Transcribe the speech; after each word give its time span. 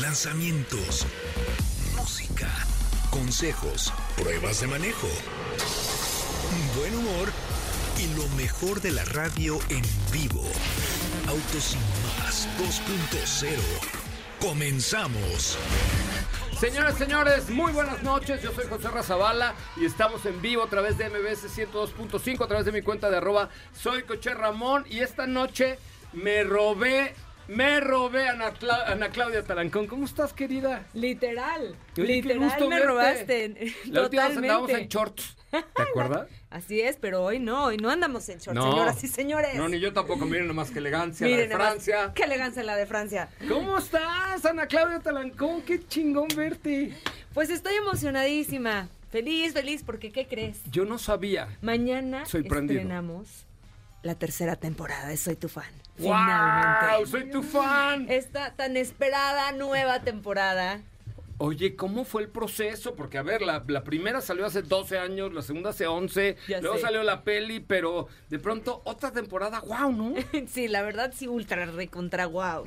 lanzamientos, 0.00 1.06
música, 1.96 2.48
consejos, 3.10 3.92
pruebas 4.16 4.60
de 4.60 4.66
manejo, 4.66 5.08
buen 6.76 6.94
humor 6.94 7.32
y 7.98 8.14
lo 8.14 8.28
mejor 8.36 8.82
de 8.82 8.92
la 8.92 9.04
radio 9.06 9.58
en 9.70 9.82
vivo. 10.12 10.42
Autos 11.28 11.64
sin 11.64 11.80
más 12.18 12.46
2.0. 12.58 13.48
Comenzamos. 14.40 15.58
Señoras, 16.60 16.98
señores, 16.98 17.48
muy 17.48 17.72
buenas 17.72 18.02
noches. 18.02 18.42
Yo 18.42 18.52
soy 18.52 18.66
José 18.66 18.88
Razabala 18.88 19.54
y 19.76 19.86
estamos 19.86 20.26
en 20.26 20.42
vivo 20.42 20.62
a 20.62 20.68
través 20.68 20.98
de 20.98 21.08
MBS 21.08 21.48
102.5, 21.56 22.44
a 22.44 22.48
través 22.48 22.66
de 22.66 22.72
mi 22.72 22.82
cuenta 22.82 23.08
de 23.08 23.16
arroba 23.16 23.48
soy 23.72 24.02
Coche 24.02 24.34
Ramón. 24.34 24.84
Y 24.90 25.00
esta 25.00 25.26
noche 25.26 25.78
me 26.12 26.44
robé, 26.44 27.14
me 27.48 27.80
robé 27.80 28.28
a 28.28 28.32
Ana, 28.32 28.52
Cla- 28.54 28.84
Ana 28.86 29.10
Claudia 29.10 29.42
Talancón. 29.42 29.86
¿Cómo 29.86 30.04
estás, 30.04 30.32
querida? 30.32 30.86
Literal. 30.94 31.76
Oye, 31.96 32.06
literal 32.06 32.38
gusto 32.40 32.68
me 32.68 32.76
verte. 32.76 32.86
robaste. 32.86 33.72
La 33.86 34.02
última 34.02 34.28
vez 34.28 34.36
andábamos 34.36 34.70
en 34.70 34.88
shorts. 34.88 35.36
¿Te 35.50 35.58
acuerdas? 35.82 36.28
Así 36.50 36.80
es, 36.80 36.96
pero 36.96 37.22
hoy 37.22 37.38
no, 37.38 37.64
hoy 37.66 37.76
no 37.76 37.90
andamos 37.90 38.28
en 38.28 38.38
shorts, 38.38 38.54
No. 38.54 38.70
señoras 38.70 39.02
y 39.04 39.08
señores. 39.08 39.54
No, 39.54 39.68
ni 39.68 39.78
yo 39.78 39.92
tampoco. 39.92 40.24
Miren 40.26 40.46
nomás 40.48 40.70
qué 40.70 40.78
elegancia 40.80 41.26
la 41.26 41.32
Miren 41.32 41.48
de 41.48 41.54
nada 41.54 41.64
más, 41.64 41.72
Francia. 41.84 42.12
Qué 42.14 42.22
elegancia 42.24 42.62
la 42.62 42.76
de 42.76 42.86
Francia. 42.86 43.28
¿Cómo 43.48 43.78
estás, 43.78 44.44
Ana 44.44 44.66
Claudia 44.66 45.00
Talancón? 45.00 45.62
Qué 45.62 45.84
chingón 45.86 46.28
verte. 46.36 46.92
Pues 47.34 47.50
estoy 47.50 47.74
emocionadísima. 47.76 48.88
Feliz, 49.10 49.52
feliz, 49.52 49.82
porque 49.84 50.10
¿qué 50.10 50.26
crees? 50.26 50.60
Yo 50.70 50.84
no 50.84 50.98
sabía. 50.98 51.48
Mañana 51.62 52.26
Soy 52.26 52.42
estrenamos 52.42 53.46
la 54.06 54.14
tercera 54.14 54.56
temporada 54.56 55.08
de 55.08 55.16
Soy 55.16 55.36
tu 55.36 55.48
fan. 55.48 55.64
¡Wow! 55.98 56.12
Finalmente. 56.12 57.10
¡Soy 57.10 57.30
tu 57.30 57.42
fan! 57.42 58.06
Esta 58.08 58.54
tan 58.54 58.76
esperada 58.76 59.52
nueva 59.52 60.00
temporada. 60.00 60.80
Oye, 61.38 61.76
¿cómo 61.76 62.04
fue 62.06 62.22
el 62.22 62.28
proceso? 62.28 62.94
Porque, 62.94 63.18
a 63.18 63.22
ver, 63.22 63.42
la, 63.42 63.62
la 63.66 63.84
primera 63.84 64.22
salió 64.22 64.46
hace 64.46 64.62
12 64.62 64.98
años, 64.98 65.34
la 65.34 65.42
segunda 65.42 65.68
hace 65.70 65.86
11, 65.86 66.36
Ya 66.48 66.60
luego 66.62 66.76
sé. 66.76 66.82
salió 66.82 67.02
la 67.02 67.24
peli, 67.24 67.60
pero 67.60 68.08
de 68.30 68.38
pronto 68.38 68.80
otra 68.84 69.10
temporada, 69.12 69.60
wow, 69.60 69.92
¿no? 69.92 70.14
Sí, 70.48 70.66
la 70.66 70.80
verdad 70.80 71.12
sí, 71.14 71.28
ultra 71.28 71.66
recontra 71.66 72.24
guau. 72.24 72.64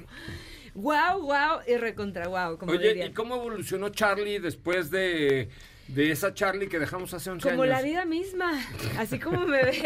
Guau, 0.75 1.21
guau 1.23 1.61
y 1.67 1.77
recontra 1.77 2.25
como 2.59 2.71
Oye, 2.71 2.89
dirían. 2.89 3.09
¿y 3.09 3.13
cómo 3.13 3.35
evolucionó 3.37 3.89
Charlie 3.89 4.37
después 4.37 4.91
de, 4.91 5.49
de 5.89 6.11
esa 6.11 6.33
Charlie 6.33 6.67
que 6.69 6.77
dejamos 6.79 7.13
hace 7.13 7.29
11 7.31 7.49
Como 7.49 7.63
años? 7.63 7.75
la 7.75 7.81
vida 7.81 8.05
misma, 8.05 8.51
así 8.97 9.17
como 9.19 9.45
me 9.47 9.63
ves. 9.65 9.81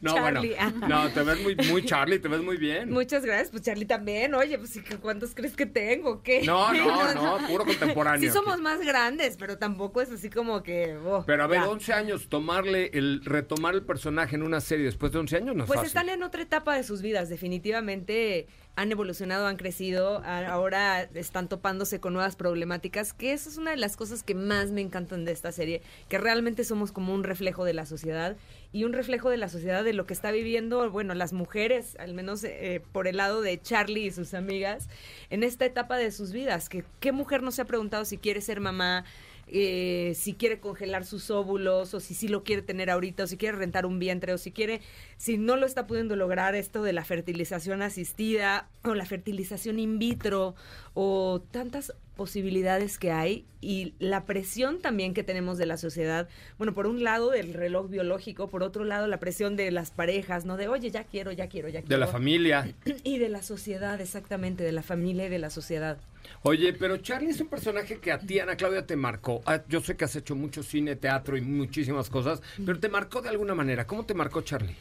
No, 0.00 0.14
Charlie. 0.14 0.54
bueno, 0.58 0.88
no, 0.88 1.08
te 1.10 1.22
ves 1.22 1.42
muy, 1.42 1.54
muy 1.68 1.84
Charlie, 1.84 2.18
te 2.18 2.28
ves 2.28 2.40
muy 2.42 2.56
bien. 2.56 2.90
Muchas 2.90 3.24
gracias, 3.24 3.50
pues 3.50 3.62
Charlie 3.62 3.84
también. 3.84 4.34
Oye, 4.34 4.58
pues 4.58 4.74
¿y 4.76 4.82
qué- 4.82 4.96
¿cuántos 4.96 5.34
crees 5.34 5.54
que 5.54 5.66
tengo? 5.66 6.22
¿Qué? 6.22 6.42
No, 6.44 6.72
no, 6.72 7.14
no, 7.40 7.46
puro 7.46 7.64
contemporáneo. 7.66 8.28
Sí 8.28 8.34
somos 8.34 8.58
más 8.60 8.80
grandes, 8.80 9.36
pero 9.36 9.58
tampoco 9.58 10.00
es 10.00 10.10
así 10.10 10.30
como 10.30 10.62
que... 10.62 10.96
oh, 11.04 11.24
Pero 11.26 11.44
a 11.44 11.46
ver, 11.46 11.60
ya. 11.60 11.68
11 11.68 11.92
años, 11.92 12.28
tomarle 12.28 12.90
el, 12.94 13.20
retomar 13.24 13.74
el 13.74 13.82
personaje 13.82 14.36
en 14.36 14.42
una 14.42 14.60
serie 14.60 14.86
después 14.86 15.12
de 15.12 15.18
11 15.18 15.36
años 15.36 15.54
no 15.56 15.64
es 15.64 15.66
Pues 15.68 15.78
fácil. 15.80 15.88
están 15.88 16.08
en 16.08 16.22
otra 16.22 16.42
etapa 16.42 16.74
de 16.74 16.84
sus 16.84 17.02
vidas, 17.02 17.28
definitivamente 17.28 18.46
han 18.76 18.90
evolucionado, 18.90 19.46
han 19.46 19.56
crecido, 19.56 20.22
ahora 20.24 21.02
están 21.14 21.48
topándose 21.48 22.00
con 22.00 22.12
nuevas 22.12 22.34
problemáticas, 22.34 23.12
que 23.12 23.32
eso 23.32 23.48
es 23.48 23.56
una 23.56 23.70
de 23.70 23.76
las 23.76 23.96
cosas 23.96 24.22
que 24.22 24.34
más 24.34 24.70
me 24.70 24.80
encantan 24.80 25.24
de 25.24 25.32
esta 25.32 25.52
serie, 25.52 25.82
que 26.08 26.18
realmente 26.18 26.64
somos 26.64 26.90
como 26.90 27.14
un 27.14 27.22
reflejo 27.22 27.64
de 27.64 27.72
la 27.72 27.86
sociedad 27.86 28.36
y 28.72 28.82
un 28.84 28.92
reflejo 28.92 29.30
de 29.30 29.36
la 29.36 29.48
sociedad 29.48 29.84
de 29.84 29.92
lo 29.92 30.06
que 30.06 30.14
está 30.14 30.32
viviendo, 30.32 30.90
bueno, 30.90 31.14
las 31.14 31.32
mujeres, 31.32 31.96
al 32.00 32.14
menos 32.14 32.42
eh, 32.42 32.82
por 32.90 33.06
el 33.06 33.18
lado 33.18 33.40
de 33.42 33.60
Charlie 33.62 34.06
y 34.06 34.10
sus 34.10 34.34
amigas, 34.34 34.88
en 35.30 35.44
esta 35.44 35.64
etapa 35.64 35.96
de 35.96 36.10
sus 36.10 36.32
vidas, 36.32 36.68
que 36.68 36.84
qué 36.98 37.12
mujer 37.12 37.42
no 37.42 37.52
se 37.52 37.62
ha 37.62 37.66
preguntado 37.66 38.04
si 38.04 38.18
quiere 38.18 38.40
ser 38.40 38.60
mamá, 38.60 39.04
eh, 39.48 40.12
si 40.14 40.34
quiere 40.34 40.60
congelar 40.60 41.04
sus 41.04 41.30
óvulos 41.30 41.94
o 41.94 42.00
si 42.00 42.14
sí 42.14 42.28
lo 42.28 42.44
quiere 42.44 42.62
tener 42.62 42.90
ahorita 42.90 43.24
o 43.24 43.26
si 43.26 43.36
quiere 43.36 43.58
rentar 43.58 43.86
un 43.86 43.98
vientre 43.98 44.32
o 44.32 44.38
si 44.38 44.52
quiere, 44.52 44.80
si 45.16 45.38
no 45.38 45.56
lo 45.56 45.66
está 45.66 45.86
pudiendo 45.86 46.16
lograr 46.16 46.54
esto 46.54 46.82
de 46.82 46.92
la 46.92 47.04
fertilización 47.04 47.82
asistida 47.82 48.68
o 48.82 48.94
la 48.94 49.04
fertilización 49.04 49.78
in 49.78 49.98
vitro 49.98 50.54
o 50.94 51.42
tantas 51.50 51.92
posibilidades 52.16 52.98
que 52.98 53.10
hay 53.10 53.44
y 53.60 53.94
la 53.98 54.24
presión 54.24 54.80
también 54.80 55.14
que 55.14 55.24
tenemos 55.24 55.58
de 55.58 55.66
la 55.66 55.76
sociedad, 55.76 56.28
bueno, 56.58 56.74
por 56.74 56.86
un 56.86 57.02
lado 57.02 57.30
del 57.30 57.54
reloj 57.54 57.88
biológico, 57.90 58.48
por 58.48 58.62
otro 58.62 58.84
lado 58.84 59.06
la 59.06 59.18
presión 59.18 59.56
de 59.56 59.70
las 59.70 59.90
parejas, 59.90 60.44
¿no? 60.44 60.56
De, 60.56 60.68
oye, 60.68 60.90
ya 60.90 61.04
quiero, 61.04 61.32
ya 61.32 61.48
quiero, 61.48 61.68
ya 61.68 61.80
quiero. 61.80 61.94
De 61.94 61.98
la 61.98 62.06
familia. 62.06 62.72
Y 63.04 63.18
de 63.18 63.28
la 63.28 63.42
sociedad, 63.42 64.00
exactamente, 64.00 64.64
de 64.64 64.72
la 64.72 64.82
familia 64.82 65.26
y 65.26 65.28
de 65.28 65.38
la 65.38 65.50
sociedad. 65.50 65.98
Oye, 66.42 66.72
pero 66.72 66.96
Charlie 66.98 67.30
es 67.30 67.40
un 67.40 67.48
personaje 67.48 67.98
que 67.98 68.12
a 68.12 68.18
ti, 68.18 68.38
Ana 68.38 68.56
Claudia, 68.56 68.86
te 68.86 68.96
marcó. 68.96 69.42
Ah, 69.46 69.62
yo 69.68 69.80
sé 69.80 69.96
que 69.96 70.04
has 70.04 70.16
hecho 70.16 70.34
mucho 70.34 70.62
cine, 70.62 70.96
teatro 70.96 71.36
y 71.36 71.40
muchísimas 71.40 72.10
cosas, 72.10 72.42
pero 72.64 72.78
te 72.78 72.88
marcó 72.88 73.22
de 73.22 73.30
alguna 73.30 73.54
manera. 73.54 73.86
¿Cómo 73.86 74.04
te 74.04 74.14
marcó 74.14 74.42
Charlie? 74.42 74.76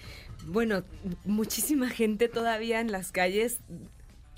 Bueno, 0.46 0.84
muchísima 1.26 1.90
gente 1.90 2.28
todavía 2.28 2.82
en 2.82 2.92
las 2.92 3.12
calles, 3.12 3.60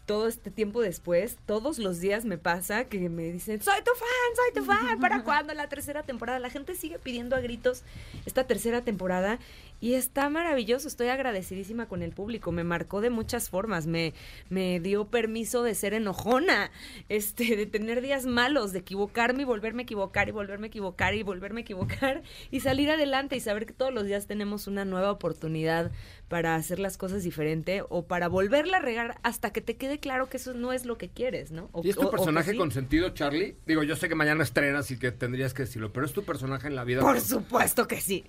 todo 0.06 0.28
este 0.28 0.52
tiempo 0.52 0.82
después, 0.82 1.38
todos 1.46 1.80
los 1.80 2.00
días 2.00 2.26
me 2.26 2.38
pasa 2.38 2.86
que 2.86 3.10
me 3.10 3.32
dicen, 3.32 3.62
soy 3.62 3.80
tu 3.84 3.92
fan, 3.92 4.36
soy 4.36 4.54
tu 4.54 4.64
fan, 4.64 5.00
¿para 5.00 5.24
cuándo 5.24 5.54
la 5.54 5.68
tercera 5.68 6.04
temporada? 6.04 6.40
La 6.40 6.50
gente 6.50 6.76
sigue 6.76 7.00
pidiendo 7.00 7.36
a 7.36 7.40
gritos 7.40 7.82
esta 8.26 8.46
tercera 8.46 8.82
temporada 8.82 9.40
y 9.86 9.94
está 9.94 10.32
maravilloso, 10.32 10.88
estoy 10.88 11.10
agradecidísima 11.10 11.88
con 11.88 12.02
el 12.02 12.10
público, 12.12 12.52
me 12.52 12.64
marcó 12.64 13.02
de 13.02 13.12
muchas 13.12 13.52
formas, 13.52 13.86
me, 13.86 14.16
me 14.50 14.80
dio 14.80 15.06
permiso 15.10 15.62
de 15.62 15.76
ser 15.76 15.94
enojona, 15.94 16.72
este, 17.10 17.56
de 17.56 17.68
tener 17.68 18.02
días 18.02 18.26
malos, 18.26 18.74
de 18.74 18.80
equivocarme 18.80 19.44
y 19.44 19.46
volverme 19.46 19.84
a 19.84 19.84
equivocar 19.84 20.28
y 20.28 20.32
volverme 20.32 20.66
a 20.66 20.70
equivocar 20.70 21.14
y 21.14 21.22
volverme 21.22 21.60
a 21.60 21.62
equivocar 21.62 22.24
y 22.52 22.62
salir 22.62 22.90
adelante 22.90 23.36
y 23.36 23.40
saber 23.42 23.68
que 23.68 23.74
todos 23.74 23.94
los 23.94 24.08
días 24.08 24.26
tenemos 24.26 24.66
una 24.66 24.86
nueva 24.86 25.12
oportunidad 25.12 25.92
para 26.30 26.56
hacer 26.56 26.80
las 26.80 26.98
cosas 26.98 27.24
diferente 27.24 27.84
o 27.88 28.08
para 28.08 28.28
volverla 28.28 28.78
a 28.78 28.80
regar 28.80 29.20
hasta 29.22 29.52
que 29.54 29.62
te 29.62 29.78
quede 29.78 30.00
claro 30.00 30.30
que 30.30 30.38
eso 30.38 30.56
no 30.56 30.74
es 30.74 30.86
lo 30.86 30.98
que 30.98 31.10
quieres, 31.10 31.52
¿no? 31.52 31.70
O- 31.74 31.84
¿Y 31.84 31.92
es 31.92 31.96
tu 31.96 32.08
o 32.08 32.10
personaje 32.10 32.54
sí. 32.54 32.58
consentido, 32.58 33.10
Charlie? 33.10 33.56
Digo, 33.68 33.84
yo 33.84 33.96
sé 33.96 34.10
que 34.10 34.16
mañana 34.16 34.42
estrenas 34.44 34.90
y 34.90 34.98
que 34.98 35.12
tendrías 35.12 35.54
que 35.54 35.62
decirlo, 35.62 35.94
pero 35.94 36.08
es 36.08 36.14
tu 36.14 36.24
personaje 36.24 36.68
en 36.68 36.76
la 36.76 36.84
vida. 36.84 37.02
Por 37.02 37.22
supuesto 37.22 37.88
que 37.88 38.02
sí. 38.02 38.24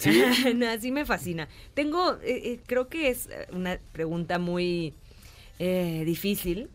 Así 0.69 0.93
me 0.93 1.07
fascina. 1.07 1.46
Tengo, 1.75 2.15
eh, 2.23 2.41
eh, 2.45 2.61
creo 2.67 2.89
que 2.89 3.09
es 3.09 3.27
eh, 3.27 3.47
una 3.53 3.79
pregunta 3.93 4.39
muy 4.39 4.95
difícil 5.59 6.69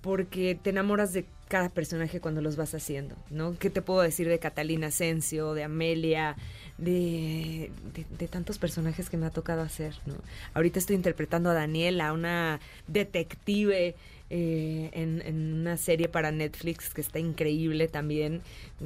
porque 0.00 0.56
te 0.62 0.70
enamoras 0.70 1.12
de 1.12 1.24
cada 1.48 1.70
personaje 1.70 2.20
cuando 2.20 2.40
los 2.40 2.54
vas 2.54 2.72
haciendo, 2.72 3.16
¿no? 3.30 3.58
¿Qué 3.58 3.68
te 3.68 3.82
puedo 3.82 4.00
decir 4.00 4.28
de 4.28 4.38
Catalina 4.38 4.88
Asensio, 4.88 5.54
de 5.54 5.64
Amelia, 5.64 6.36
de, 6.76 7.72
de, 7.94 8.06
de 8.16 8.28
tantos 8.28 8.58
personajes 8.58 9.10
que 9.10 9.16
me 9.16 9.26
ha 9.26 9.30
tocado 9.30 9.62
hacer, 9.62 9.96
¿no? 10.06 10.14
Ahorita 10.54 10.78
estoy 10.78 10.94
interpretando 10.94 11.50
a 11.50 11.54
Daniela, 11.54 12.12
una 12.12 12.60
detective 12.86 13.96
eh, 14.30 14.90
en, 14.92 15.22
en 15.24 15.54
una 15.54 15.76
serie 15.76 16.08
para 16.08 16.30
Netflix 16.30 16.92
que 16.92 17.00
está 17.00 17.18
increíble 17.18 17.88
también. 17.88 18.42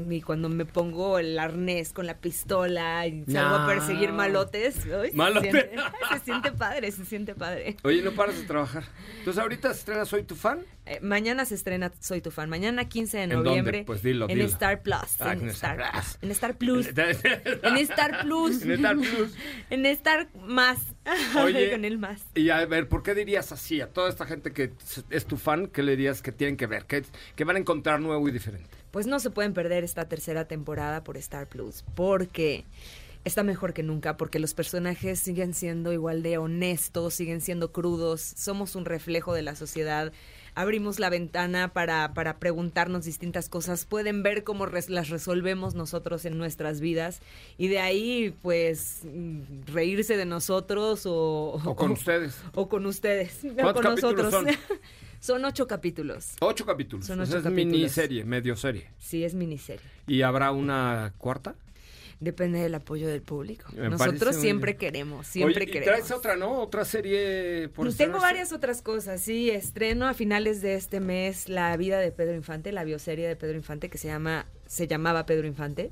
Y 0.09 0.21
cuando 0.23 0.49
me 0.49 0.65
pongo 0.65 1.19
el 1.19 1.39
arnés 1.39 1.93
con 1.93 2.07
la 2.07 2.19
pistola 2.19 3.07
y 3.07 3.25
salgo 3.25 3.59
No. 3.59 3.65
a 3.65 3.67
perseguir 3.67 4.13
malotes, 4.13 4.75
se 4.75 5.11
siente- 5.13 5.71
se 6.13 6.19
siente 6.25 6.53
padre, 6.53 6.91
se 6.93 7.05
siente 7.05 7.35
padre. 7.35 7.77
Oye, 7.83 8.03
no 8.03 8.13
paras 8.13 8.39
de 8.39 8.45
trabajar. 8.47 8.85
Entonces, 9.19 9.43
ahorita 9.43 9.73
se 9.75 9.81
estrena 9.81 10.05
Soy 10.05 10.23
tu 10.23 10.35
fan. 10.37 10.61
Eh, 10.87 10.99
mañana 11.01 11.45
se 11.45 11.55
estrena 11.55 11.93
Soy 12.01 12.21
tu 12.21 12.31
fan. 12.31 12.49
Mañana 12.49 12.89
15 12.89 13.17
de 13.19 13.23
¿En 13.25 13.31
dónde? 13.31 13.49
noviembre. 13.51 13.85
Pues 13.87 14.03
dilo, 14.03 14.29
En 14.29 14.37
dilo. 14.37 14.49
Star 14.49 14.83
Plus. 14.83 15.21
Ah, 15.21 15.33
en, 15.33 15.41
en 15.43 15.49
Star 15.51 15.77
Plus. 15.77 16.17
en 16.23 16.31
Star 16.31 16.57
Plus. 16.57 16.93
En 17.63 17.77
Star 17.77 18.97
Plus. 18.99 19.35
en 19.71 19.87
Star 19.87 20.29
más. 20.47 20.79
Oye. 21.43 21.71
Con 21.71 21.85
el 21.85 21.99
más. 21.99 22.23
Y 22.35 22.51
a 22.51 22.65
ver, 22.67 22.89
¿por 22.89 23.03
qué 23.03 23.15
dirías 23.15 23.53
así 23.53 23.81
a 23.81 23.89
toda 23.89 24.09
esta 24.09 24.27
gente 24.27 24.53
que 24.53 24.73
es 25.11 25.27
tu 25.27 25.37
fan? 25.37 25.67
¿Qué 25.67 25.83
le 25.83 25.93
dirías 25.93 26.23
que 26.23 26.33
tienen 26.33 26.57
que 26.57 26.67
ver? 26.67 26.85
¿Qué, 26.87 27.05
que 27.35 27.45
van 27.45 27.57
a 27.57 27.59
encontrar 27.59 28.01
nuevo 28.01 28.29
y 28.29 28.33
diferente? 28.33 28.69
Pues 28.91 29.07
no 29.07 29.19
se 29.19 29.31
pueden 29.31 29.55
perder 29.55 29.85
esta 29.85 30.09
tercera 30.09 30.47
temporada 30.47 31.03
por 31.03 31.17
Star 31.17 31.49
Plus, 31.49 31.85
porque 31.95 32.65
está 33.25 33.43
mejor 33.43 33.73
que 33.73 33.83
nunca, 33.83 34.17
porque 34.17 34.39
los 34.39 34.55
personajes 34.55 35.19
siguen 35.19 35.55
siendo 35.55 35.93
igual 35.93 36.23
de 36.23 36.39
honestos, 36.39 37.15
siguen 37.15 37.41
siendo 37.41 37.73
crudos, 37.73 38.21
somos 38.21 38.77
un 38.77 38.85
reflejo 38.85 39.33
de 39.33 39.43
la 39.43 39.55
sociedad. 39.55 40.13
Abrimos 40.55 40.99
la 40.99 41.09
ventana 41.09 41.73
para, 41.73 42.13
para 42.13 42.39
preguntarnos 42.39 43.05
distintas 43.07 43.49
cosas, 43.49 43.87
pueden 43.87 44.23
ver 44.23 44.45
cómo 44.45 44.67
res- 44.67 44.91
las 44.91 45.09
resolvemos 45.09 45.75
nosotros 45.75 46.27
en 46.27 46.37
nuestras 46.37 46.81
vidas 46.81 47.21
y 47.57 47.69
de 47.69 47.81
ahí 47.81 48.35
pues 48.43 49.01
mm, 49.05 49.41
reírse 49.73 50.17
de 50.19 50.27
nosotros 50.27 51.07
o, 51.07 51.61
O 51.65 51.75
con 51.75 51.93
ustedes. 51.93 52.37
o 52.55 52.69
con 52.69 52.85
ustedes, 52.85 53.43
o 53.45 53.55
¿Cuántos 53.55 53.83
con 53.83 53.95
nosotros. 53.95 54.31
son? 54.31 54.47
Son 55.21 55.45
ocho 55.45 55.69
capítulos. 55.69 56.33
Ocho 56.41 56.67
capítulos. 56.67 57.07
Son 57.07 57.19
sea, 57.19 57.23
ocho 57.25 57.39
es 57.39 57.45
capítulos. 57.45 57.67
miniserie, 57.73 58.25
medio 58.25 58.57
serie. 58.57 58.91
Sí, 58.99 59.23
es 59.23 59.35
miniserie. 59.35 59.81
¿Y 60.09 60.23
habrá 60.23 60.51
una 60.51 61.15
cuarta? 61.17 61.55
Depende 62.23 62.61
del 62.61 62.73
apoyo 62.77 63.09
del 63.09 63.21
público. 63.21 63.69
Me 63.77 63.89
Nosotros 63.89 64.37
siempre 64.37 64.77
queremos, 64.77 65.27
siempre 65.27 65.65
Oye, 65.65 65.71
y 65.71 65.73
queremos. 65.73 65.95
traes 65.99 66.11
otra, 66.13 66.37
¿no? 66.37 66.61
Otra 66.63 66.85
serie 66.85 67.69
por 67.75 67.87
Pues 67.87 67.97
tengo 67.97 68.19
estrenarse. 68.19 68.21
varias 68.35 68.53
otras 68.53 68.81
cosas, 68.81 69.21
sí. 69.21 69.51
Estreno 69.51 70.07
a 70.07 70.15
finales 70.15 70.63
de 70.63 70.75
este 70.77 71.01
mes 71.01 71.49
La 71.49 71.77
vida 71.77 71.99
de 71.99 72.13
Pedro 72.13 72.35
Infante, 72.37 72.71
la 72.71 72.85
bioserie 72.85 73.27
de 73.27 73.35
Pedro 73.35 73.57
Infante 73.57 73.89
que 73.91 73.99
se 73.99 74.07
llama, 74.07 74.47
se 74.69 74.87
llamaba 74.87 75.27
Pedro 75.27 75.49
Infante, 75.49 75.91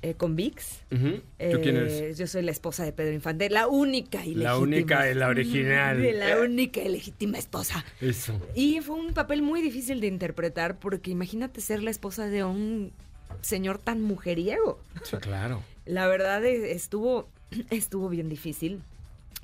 eh, 0.00 0.14
con 0.14 0.36
VIX. 0.36 0.64
¿Tú 0.90 0.96
Eh, 1.40 1.58
quién 1.60 1.76
eres? 1.76 2.16
Yo 2.16 2.28
soy 2.28 2.42
la 2.42 2.52
esposa 2.52 2.84
de 2.84 2.92
Pedro 2.92 3.12
Infante, 3.14 3.50
la 3.50 3.66
única 3.66 4.24
y 4.24 4.36
La 4.36 4.56
única 4.58 5.04
la 5.12 5.26
original. 5.26 6.00
La 6.20 6.36
Eh. 6.36 6.40
única 6.40 6.80
y 6.80 6.88
legítima 6.88 7.36
esposa. 7.36 7.84
Eso. 8.00 8.40
Y 8.54 8.80
fue 8.80 8.94
un 8.94 9.12
papel 9.12 9.42
muy 9.42 9.60
difícil 9.60 10.00
de 10.00 10.06
interpretar 10.06 10.78
porque 10.78 11.10
imagínate 11.10 11.60
ser 11.60 11.82
la 11.82 11.90
esposa 11.90 12.28
de 12.28 12.44
un 12.44 12.92
señor 13.40 13.78
tan 13.78 14.02
mujeriego. 14.02 14.80
Sí, 15.02 15.16
claro. 15.18 15.62
La 15.84 16.06
verdad 16.06 16.44
eh, 16.44 16.72
estuvo, 16.72 17.28
estuvo 17.70 18.08
bien 18.08 18.28
difícil, 18.28 18.82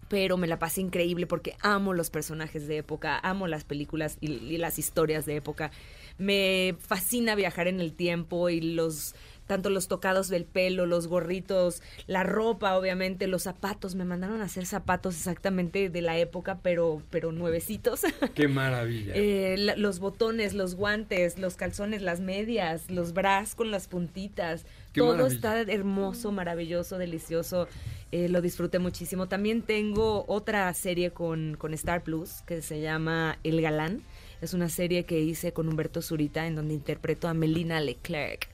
pero 0.09 0.37
me 0.37 0.47
la 0.47 0.59
pasé 0.59 0.81
increíble 0.81 1.27
porque 1.27 1.57
amo 1.61 1.93
los 1.93 2.11
personajes 2.11 2.67
de 2.67 2.79
época, 2.79 3.19
amo 3.19 3.47
las 3.47 3.65
películas 3.65 4.19
y, 4.21 4.33
y 4.33 4.59
las 4.59 4.79
historias 4.79 5.27
de 5.27 5.37
época. 5.37 5.71
Me 6.19 6.77
fascina 6.79 7.35
viajar 7.35 7.67
en 7.67 7.81
el 7.81 7.93
tiempo 7.93 8.49
y 8.49 8.61
los 8.61 9.15
tanto 9.47 9.71
los 9.71 9.89
tocados 9.89 10.29
del 10.29 10.45
pelo, 10.45 10.87
los 10.87 11.07
gorritos, 11.07 11.83
la 12.07 12.23
ropa, 12.23 12.77
obviamente, 12.77 13.27
los 13.27 13.43
zapatos. 13.43 13.95
Me 13.95 14.05
mandaron 14.05 14.41
a 14.41 14.45
hacer 14.45 14.67
zapatos 14.67 15.17
exactamente 15.17 15.91
de 15.91 16.03
la 16.03 16.19
época, 16.19 16.61
pero, 16.63 17.03
pero 17.11 17.33
nuevecitos. 17.33 18.03
Qué 18.35 18.49
maravilla. 18.49 19.15
Eh, 19.27 19.57
la- 19.59 19.77
los 19.77 19.99
botones, 20.01 20.55
los 20.55 20.75
guantes, 20.75 21.39
los 21.39 21.57
calzones, 21.57 22.03
las 22.03 22.21
medias, 22.21 22.91
los 22.91 23.13
bras 23.13 23.55
con 23.55 23.71
las 23.71 23.89
puntitas. 23.89 24.65
Qué 24.93 25.01
Todo 25.01 25.13
maravilla. 25.17 25.35
está 25.35 25.61
hermoso, 25.73 26.33
maravilloso, 26.33 26.99
delicioso. 26.99 27.69
Eh, 28.13 28.29
lo 28.29 28.41
disfruté 28.41 28.79
muchísimo. 28.79 29.27
También 29.29 29.63
tengo 29.63 30.25
otra 30.29 30.73
serie 30.75 31.11
con, 31.11 31.57
con 31.59 31.75
Star 31.75 32.03
Plus 32.03 32.43
que 32.47 32.63
se 32.63 32.81
llama 32.81 33.39
El 33.45 33.61
Galán. 33.61 34.03
Es 34.41 34.53
una 34.55 34.69
serie 34.69 35.05
que 35.05 35.21
hice 35.21 35.53
con 35.53 35.69
Humberto 35.69 36.03
Zurita 36.03 36.47
en 36.47 36.55
donde 36.55 36.75
interpreto 36.75 37.29
a 37.29 37.35
Melina 37.35 37.81
Leclerc. 37.81 38.49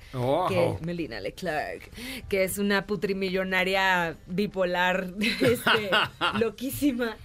Que, 0.49 0.77
Melina 0.85 1.21
Leclerc, 1.21 1.91
que 2.29 2.45
es 2.45 2.59
una 2.59 2.87
putrimillonaria 2.87 4.17
bipolar, 4.27 5.13
este, 5.21 5.91
loquísima. 6.39 7.17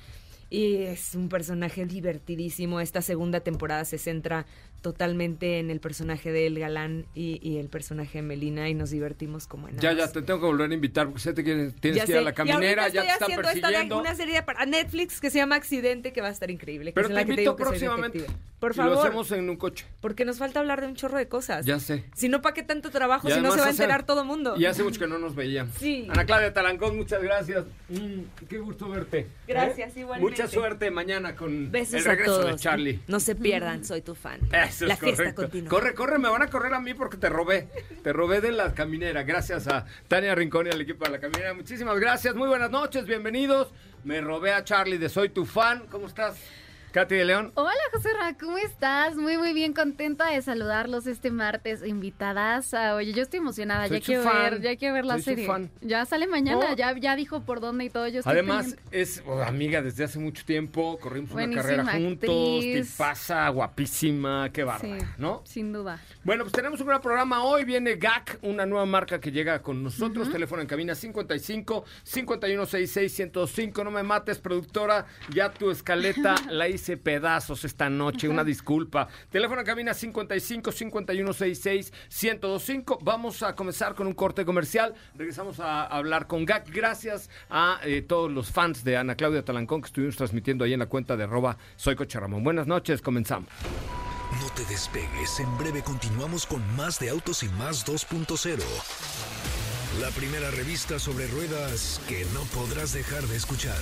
Y 0.49 0.75
es 0.83 1.15
un 1.15 1.27
personaje 1.27 1.85
divertidísimo. 1.85 2.79
Esta 2.79 3.01
segunda 3.01 3.39
temporada 3.39 3.83
se 3.83 3.97
centra 3.97 4.45
totalmente 4.81 5.57
en 5.57 5.71
el 5.71 5.79
personaje 5.79 6.31
de 6.31 6.45
El 6.45 6.59
Galán 6.59 7.07
y, 7.15 7.39
y 7.41 7.57
el 7.57 7.69
personaje 7.69 8.19
de 8.19 8.21
Melina 8.21 8.69
y 8.69 8.75
nos 8.75 8.91
divertimos 8.91 9.47
como 9.47 9.67
en 9.67 9.79
Ya, 9.79 9.93
ya, 9.93 10.11
te 10.11 10.21
tengo 10.21 10.39
que 10.39 10.45
volver 10.45 10.69
a 10.69 10.73
invitar 10.75 11.07
porque 11.07 11.19
sé 11.21 11.33
que 11.33 11.71
tienes 11.79 11.97
Ya 11.97 12.05
que 12.05 12.11
ir 12.11 12.17
a 12.19 12.21
la 12.21 12.29
Y 12.29 12.33
caminera, 12.35 12.83
ahorita 12.83 12.93
ya 12.93 13.01
te 13.01 13.07
están 13.13 13.23
haciendo 13.23 13.49
esta 13.49 13.61
persiguiendo. 13.61 13.99
una 13.99 14.15
serie 14.15 14.43
para 14.43 14.65
Netflix 14.67 15.19
que 15.19 15.31
se 15.31 15.39
llama 15.39 15.55
Accidente 15.55 16.13
que 16.13 16.21
va 16.21 16.27
a 16.27 16.31
estar 16.31 16.51
increíble. 16.51 16.91
que 16.91 16.93
Pero 16.93 17.07
es 17.07 17.09
en 17.09 17.15
te 17.15 17.21
la 17.21 17.25
que 17.25 17.31
invito 17.31 17.41
digo 17.41 17.55
que 17.55 17.63
soy 17.79 17.87
Por 18.65 18.73
Y 18.73 18.77
lo 18.77 18.83
favor. 18.95 19.07
hacemos 19.07 19.31
en 19.31 19.47
un 19.49 19.57
coche. 19.57 19.85
Porque 20.01 20.25
nos 20.25 20.39
falta 20.39 20.59
hablar 20.59 20.81
de 20.81 20.87
un 20.87 20.95
chorro 20.95 21.17
de 21.19 21.27
cosas. 21.27 21.65
Ya 21.67 21.79
sé. 21.79 22.03
Si 22.15 22.29
no, 22.29 22.41
¿para 22.41 22.55
qué 22.55 22.63
tanto 22.63 22.89
trabajo? 22.89 23.29
Si 23.29 23.39
no 23.39 23.51
se 23.51 23.57
va 23.59 23.65
a 23.67 23.69
hace- 23.69 23.83
enterar 23.83 24.05
todo 24.07 24.21
el 24.21 24.27
mundo. 24.27 24.55
Y 24.57 24.65
hace 24.65 24.81
mucho 24.83 24.99
que 24.99 25.05
no 25.07 25.19
nos 25.19 25.35
veíamos. 25.35 25.75
Sí. 25.77 26.07
Ana 26.09 26.25
Claudia 26.25 26.51
Talancón, 26.51 26.97
muchas 26.97 27.21
gracias. 27.21 27.63
Mm, 27.89 28.21
qué 28.49 28.57
gusto 28.57 28.89
verte. 28.89 29.27
Gracias, 29.47 29.95
¿Eh? 29.95 29.99
igualmente. 29.99 30.31
Mucha 30.41 30.47
suerte 30.51 30.89
mañana 30.89 31.35
con 31.35 31.71
Besos 31.71 31.93
el 31.95 32.05
regreso 32.05 32.35
a 32.37 32.41
todos. 32.41 32.51
de 32.53 32.57
Charlie. 32.57 32.99
No 33.07 33.19
se 33.19 33.35
pierdan, 33.35 33.85
soy 33.85 34.01
tu 34.01 34.15
fan. 34.15 34.39
Eso 34.51 34.85
es 34.85 34.89
la 34.89 34.97
fiesta 34.97 35.35
continúa. 35.35 35.69
Corre, 35.69 35.93
corre, 35.93 36.17
me 36.17 36.29
van 36.29 36.41
a 36.41 36.47
correr 36.47 36.73
a 36.73 36.79
mí 36.79 36.93
porque 36.95 37.17
te 37.17 37.29
robé. 37.29 37.67
Te 38.03 38.13
robé 38.13 38.41
de 38.41 38.51
la 38.51 38.73
caminera. 38.73 39.21
Gracias 39.23 39.67
a 39.67 39.85
Tania 40.07 40.33
Rincón 40.33 40.65
y 40.65 40.69
al 40.71 40.81
equipo 40.81 41.05
de 41.05 41.11
la 41.11 41.19
caminera. 41.19 41.53
Muchísimas 41.53 41.99
gracias. 41.99 42.33
Muy 42.35 42.47
buenas 42.47 42.71
noches, 42.71 43.05
bienvenidos. 43.05 43.71
Me 44.03 44.21
robé 44.21 44.53
a 44.53 44.63
Charlie 44.63 44.97
de 44.97 45.09
Soy 45.09 45.29
tu 45.29 45.45
fan. 45.45 45.83
¿Cómo 45.91 46.07
estás? 46.07 46.35
Katy 46.95 47.13
de 47.15 47.25
León. 47.25 47.51
Hola 47.55 47.73
José 47.91 48.07
Ra, 48.17 48.37
¿cómo 48.39 48.57
estás? 48.57 49.17
Muy 49.17 49.37
muy 49.37 49.51
bien, 49.51 49.73
contenta 49.73 50.29
de 50.29 50.41
saludarlos 50.41 51.07
este 51.07 51.29
martes, 51.29 51.85
invitadas. 51.85 52.73
a- 52.73 52.95
Oye, 52.95 53.11
yo 53.11 53.21
estoy 53.21 53.39
emocionada, 53.39 53.89
Soy 53.89 53.99
ya 53.99 54.05
quiero 54.05 54.23
fan. 54.23 54.37
ver, 54.43 54.61
ya 54.61 54.77
quiero 54.77 54.93
ver 54.93 55.03
la 55.03 55.15
Soy 55.15 55.23
serie. 55.23 55.45
fan. 55.45 55.69
Ya 55.81 56.05
sale 56.05 56.25
mañana, 56.25 56.67
Oh. 56.71 56.75
ya 56.77 56.97
ya 56.97 57.17
dijo 57.17 57.41
por 57.41 57.59
dónde 57.59 57.83
y 57.83 57.89
todo. 57.89 58.07
Yo 58.07 58.19
estoy 58.19 58.31
Además, 58.31 58.67
pendiente. 58.67 59.01
es 59.01 59.21
oh, 59.27 59.41
amiga 59.41 59.81
desde 59.81 60.05
hace 60.05 60.19
mucho 60.19 60.45
tiempo. 60.45 60.97
Corrimos 61.01 61.31
una 61.33 61.49
carrera 61.53 61.83
juntos. 61.85 62.29
actriz. 62.29 62.91
Tipaza, 62.93 63.49
guapísima. 63.49 64.49
Qué 64.53 64.63
bárbara, 64.63 64.97
Sí, 65.01 65.05
¿no? 65.17 65.41
Sin 65.43 65.73
duda. 65.73 65.99
Bueno, 66.23 66.45
pues 66.45 66.53
tenemos 66.53 66.79
un 66.79 66.87
gran 66.87 67.01
programa. 67.01 67.43
Hoy 67.43 67.65
viene 67.65 67.95
GAC, 67.97 68.39
una 68.41 68.65
nueva 68.65 68.85
marca 68.85 69.19
que 69.19 69.33
llega 69.33 69.61
con 69.61 69.83
nosotros. 69.83 70.31
Teléfono 70.31 70.61
en 70.61 70.67
cabina 70.69 70.95
55 70.95 71.83
5166 72.03 73.11
105. 73.13 73.83
No 73.83 73.91
me 73.91 74.01
mates, 74.01 74.39
productora. 74.39 75.05
Ya 75.33 75.51
tu 75.51 75.69
escaleta 75.71 76.35
la 76.49 76.69
hice 76.69 76.84
pedazos 76.97 77.65
esta 77.65 77.89
noche. 77.89 78.29
Una 78.29 78.43
disculpa. 78.43 79.07
Teléfono 79.29 79.61
en 79.61 79.65
cabina 79.65 79.93
55 79.93 80.71
5166 80.71 81.91
1025. 82.09 82.99
Vamos 83.01 83.43
a 83.43 83.55
comenzar 83.55 83.95
con 83.95 84.07
un 84.07 84.13
corte 84.13 84.45
comercial. 84.45 84.93
Regresamos 85.15 85.59
a 85.59 85.85
hablar 85.85 86.27
con 86.27 86.45
GAC. 86.45 86.69
Gracias 86.71 87.29
a 87.49 87.79
eh, 87.83 88.01
todos 88.01 88.31
los 88.31 88.51
fans 88.51 88.83
de 88.83 88.97
Ana 88.97 89.15
Claudia 89.15 89.43
Talancón 89.43 89.81
que 89.81 89.87
estuvimos 89.87 90.15
transmitiendo 90.15 90.63
ahí 90.63 90.73
en 90.73 90.79
la 90.79 90.87
cuenta 90.87 91.17
de 91.17 91.23
arroba 91.23 91.57
Soy 91.75 91.95
Coche 91.95 92.19
Ramón. 92.19 92.43
Buenas 92.43 92.67
noches, 92.67 93.01
comenzamos. 93.01 93.49
No 94.41 94.49
te 94.55 94.65
despegues, 94.65 95.39
en 95.39 95.57
breve 95.57 95.81
continuamos 95.81 96.45
con 96.45 96.61
más 96.75 96.99
de 96.99 97.09
Autos 97.09 97.43
y 97.43 97.49
Más 97.49 97.85
2.0. 97.85 98.59
La 100.01 100.09
primera 100.09 100.51
revista 100.51 100.99
sobre 100.99 101.27
ruedas 101.27 102.01
que 102.09 102.25
no 102.33 102.41
podrás 102.53 102.91
dejar 102.91 103.23
de 103.23 103.37
escuchar. 103.37 103.81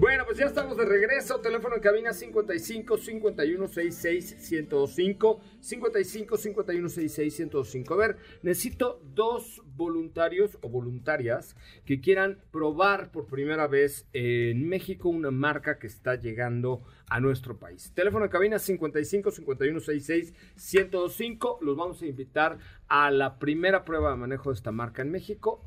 Bueno, 0.00 0.24
pues 0.26 0.38
ya 0.38 0.46
estamos 0.46 0.76
de 0.76 0.84
regreso. 0.84 1.40
Teléfono 1.40 1.76
en 1.76 1.80
cabina 1.80 2.12
55 2.12 2.98
51 2.98 3.68
66 3.68 4.36
105. 4.40 5.40
55 5.60 6.36
51 6.36 6.88
66 6.88 7.34
105. 7.36 7.94
A 7.94 7.96
ver, 7.96 8.16
necesito 8.42 9.00
dos 9.14 9.62
voluntarios 9.76 10.58
o 10.62 10.68
voluntarias 10.68 11.56
que 11.84 12.00
quieran 12.00 12.40
probar 12.50 13.12
por 13.12 13.26
primera 13.26 13.68
vez 13.68 14.08
en 14.12 14.68
México 14.68 15.08
una 15.08 15.30
marca 15.30 15.78
que 15.78 15.86
está 15.86 16.16
llegando 16.16 16.82
a 17.08 17.20
nuestro 17.20 17.58
país. 17.60 17.92
Teléfono 17.94 18.24
en 18.24 18.32
cabina 18.32 18.58
55 18.58 19.30
51 19.30 19.78
66 19.78 20.34
105. 20.56 21.60
Los 21.62 21.76
vamos 21.76 22.02
a 22.02 22.06
invitar 22.06 22.58
a 22.88 23.12
la 23.12 23.38
primera 23.38 23.84
prueba 23.84 24.10
de 24.10 24.16
manejo 24.16 24.50
de 24.50 24.54
esta 24.56 24.72
marca 24.72 25.02
en 25.02 25.12
México 25.12 25.62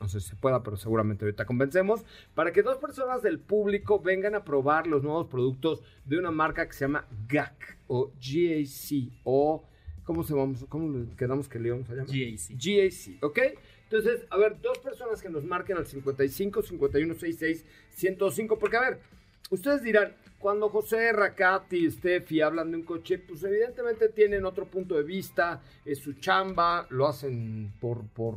no 0.00 0.08
sé 0.08 0.20
si 0.20 0.30
se 0.30 0.36
pueda, 0.36 0.62
pero 0.62 0.76
seguramente 0.76 1.24
ahorita 1.24 1.44
convencemos, 1.44 2.04
para 2.34 2.52
que 2.52 2.62
dos 2.62 2.78
personas 2.78 3.22
del 3.22 3.38
público 3.38 4.00
vengan 4.00 4.34
a 4.34 4.44
probar 4.44 4.86
los 4.86 5.02
nuevos 5.02 5.26
productos 5.26 5.82
de 6.04 6.18
una 6.18 6.30
marca 6.30 6.66
que 6.66 6.72
se 6.72 6.84
llama 6.84 7.06
GAC 7.28 7.78
o 7.88 8.12
GAC 8.20 9.12
o 9.24 9.64
¿cómo 10.04 10.22
se 10.22 10.34
vamos? 10.34 10.64
¿Cómo 10.68 11.06
quedamos 11.16 11.48
que 11.48 11.58
le 11.58 11.70
vamos 11.70 11.88
a 11.90 11.94
llamar? 11.94 12.06
GAC. 12.06 12.50
GAC, 12.50 13.22
¿ok? 13.22 13.38
Entonces, 13.84 14.26
a 14.30 14.36
ver, 14.36 14.60
dos 14.60 14.78
personas 14.78 15.22
que 15.22 15.30
nos 15.30 15.44
marquen 15.44 15.78
al 15.78 15.86
55 15.86 16.62
51 16.62 17.14
66 17.14 17.64
105, 17.90 18.58
porque 18.58 18.76
a 18.76 18.80
ver, 18.80 19.00
ustedes 19.50 19.82
dirán, 19.82 20.14
cuando 20.38 20.68
José, 20.68 21.12
Rakati, 21.12 21.90
Steffi 21.90 22.40
hablan 22.40 22.70
de 22.70 22.76
un 22.76 22.84
coche, 22.84 23.18
pues 23.18 23.42
evidentemente 23.42 24.08
tienen 24.08 24.44
otro 24.44 24.66
punto 24.66 24.94
de 24.94 25.02
vista, 25.02 25.60
es 25.84 25.98
su 25.98 26.12
chamba, 26.14 26.86
lo 26.90 27.08
hacen 27.08 27.72
por, 27.80 28.06
por, 28.08 28.36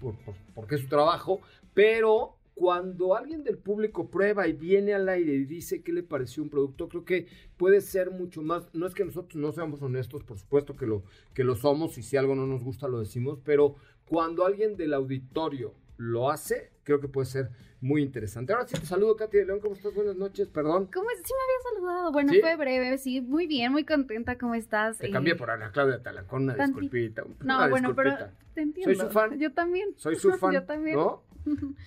por, 0.00 0.16
por- 0.24 0.34
porque 0.54 0.76
es 0.76 0.82
su 0.82 0.88
trabajo, 0.88 1.40
pero 1.74 2.36
cuando 2.54 3.14
alguien 3.14 3.44
del 3.44 3.58
público 3.58 4.08
prueba 4.10 4.48
y 4.48 4.54
viene 4.54 4.94
al 4.94 5.08
aire 5.10 5.34
y 5.34 5.44
dice 5.44 5.82
qué 5.82 5.92
le 5.92 6.02
pareció 6.02 6.42
un 6.42 6.48
producto, 6.48 6.88
creo 6.88 7.04
que 7.04 7.26
puede 7.58 7.80
ser 7.82 8.10
mucho 8.10 8.42
más, 8.42 8.68
no 8.72 8.86
es 8.86 8.94
que 8.94 9.04
nosotros 9.04 9.36
no 9.36 9.52
seamos 9.52 9.82
honestos, 9.82 10.24
por 10.24 10.38
supuesto 10.38 10.74
que 10.76 10.86
lo, 10.86 11.02
que 11.34 11.44
lo 11.44 11.54
somos 11.54 11.98
y 11.98 12.02
si 12.02 12.16
algo 12.16 12.34
no 12.34 12.46
nos 12.46 12.62
gusta 12.64 12.88
lo 12.88 12.98
decimos, 13.00 13.38
pero 13.44 13.76
cuando 14.08 14.46
alguien 14.46 14.76
del 14.76 14.94
auditorio 14.94 15.74
lo 15.98 16.30
hace, 16.30 16.70
creo 16.86 17.00
que 17.00 17.08
puede 17.08 17.26
ser 17.26 17.50
muy 17.80 18.00
interesante. 18.00 18.52
Ahora 18.52 18.66
sí 18.66 18.74
te 18.78 18.86
saludo, 18.86 19.16
Katy 19.16 19.38
de 19.38 19.44
León, 19.46 19.58
¿cómo 19.60 19.74
estás? 19.74 19.92
Buenas 19.92 20.14
noches, 20.16 20.46
perdón. 20.48 20.88
¿Cómo 20.94 21.10
es? 21.10 21.18
Sí 21.18 21.32
me 21.34 21.42
había 21.42 21.74
saludado. 21.74 22.12
Bueno, 22.12 22.32
¿Sí? 22.32 22.40
fue 22.40 22.56
breve, 22.56 22.96
sí, 22.96 23.20
muy 23.20 23.46
bien, 23.48 23.72
muy 23.72 23.84
contenta. 23.84 24.38
¿Cómo 24.38 24.54
estás? 24.54 24.98
Te 24.98 25.08
Eh, 25.08 25.10
cambié 25.10 25.34
por 25.34 25.50
Ana 25.50 25.72
Claudia 25.72 26.00
Talancón, 26.00 26.44
una 26.44 26.54
tanti- 26.56 26.80
disculpita. 26.80 27.22
No, 27.40 27.56
una 27.58 27.68
bueno, 27.68 27.94
pero 27.94 28.16
te 28.54 28.60
entiendo. 28.62 28.94
Soy 28.94 29.04
su 29.06 29.12
fan. 29.12 29.38
Yo 29.38 29.52
también. 29.52 29.88
Soy 29.96 30.14
su 30.16 30.32
fan, 30.32 30.52
Yo 30.54 30.62
también. 30.64 30.96
¿no? 30.96 31.22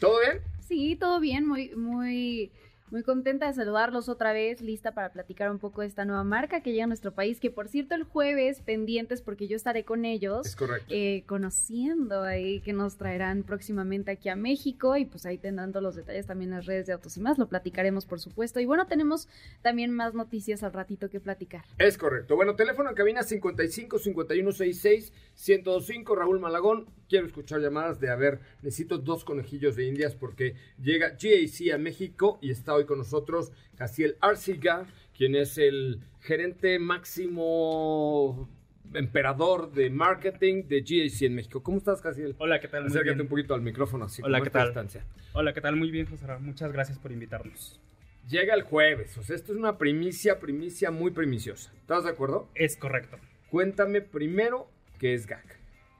¿Todo 0.01 0.20
bien? 0.20 0.41
Sí, 0.70 0.96
todo 0.98 1.20
bien, 1.20 1.48
muy, 1.48 1.74
muy, 1.75 2.51
muy 2.91 3.03
contenta 3.03 3.48
de 3.48 3.53
saludarlos 3.53 4.10
otra 4.10 4.34
vez, 4.34 4.62
lista 4.62 4.93
para 4.93 5.12
platicar 5.12 5.51
un 5.51 5.60
poco 5.60 5.81
de 5.81 5.88
esta 5.88 6.05
nueva 6.05 6.24
marca 6.24 6.62
que 6.62 6.72
llega 6.72 6.86
a 6.86 6.88
nuestro 6.88 7.13
país, 7.13 7.39
que 7.39 7.51
por 7.51 7.67
cierto 7.67 7.96
el 7.96 8.03
jueves 8.03 8.62
pendientes 8.62 9.22
porque 9.22 9.48
yo 9.48 9.55
estaré 9.55 9.84
con 9.86 10.05
ellos. 10.05 10.48
Es 10.48 10.55
correcto. 10.55 10.88
eh, 10.89 11.24
conociendo 11.27 12.24
ahí 12.24 12.62
que 12.62 12.74
nos 12.74 12.98
traerán 12.98 13.43
próximamente 13.43 14.12
aquí 14.12 14.29
a 14.29 14.36
México 14.36 14.98
y 14.98 15.05
pues 15.05 15.25
ahí 15.25 15.38
tendrán 15.38 15.72
todos 15.72 15.84
los 15.84 15.96
detalles 15.96 16.25
también 16.25 16.51
en 16.51 16.58
las 16.58 16.65
redes 16.65 16.88
de 16.88 16.93
Autos 16.93 17.17
y 17.17 17.22
más, 17.22 17.38
lo 17.38 17.48
platicaremos 17.48 18.05
por 18.05 18.19
supuesto. 18.19 18.60
Y 18.60 18.65
bueno, 18.65 18.88
tenemos 18.88 19.27
también 19.62 19.91
más 19.91 20.13
noticias 20.13 20.63
al 20.63 20.74
ratito 20.74 21.10
que 21.10 21.19
platicar. 21.19 21.65
Es 21.77 21.98
correcto. 21.98 22.36
Bueno, 22.36 22.55
teléfono 22.55 22.89
en 22.89 22.96
cabina 22.96 23.24
55 23.24 24.00
51 24.00 24.51
66 24.51 25.13
1025 25.48 26.15
Raúl 26.15 26.39
Malagón. 26.39 26.88
Quiero 27.10 27.25
escuchar 27.25 27.60
llamadas 27.60 28.00
de 28.00 28.12
a 28.12 28.16
ver, 28.16 28.39
necesito 28.62 29.00
dos 29.00 29.24
conejillos 29.24 29.75
de 29.75 29.84
indias 29.86 30.13
porque 30.13 30.54
llega 30.80 31.18
GAC 31.20 31.74
a 31.74 31.80
México 31.80 32.38
y 32.39 32.51
está 32.51 32.75
hoy 32.75 32.86
con 32.86 33.00
nosotros 33.00 33.51
Casiel 33.75 34.16
Arciga, 34.22 34.86
quien 35.18 35.36
es 35.36 35.58
el 35.58 36.01
gerente 36.22 36.78
máximo 36.78 38.48
emperador 38.94 39.72
de 39.72 39.89
marketing 39.89 40.68
de 40.68 40.82
GAC 40.82 41.24
en 41.24 41.34
México. 41.34 41.63
¿Cómo 41.63 41.80
estás, 41.80 42.00
Casiel? 42.00 42.36
Hola, 42.38 42.60
¿qué 42.60 42.68
tal? 42.68 42.84
Muy 42.84 42.89
Acércate 42.92 43.16
bien. 43.16 43.22
un 43.22 43.28
poquito 43.28 43.56
al 43.56 43.62
micrófono 43.62 44.06
así. 44.06 44.22
Hola, 44.24 44.42
¿qué 44.42 44.51
tal? 44.51 44.68
distancia. 44.68 45.04
Hola, 45.34 45.51
¿qué 45.51 45.62
tal? 45.62 45.75
Muy 45.78 45.89
bien, 45.89 46.06
José. 46.06 46.28
Ra. 46.28 46.38
Muchas 46.38 46.72
gracias 46.72 47.00
por 47.00 47.12
invitarnos. 47.12 47.82
Llega 48.30 48.54
el 48.54 48.62
jueves, 48.62 49.18
o 49.18 49.24
sea, 49.24 49.36
esto 49.36 49.51
es 49.54 49.58
una 49.58 49.80
primicia, 49.80 50.39
primicia 50.39 50.92
muy 50.92 51.10
primiciosa. 51.10 51.72
¿Estás 51.82 52.04
de 52.04 52.12
acuerdo? 52.12 52.48
Es 52.54 52.78
correcto. 52.78 53.18
Cuéntame 53.50 54.01
primero 54.01 54.70
qué 55.00 55.16
es 55.16 55.25
GAC. 55.25 55.59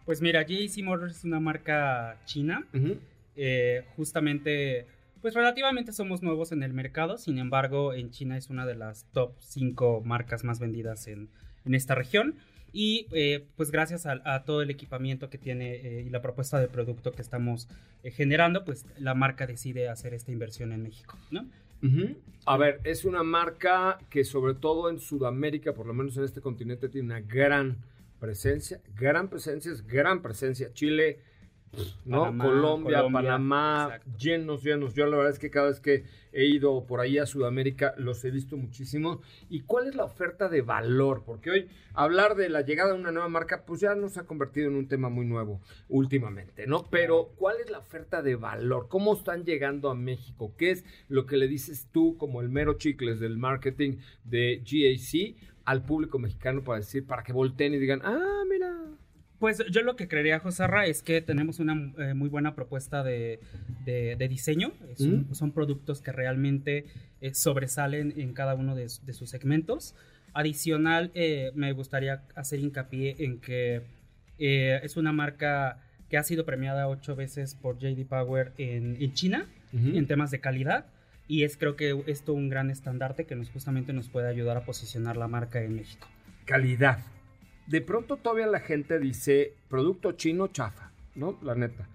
Pues 0.10 0.24
mira, 0.24 0.42
JC 0.42 0.82
Motors 0.82 1.18
es 1.18 1.24
una 1.24 1.40
marca 1.40 2.18
china. 2.26 2.66
Eh, 3.36 3.84
justamente, 3.96 4.88
pues 5.22 5.36
relativamente 5.36 5.92
somos 5.92 6.24
nuevos 6.24 6.52
en 6.52 6.64
el 6.64 6.74
mercado. 6.74 7.20
Sin 7.20 7.38
embargo, 7.38 7.94
en 7.94 8.10
China 8.10 8.36
es 8.36 8.50
una 8.50 8.66
de 8.66 8.74
las 8.74 9.06
top 9.12 9.36
5 9.38 10.02
marcas 10.04 10.44
más 10.44 10.60
vendidas 10.60 11.08
en, 11.08 11.30
en 11.64 11.76
esta 11.76 11.94
región. 11.94 12.38
Y 12.74 13.06
eh, 13.12 13.46
pues 13.56 13.70
gracias 13.70 14.08
a, 14.08 14.20
a 14.26 14.46
todo 14.46 14.64
el 14.64 14.72
equipamiento 14.72 15.30
que 15.30 15.38
tiene 15.38 15.76
eh, 15.76 16.06
y 16.08 16.10
la 16.10 16.24
propuesta 16.24 16.60
de 16.60 16.70
producto 16.70 17.12
que 17.12 17.22
estamos 17.22 17.68
eh, 18.02 18.10
generando, 18.10 18.66
pues 18.66 18.88
la 18.98 19.14
marca 19.14 19.46
decide 19.46 19.90
hacer 19.90 20.16
esta 20.16 20.32
inversión 20.32 20.72
en 20.72 20.82
México, 20.82 21.20
¿no? 21.30 21.46
Ujú. 21.84 22.18
A 22.48 22.58
ver, 22.58 22.82
es 22.84 23.06
una 23.06 23.22
marca 23.22 24.00
que 24.10 24.24
sobre 24.24 24.56
todo 24.56 24.90
en 24.90 25.00
Sudamérica, 25.00 25.74
por 25.74 25.86
lo 25.86 25.94
menos 25.94 26.18
en 26.18 26.24
este 26.24 26.42
continente, 26.42 26.90
tiene 26.90 27.06
una 27.06 27.22
gran 27.22 27.78
presencia. 28.20 28.82
Gran 28.96 29.30
presencia, 29.30 29.72
es 29.72 29.86
gran 29.86 30.22
presencia. 30.22 30.72
Chile, 30.74 31.20
¿no? 32.06 32.22
Panamá, 32.24 32.44
Colombia, 32.46 32.98
Colombia, 32.98 33.22
Panamá, 33.22 33.84
exacto. 33.90 34.18
llenos, 34.18 34.64
llenos. 34.64 34.94
Yo 34.94 35.06
la 35.06 35.18
verdad 35.18 35.34
es 35.34 35.40
que 35.40 35.50
cada 35.50 35.68
vez 35.68 35.80
que 35.80 36.04
he 36.32 36.46
ido 36.46 36.86
por 36.86 37.00
ahí 37.00 37.18
a 37.18 37.26
Sudamérica 37.26 37.94
los 37.98 38.24
he 38.26 38.32
visto 38.32 38.58
muchísimo. 38.58 39.22
¿Y 39.50 39.62
cuál 39.62 39.88
es 39.88 39.96
la 39.96 40.04
oferta 40.04 40.50
de 40.50 40.62
valor? 40.62 41.24
Porque 41.26 41.52
hoy 41.52 41.68
hablar 41.94 42.36
de 42.36 42.50
la 42.50 42.62
llegada 42.62 42.94
de 42.94 43.00
una 43.00 43.12
nueva 43.12 43.30
marca, 43.30 43.66
pues 43.66 43.82
ya 43.82 43.96
nos 43.96 44.18
ha 44.18 44.26
convertido 44.26 44.68
en 44.68 44.76
un 44.76 44.88
tema 44.88 45.10
muy 45.10 45.26
nuevo 45.26 45.62
últimamente, 45.88 46.68
¿no? 46.68 46.86
Pero 46.90 47.34
¿cuál 47.36 47.58
es 47.64 47.70
la 47.70 47.80
oferta 47.80 48.22
de 48.22 48.36
valor? 48.36 48.88
¿Cómo 48.90 49.14
están 49.14 49.44
llegando 49.44 49.90
a 49.90 49.96
México? 49.96 50.54
¿Qué 50.58 50.72
es 50.72 50.86
lo 51.08 51.26
que 51.26 51.38
le 51.38 51.48
dices 51.48 51.88
tú 51.92 52.18
como 52.18 52.42
el 52.42 52.50
mero 52.50 52.74
chicles 52.74 53.20
del 53.20 53.38
marketing 53.38 53.98
de 54.24 54.62
GAC 54.64 55.50
al 55.70 55.82
público 55.84 56.18
mexicano 56.20 56.64
para 56.64 56.80
decir, 56.80 57.06
para 57.06 57.24
que 57.24 57.32
volteen 57.34 57.74
y 57.74 57.78
digan, 57.80 58.02
ah, 58.04 58.44
mira, 58.50 58.74
Pues 59.40 59.64
yo 59.72 59.82
lo 59.84 59.96
que 59.96 60.08
creería, 60.10 60.40
José 60.40 60.68
Ra, 60.68 60.86
es 60.86 61.02
que 61.02 61.22
tenemos 61.22 61.60
una 61.60 61.94
eh, 61.98 62.14
muy 62.14 62.28
buena 62.28 62.56
propuesta 62.56 63.04
de, 63.04 63.40
de- 63.86 64.16
de 64.18 64.28
diseño. 64.28 64.74
Un- 65.00 65.28
Mm. 65.30 65.34
Son 65.34 65.52
productos 65.52 66.02
que 66.02 66.12
realmente 66.12 66.86
eh, 67.22 67.34
sobresalen 67.34 68.14
en 68.18 68.34
cada 68.34 68.56
uno 68.56 68.76
de, 68.76 68.90
su- 68.90 69.06
de 69.06 69.14
sus 69.14 69.30
segmentos. 69.30 69.96
Adicional, 70.34 71.12
eh, 71.14 71.52
me 71.56 71.72
gustaría 71.74 72.22
hacer 72.36 72.60
hincapié 72.60 73.16
en 73.20 73.40
que 73.40 73.82
es 74.38 74.96
una 74.98 75.12
marca 75.12 75.78
que 76.10 76.18
ha 76.18 76.24
sido 76.24 76.46
premiada 76.46 76.88
ocho 76.88 77.16
veces 77.16 77.56
por 77.56 77.78
JD 77.78 78.06
Power 78.08 78.54
en, 78.58 78.98
en 79.02 79.14
China 79.14 79.46
en 79.74 80.08
temas 80.08 80.32
de 80.32 80.40
calidad. 80.40 80.86
Y 81.30 81.44
es 81.44 81.58
creo 81.58 81.76
que 81.76 82.04
esto 82.08 82.34
un 82.34 82.50
gran 82.50 82.72
estandarte 82.72 83.28
que 83.28 83.36
nos 83.36 83.52
justamente 83.52 83.94
nos 83.94 84.10
puede 84.10 84.28
ayudar 84.28 84.58
a 84.58 84.66
posicionar 84.66 85.16
la 85.16 85.28
marca 85.28 85.62
en 85.62 85.76
México. 85.76 86.08
calidad. 86.46 87.06
De 87.68 87.82
pronto 87.82 88.18
todavía 88.18 88.48
la 88.48 88.60
gente 88.60 88.98
dice 88.98 89.54
producto 89.70 90.14
chino 90.14 90.48
chafa, 90.48 90.92
¿no? 91.14 91.38
La 91.44 91.54
neta. 91.54 91.88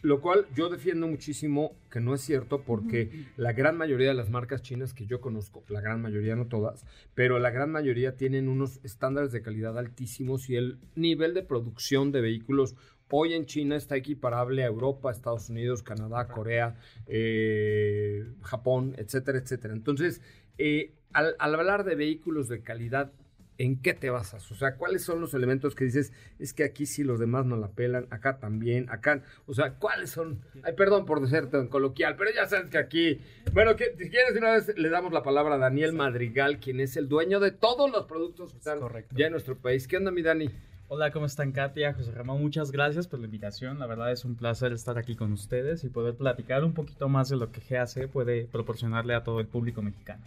Lo 0.00 0.22
cual 0.22 0.46
yo 0.54 0.70
defiendo 0.70 1.06
muchísimo 1.06 1.76
que 1.90 2.00
no 2.00 2.14
es 2.14 2.22
cierto 2.22 2.62
porque 2.62 3.26
la 3.36 3.52
gran 3.52 3.76
mayoría 3.76 4.08
de 4.08 4.14
las 4.14 4.30
marcas 4.30 4.62
chinas 4.62 4.94
que 4.94 5.04
yo 5.04 5.20
conozco, 5.20 5.62
la 5.68 5.82
gran 5.82 6.00
mayoría, 6.00 6.34
no 6.34 6.46
todas, 6.46 6.86
pero 7.14 7.38
la 7.38 7.50
gran 7.50 7.70
mayoría 7.70 8.16
tienen 8.16 8.48
unos 8.48 8.80
estándares 8.84 9.32
de 9.32 9.42
calidad 9.42 9.78
altísimos 9.78 10.48
y 10.48 10.56
el 10.56 10.78
nivel 10.96 11.34
de 11.34 11.42
producción 11.42 12.10
de 12.10 12.22
vehículos 12.22 12.74
hoy 13.12 13.34
en 13.34 13.46
China 13.46 13.76
está 13.76 13.96
equiparable 13.96 14.64
a 14.64 14.66
Europa, 14.66 15.10
Estados 15.10 15.48
Unidos, 15.50 15.82
Canadá, 15.82 16.26
Corea, 16.28 16.76
eh, 17.06 18.24
Japón, 18.42 18.94
etcétera, 18.96 19.38
etcétera. 19.38 19.74
Entonces, 19.74 20.22
eh, 20.58 20.94
al, 21.12 21.36
al 21.38 21.54
hablar 21.54 21.84
de 21.84 21.94
vehículos 21.94 22.48
de 22.48 22.62
calidad, 22.62 23.12
¿en 23.58 23.80
qué 23.80 23.94
te 23.94 24.10
basas? 24.10 24.50
O 24.50 24.54
sea, 24.54 24.76
¿cuáles 24.76 25.04
son 25.04 25.20
los 25.20 25.34
elementos 25.34 25.74
que 25.74 25.84
dices, 25.84 26.12
es 26.38 26.52
que 26.52 26.64
aquí 26.64 26.86
sí 26.86 27.04
los 27.04 27.20
demás 27.20 27.44
no 27.46 27.56
la 27.56 27.68
pelan, 27.68 28.06
acá 28.10 28.38
también, 28.38 28.88
acá, 28.90 29.22
o 29.46 29.54
sea, 29.54 29.74
¿cuáles 29.74 30.10
son? 30.10 30.40
Ay, 30.62 30.72
perdón 30.74 31.04
por 31.04 31.26
ser 31.28 31.48
tan 31.48 31.68
coloquial, 31.68 32.16
pero 32.16 32.30
ya 32.34 32.46
sabes 32.46 32.70
que 32.70 32.78
aquí, 32.78 33.20
bueno, 33.52 33.76
que, 33.76 33.94
si 33.98 34.08
quieres 34.08 34.36
una 34.36 34.52
vez 34.52 34.76
le 34.76 34.88
damos 34.88 35.12
la 35.12 35.22
palabra 35.22 35.56
a 35.56 35.58
Daniel 35.58 35.92
Madrigal, 35.92 36.58
quien 36.58 36.80
es 36.80 36.96
el 36.96 37.08
dueño 37.08 37.40
de 37.40 37.52
todos 37.52 37.90
los 37.90 38.06
productos 38.06 38.52
que 38.52 38.58
están 38.58 38.80
correcto. 38.80 39.14
ya 39.16 39.26
en 39.26 39.32
nuestro 39.32 39.56
país. 39.56 39.86
¿Qué 39.86 39.98
onda, 39.98 40.10
mi 40.10 40.22
Dani? 40.22 40.50
Hola, 40.94 41.10
¿cómo 41.10 41.24
están 41.24 41.52
Katia? 41.52 41.94
José 41.94 42.12
Ramón, 42.12 42.42
muchas 42.42 42.70
gracias 42.70 43.08
por 43.08 43.18
la 43.18 43.24
invitación. 43.24 43.78
La 43.78 43.86
verdad 43.86 44.12
es 44.12 44.26
un 44.26 44.34
placer 44.34 44.74
estar 44.74 44.98
aquí 44.98 45.16
con 45.16 45.32
ustedes 45.32 45.84
y 45.84 45.88
poder 45.88 46.14
platicar 46.16 46.64
un 46.64 46.74
poquito 46.74 47.08
más 47.08 47.30
de 47.30 47.36
lo 47.36 47.50
que 47.50 47.62
GAC 47.66 48.08
puede 48.08 48.44
proporcionarle 48.44 49.14
a 49.14 49.24
todo 49.24 49.40
el 49.40 49.46
público 49.46 49.80
mexicano. 49.80 50.22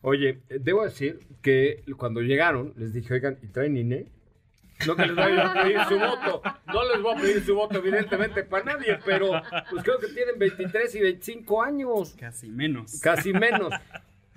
Oye, 0.00 0.38
eh, 0.48 0.58
debo 0.58 0.84
decir 0.84 1.20
que 1.42 1.84
cuando 1.98 2.22
llegaron, 2.22 2.72
les 2.78 2.94
dije, 2.94 3.12
oigan, 3.12 3.36
¿y 3.42 3.48
traen 3.48 3.76
INE? 3.76 4.06
No 4.86 4.96
que 4.96 5.04
les 5.04 5.16
vaya 5.16 5.50
a 5.50 5.62
pedir 5.62 5.80
su 5.86 5.98
voto. 5.98 6.40
No 6.72 6.88
les 6.94 7.02
voy 7.02 7.14
a 7.14 7.20
pedir 7.20 7.44
su 7.44 7.54
voto, 7.54 7.76
evidentemente, 7.76 8.42
para 8.42 8.64
nadie, 8.64 8.98
pero 9.04 9.32
pues 9.70 9.82
creo 9.84 9.98
que 9.98 10.08
tienen 10.08 10.38
23 10.38 10.94
y 10.94 11.00
25 11.00 11.62
años. 11.62 12.16
Casi 12.18 12.48
menos. 12.48 13.00
Casi 13.02 13.34
menos. 13.34 13.70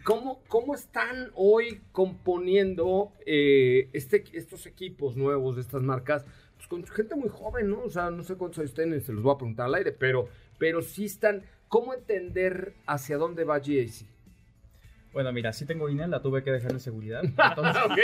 ¿Cómo, 0.03 0.41
cómo 0.47 0.75
están 0.75 1.31
hoy 1.35 1.81
componiendo 1.91 3.11
eh, 3.25 3.89
este, 3.93 4.23
estos 4.33 4.65
equipos 4.65 5.17
nuevos 5.17 5.55
de 5.55 5.61
estas 5.61 5.81
marcas? 5.81 6.25
Pues 6.55 6.67
con 6.67 6.85
gente 6.87 7.15
muy 7.15 7.29
joven, 7.29 7.69
¿no? 7.69 7.81
O 7.81 7.89
sea, 7.89 8.09
no 8.09 8.23
sé 8.23 8.35
cuántos 8.35 8.59
años 8.59 8.73
tienen, 8.73 9.01
se 9.01 9.11
los 9.11 9.23
voy 9.23 9.33
a 9.33 9.37
preguntar 9.37 9.65
al 9.65 9.75
aire, 9.75 9.91
pero, 9.91 10.27
pero 10.57 10.81
sí 10.81 11.05
están. 11.05 11.43
¿Cómo 11.67 11.93
entender 11.93 12.73
hacia 12.87 13.17
dónde 13.17 13.43
va 13.43 13.59
GAC? 13.59 14.05
Bueno, 15.11 15.31
mira, 15.33 15.53
sí 15.53 15.65
tengo 15.65 15.89
INE, 15.89 16.07
la 16.07 16.21
tuve 16.21 16.43
que 16.43 16.51
dejar 16.51 16.71
en 16.71 16.79
seguridad. 16.79 17.23
Entonces, 17.23 17.83
ok. 17.85 17.97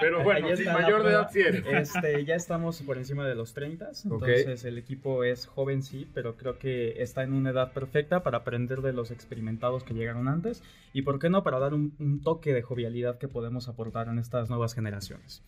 Pero 0.00 0.24
bueno, 0.24 0.46
Ahí 0.46 0.52
está 0.52 0.72
mayor 0.72 1.04
de 1.04 1.10
edad 1.10 1.30
sí 1.32 1.40
eres. 1.40 1.64
Este, 1.66 2.24
ya 2.24 2.34
estamos 2.34 2.82
por 2.82 2.98
encima 2.98 3.26
de 3.26 3.34
los 3.34 3.54
30, 3.54 3.90
entonces 4.04 4.64
el 4.64 4.78
equipo 4.78 5.24
es 5.24 5.46
joven 5.46 5.82
sí, 5.82 6.08
pero 6.14 6.36
creo 6.36 6.58
que 6.58 7.02
está 7.02 7.22
en 7.22 7.32
una 7.32 7.50
edad 7.50 7.72
perfecta 7.72 8.22
para 8.22 8.38
aprender 8.38 8.80
de 8.80 8.92
los 8.92 9.10
experimentados 9.10 9.84
que 9.84 9.94
llegaron 9.94 10.28
antes 10.28 10.62
y 10.92 11.02
por 11.02 11.18
qué 11.18 11.30
no 11.30 11.42
para 11.42 11.58
dar 11.58 11.74
un, 11.74 11.94
un 11.98 12.22
toque 12.22 12.52
de 12.52 12.62
jovialidad 12.62 13.18
que 13.18 13.28
podemos 13.28 13.68
aportar 13.68 14.08
en 14.08 14.18
estas 14.18 14.48
nuevas 14.48 14.74
generaciones. 14.74 15.42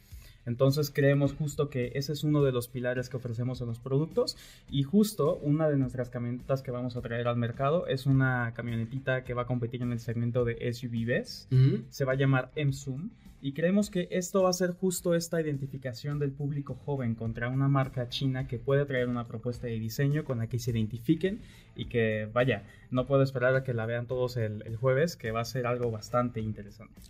Entonces 0.46 0.90
creemos 0.90 1.32
justo 1.34 1.68
que 1.70 1.92
ese 1.94 2.12
es 2.12 2.24
uno 2.24 2.42
de 2.42 2.52
los 2.52 2.68
pilares 2.68 3.08
que 3.08 3.16
ofrecemos 3.16 3.60
en 3.60 3.68
los 3.68 3.78
productos 3.78 4.36
y 4.70 4.82
justo 4.82 5.36
una 5.42 5.68
de 5.68 5.76
nuestras 5.76 6.10
camionetas 6.10 6.62
que 6.62 6.70
vamos 6.70 6.96
a 6.96 7.00
traer 7.00 7.28
al 7.28 7.36
mercado 7.36 7.86
es 7.86 8.06
una 8.06 8.52
camionetita 8.54 9.24
que 9.24 9.34
va 9.34 9.42
a 9.42 9.46
competir 9.46 9.82
en 9.82 9.92
el 9.92 10.00
segmento 10.00 10.44
de 10.44 10.72
SUVs 10.72 11.48
Ujú. 11.50 11.84
se 11.88 12.04
va 12.04 12.12
a 12.12 12.16
llamar 12.16 12.50
M-Zoom 12.56 13.10
y 13.44 13.54
creemos 13.54 13.90
que 13.90 14.06
esto 14.12 14.44
va 14.44 14.50
a 14.50 14.52
ser 14.52 14.70
justo 14.70 15.16
esta 15.16 15.40
identificación 15.40 16.20
del 16.20 16.30
público 16.30 16.76
joven 16.86 17.16
contra 17.16 17.48
una 17.48 17.66
marca 17.66 18.08
china 18.08 18.46
que 18.46 18.60
puede 18.60 18.86
traer 18.86 19.08
una 19.08 19.26
propuesta 19.26 19.66
de 19.66 19.80
diseño 19.80 20.24
con 20.24 20.38
la 20.38 20.46
que 20.46 20.60
se 20.60 20.70
identifiquen 20.70 21.40
y 21.74 21.86
que 21.86 22.28
vaya, 22.32 22.62
no 22.92 23.04
puedo 23.04 23.24
esperar 23.24 23.56
a 23.56 23.64
que 23.64 23.74
la 23.74 23.84
vean 23.84 24.06
todos 24.06 24.36
el, 24.36 24.62
el 24.64 24.76
jueves, 24.76 25.16
que 25.16 25.32
va 25.32 25.40
a 25.40 25.44
ser 25.44 25.66
algo 25.66 25.90
bastante 25.90 26.40
interesante. 26.40 27.00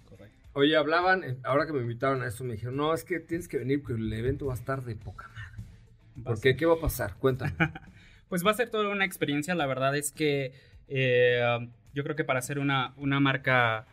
Oye, 0.54 0.76
hablaban, 0.76 1.24
eh, 1.24 1.36
ahora 1.44 1.66
que 1.66 1.72
me 1.72 1.80
invitaron 1.80 2.22
a 2.22 2.26
esto, 2.26 2.44
me 2.44 2.54
dijeron, 2.54 2.76
no, 2.76 2.92
es 2.92 3.04
que 3.04 3.20
tienes 3.20 3.48
que 3.48 3.58
venir 3.58 3.80
porque 3.82 4.00
el 4.00 4.12
evento 4.12 4.46
va 4.46 4.52
a 4.52 4.56
estar 4.56 4.82
de 4.84 4.96
poca 4.96 5.28
madre. 5.28 5.64
¿Por 6.24 6.40
qué? 6.40 6.56
¿Qué 6.56 6.66
va 6.66 6.74
a 6.74 6.80
pasar? 6.80 7.16
Cuéntame. 7.18 7.52
Pues 8.28 8.46
va 8.46 8.50
a 8.52 8.54
ser 8.54 8.70
toda 8.70 8.88
una 8.88 9.04
experiencia. 9.04 9.54
La 9.54 9.66
verdad 9.66 9.94
es 9.94 10.10
que 10.10 10.54
eh, 10.88 11.42
yo 11.92 12.02
creo 12.02 12.16
que 12.16 12.24
para 12.24 12.38
hacer 12.38 12.58
una, 12.58 12.94
una 12.96 13.20
marca 13.20 13.86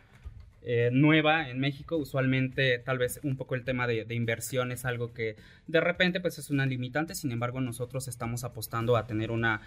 eh, 0.62 0.90
nueva 0.92 1.50
en 1.50 1.60
México, 1.60 1.96
usualmente 1.98 2.78
tal 2.78 2.98
vez 2.98 3.20
un 3.22 3.36
poco 3.36 3.54
el 3.54 3.64
tema 3.64 3.86
de, 3.86 4.06
de 4.06 4.14
inversión 4.14 4.72
es 4.72 4.86
algo 4.86 5.12
que 5.12 5.36
de 5.66 5.80
repente 5.82 6.20
pues 6.20 6.38
es 6.38 6.50
una 6.50 6.66
limitante. 6.66 7.14
Sin 7.14 7.32
embargo, 7.32 7.60
nosotros 7.60 8.08
estamos 8.08 8.44
apostando 8.44 8.96
a 8.96 9.06
tener 9.06 9.30
una, 9.30 9.60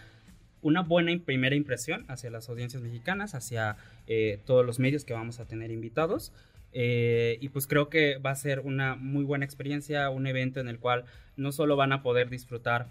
una 0.61 0.81
buena 0.81 1.11
im- 1.11 1.23
primera 1.23 1.55
impresión 1.55 2.05
hacia 2.07 2.29
las 2.31 2.49
audiencias 2.49 2.81
mexicanas, 2.81 3.35
hacia 3.35 3.77
eh, 4.07 4.39
todos 4.45 4.65
los 4.65 4.79
medios 4.79 5.05
que 5.05 5.13
vamos 5.13 5.39
a 5.39 5.45
tener 5.45 5.71
invitados. 5.71 6.33
Eh, 6.73 7.37
y 7.41 7.49
pues 7.49 7.67
creo 7.67 7.89
que 7.89 8.17
va 8.17 8.31
a 8.31 8.35
ser 8.35 8.59
una 8.61 8.95
muy 8.95 9.23
buena 9.23 9.45
experiencia, 9.45 10.09
un 10.09 10.25
evento 10.27 10.59
en 10.59 10.67
el 10.67 10.79
cual 10.79 11.05
no 11.37 11.51
solo 11.51 11.75
van 11.75 11.91
a 11.93 12.01
poder 12.03 12.29
disfrutar 12.29 12.87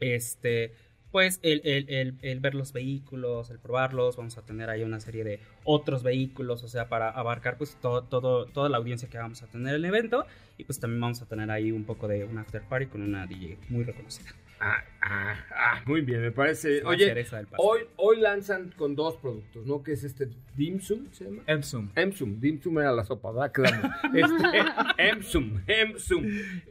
este 0.00 0.72
pues 1.10 1.40
el, 1.42 1.60
el- 1.64 2.16
el- 2.22 2.40
ver 2.40 2.54
los 2.54 2.72
vehículos, 2.72 3.50
el 3.50 3.58
probarlos, 3.58 4.16
vamos 4.16 4.38
a 4.38 4.42
tener 4.46 4.70
ahí 4.70 4.82
una 4.82 4.98
serie 4.98 5.24
de 5.24 5.40
otros 5.62 6.02
vehículos, 6.02 6.62
o 6.64 6.68
sea, 6.68 6.88
para 6.88 7.10
abarcar 7.10 7.58
pues 7.58 7.76
todo, 7.82 8.04
todo, 8.04 8.46
toda 8.46 8.70
la 8.70 8.78
audiencia 8.78 9.10
que 9.10 9.18
vamos 9.18 9.42
a 9.42 9.46
tener 9.46 9.68
en 9.68 9.74
el 9.74 9.84
evento 9.84 10.24
y 10.56 10.64
pues 10.64 10.80
también 10.80 11.02
vamos 11.02 11.20
a 11.20 11.26
tener 11.26 11.50
ahí 11.50 11.70
un 11.70 11.84
poco 11.84 12.08
de 12.08 12.24
un 12.24 12.38
after 12.38 12.62
party 12.62 12.86
con 12.86 13.02
una 13.02 13.26
DJ 13.26 13.58
muy 13.68 13.84
reconocida. 13.84 14.30
Ah, 14.64 14.84
ah, 15.00 15.34
ah, 15.50 15.82
muy 15.86 16.02
bien, 16.02 16.20
me 16.22 16.30
parece. 16.30 16.82
La 16.82 16.90
Oye, 16.90 17.26
hoy, 17.56 17.80
hoy 17.96 18.20
lanzan 18.20 18.72
con 18.76 18.94
dos 18.94 19.16
productos, 19.16 19.66
¿no? 19.66 19.82
Que 19.82 19.94
es 19.94 20.04
este 20.04 20.28
Dimsum, 20.54 21.10
¿se 21.10 21.24
llama? 21.24 21.42
M-Zoom. 21.48 21.90
Emsum, 21.96 22.38
Dimsum 22.38 22.78
era 22.78 22.92
la 22.92 23.02
sopa, 23.02 23.32
¿verdad? 23.32 23.50
Claro. 23.52 23.90
Este, 24.14 25.08
Emsum, 25.10 25.60
Emsum. 25.66 26.24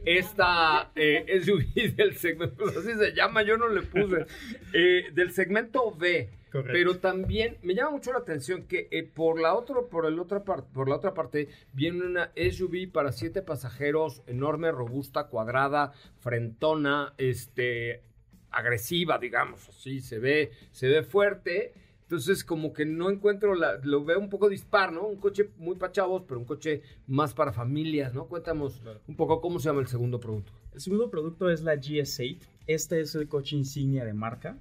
Esta 0.06 0.90
eh, 0.94 1.38
SUV 1.44 1.94
del 1.96 2.16
segmento, 2.16 2.64
pues 2.64 2.78
así 2.78 2.94
se 2.94 3.12
llama, 3.12 3.42
yo 3.42 3.58
no 3.58 3.68
le 3.68 3.82
puse. 3.82 4.24
Eh, 4.72 5.10
del 5.12 5.32
segmento 5.32 5.94
B. 5.94 6.30
Correcto. 6.52 6.72
Pero 6.74 6.98
también 6.98 7.56
me 7.62 7.74
llama 7.74 7.92
mucho 7.92 8.12
la 8.12 8.18
atención 8.18 8.64
que 8.64 8.86
eh, 8.90 9.04
por 9.04 9.40
la 9.40 9.54
otra, 9.54 9.76
por 9.90 10.04
el 10.04 10.18
otra 10.18 10.44
parte, 10.44 10.68
por 10.74 10.86
la 10.86 10.96
otra 10.96 11.14
parte 11.14 11.48
viene 11.72 12.04
una 12.04 12.30
SUV 12.36 12.92
para 12.92 13.10
siete 13.10 13.40
pasajeros, 13.40 14.22
enorme, 14.26 14.70
robusta, 14.70 15.28
cuadrada, 15.28 15.92
frentona, 16.18 17.14
este, 17.16 18.02
agresiva, 18.50 19.18
digamos, 19.18 19.66
así 19.70 20.00
se 20.00 20.18
ve, 20.18 20.50
se 20.72 20.88
ve 20.88 21.02
fuerte. 21.02 21.72
Entonces, 22.02 22.44
como 22.44 22.74
que 22.74 22.84
no 22.84 23.08
encuentro 23.08 23.54
la, 23.54 23.78
lo 23.82 24.04
veo 24.04 24.18
un 24.18 24.28
poco 24.28 24.50
dispar, 24.50 24.92
¿no? 24.92 25.06
Un 25.06 25.16
coche 25.16 25.48
muy 25.56 25.76
para 25.76 25.92
chavos, 25.92 26.24
pero 26.28 26.38
un 26.38 26.44
coche 26.44 26.82
más 27.06 27.32
para 27.32 27.54
familias, 27.54 28.12
¿no? 28.12 28.26
Cuéntanos 28.26 28.82
un 29.08 29.16
poco 29.16 29.40
cómo 29.40 29.58
se 29.58 29.70
llama 29.70 29.80
el 29.80 29.86
segundo 29.86 30.20
producto. 30.20 30.52
El 30.74 30.80
segundo 30.80 31.10
producto 31.10 31.50
es 31.50 31.62
la 31.62 31.74
GS8. 31.76 32.36
Este 32.68 33.00
es 33.00 33.14
el 33.16 33.28
coche 33.28 33.56
insignia 33.56 34.04
de 34.04 34.14
marca. 34.14 34.56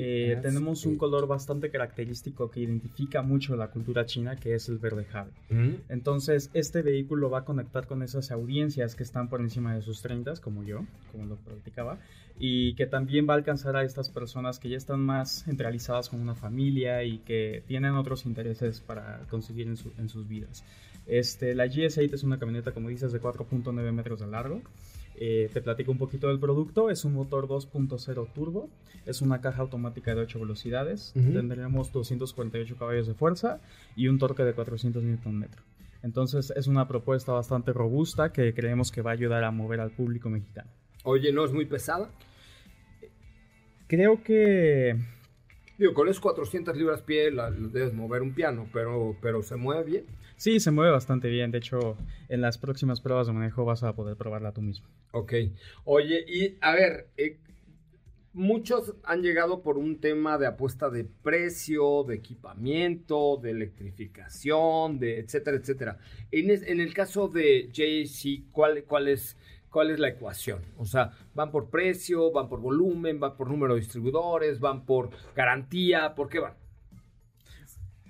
Eh, 0.00 0.38
tenemos 0.42 0.86
un 0.86 0.96
color 0.96 1.26
bastante 1.26 1.70
característico 1.70 2.50
que 2.50 2.60
identifica 2.60 3.20
mucho 3.22 3.56
la 3.56 3.68
cultura 3.68 4.06
china, 4.06 4.36
que 4.36 4.54
es 4.54 4.68
el 4.70 4.78
verde 4.78 5.04
jade. 5.04 5.30
¿Mm? 5.50 5.74
Entonces, 5.90 6.50
este 6.54 6.80
vehículo 6.82 7.28
va 7.30 7.40
a 7.40 7.44
conectar 7.44 7.86
con 7.86 8.02
esas 8.02 8.30
audiencias 8.30 8.94
que 8.94 9.02
están 9.02 9.28
por 9.28 9.40
encima 9.40 9.74
de 9.74 9.82
sus 9.82 10.00
30, 10.02 10.34
como 10.36 10.64
yo, 10.64 10.84
como 11.10 11.26
lo 11.26 11.36
practicaba, 11.36 11.98
y 12.38 12.74
que 12.74 12.86
también 12.86 13.28
va 13.28 13.34
a 13.34 13.36
alcanzar 13.36 13.76
a 13.76 13.84
estas 13.84 14.08
personas 14.08 14.58
que 14.58 14.70
ya 14.70 14.76
están 14.78 15.00
más 15.00 15.44
centralizadas 15.44 16.08
con 16.08 16.20
una 16.20 16.34
familia 16.34 17.04
y 17.04 17.18
que 17.18 17.62
tienen 17.66 17.92
otros 17.94 18.24
intereses 18.24 18.80
para 18.80 19.20
conseguir 19.30 19.66
en, 19.68 19.76
su- 19.76 19.92
en 19.98 20.08
sus 20.08 20.26
vidas. 20.26 20.64
Este, 21.06 21.54
la 21.54 21.66
GS8 21.66 22.14
es 22.14 22.22
una 22.22 22.38
camioneta, 22.38 22.72
como 22.72 22.88
dices, 22.88 23.12
de 23.12 23.20
4.9 23.20 23.92
metros 23.92 24.20
de 24.20 24.26
largo. 24.26 24.62
Eh, 25.16 25.50
te 25.52 25.60
platico 25.60 25.92
un 25.92 25.98
poquito 25.98 26.28
del 26.28 26.38
producto. 26.38 26.90
Es 26.90 27.04
un 27.04 27.14
motor 27.14 27.48
2.0 27.48 28.32
turbo. 28.32 28.70
Es 29.06 29.22
una 29.22 29.40
caja 29.40 29.62
automática 29.62 30.14
de 30.14 30.22
8 30.22 30.40
velocidades. 30.40 31.12
Ujú. 31.16 31.32
Tendremos 31.32 31.92
248 31.92 32.76
caballos 32.76 33.06
de 33.06 33.14
fuerza 33.14 33.60
y 33.96 34.08
un 34.08 34.18
torque 34.18 34.44
de 34.44 34.54
400 34.54 35.02
Nm. 35.02 35.46
Entonces 36.02 36.52
es 36.56 36.66
una 36.66 36.88
propuesta 36.88 37.32
bastante 37.32 37.72
robusta 37.72 38.32
que 38.32 38.52
creemos 38.54 38.90
que 38.90 39.02
va 39.02 39.10
a 39.10 39.14
ayudar 39.14 39.44
a 39.44 39.50
mover 39.50 39.80
al 39.80 39.90
público 39.90 40.28
mexicano. 40.28 40.70
Oye, 41.04 41.32
¿no 41.32 41.44
es 41.44 41.52
muy 41.52 41.66
pesada? 41.66 42.10
Creo 43.86 44.22
que 44.22 44.96
Digo, 45.78 45.94
con 45.94 46.08
esos 46.08 46.20
400 46.20 46.76
libras 46.76 47.02
pie 47.02 47.30
la, 47.30 47.50
debes 47.50 47.92
mover 47.92 48.22
un 48.22 48.34
piano, 48.34 48.68
pero, 48.72 49.16
pero 49.20 49.42
se 49.42 49.56
mueve 49.56 49.84
bien. 49.84 50.04
Sí, 50.42 50.60
se 50.60 50.70
mueve 50.70 50.90
bastante 50.92 51.28
bien. 51.28 51.50
De 51.50 51.58
hecho, 51.58 51.96
en 52.28 52.40
las 52.40 52.58
próximas 52.58 53.00
pruebas 53.00 53.26
de 53.26 53.32
manejo 53.32 53.64
vas 53.64 53.82
a 53.82 53.94
poder 53.94 54.16
probarla 54.16 54.52
tú 54.52 54.62
mismo. 54.62 54.88
Ok. 55.12 55.32
Oye, 55.84 56.24
y 56.26 56.56
a 56.60 56.72
ver, 56.74 57.08
eh, 57.16 57.38
muchos 58.32 58.94
han 59.04 59.22
llegado 59.22 59.62
por 59.62 59.76
un 59.78 60.00
tema 60.00 60.38
de 60.38 60.46
apuesta 60.46 60.90
de 60.90 61.04
precio, 61.04 62.04
de 62.04 62.14
equipamiento, 62.16 63.38
de 63.42 63.50
electrificación, 63.50 64.98
de 64.98 65.18
etcétera, 65.20 65.56
etcétera. 65.58 65.98
En, 66.30 66.50
es- 66.50 66.62
en 66.62 66.80
el 66.80 66.94
caso 66.94 67.28
de 67.28 67.68
JC, 67.72 68.44
¿cuál, 68.52 68.84
cuál, 68.84 69.08
es, 69.08 69.36
¿cuál 69.70 69.90
es 69.90 69.98
la 69.98 70.08
ecuación? 70.08 70.62
O 70.78 70.86
sea, 70.86 71.12
¿van 71.34 71.50
por 71.50 71.68
precio, 71.70 72.30
van 72.32 72.48
por 72.48 72.60
volumen, 72.60 73.20
van 73.20 73.36
por 73.36 73.48
número 73.50 73.74
de 73.74 73.80
distribuidores, 73.80 74.60
van 74.60 74.84
por 74.86 75.10
garantía? 75.36 76.14
¿Por 76.14 76.28
qué 76.28 76.38
van? 76.38 76.54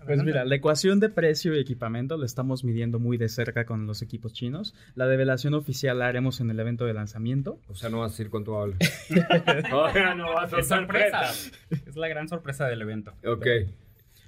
Pues 0.04 0.22
mira, 0.22 0.44
la 0.44 0.54
ecuación 0.54 1.00
de 1.00 1.08
precio 1.08 1.54
y 1.54 1.60
equipamiento 1.60 2.16
la 2.16 2.26
estamos 2.26 2.64
midiendo 2.64 2.98
muy 2.98 3.16
de 3.16 3.28
cerca 3.28 3.64
con 3.66 3.86
los 3.86 4.02
equipos 4.02 4.32
chinos. 4.32 4.74
La 4.94 5.06
develación 5.06 5.54
oficial 5.54 5.98
la 5.98 6.06
haremos 6.06 6.40
en 6.40 6.50
el 6.50 6.58
evento 6.60 6.84
de 6.84 6.94
lanzamiento. 6.94 7.58
O 7.68 7.74
sea, 7.74 7.90
no 7.90 8.00
vas 8.00 8.10
a 8.10 8.12
decir 8.12 8.30
cuánto 8.30 8.52
vale. 8.52 8.76
Oiga, 9.72 10.14
no 10.14 10.32
vas 10.34 10.52
a 10.52 10.58
Es 10.60 10.68
sorpresa. 10.68 11.22
Es 11.70 11.96
la 11.96 12.08
gran 12.08 12.28
sorpresa 12.28 12.66
del 12.66 12.82
evento. 12.82 13.12
Ok. 13.24 13.46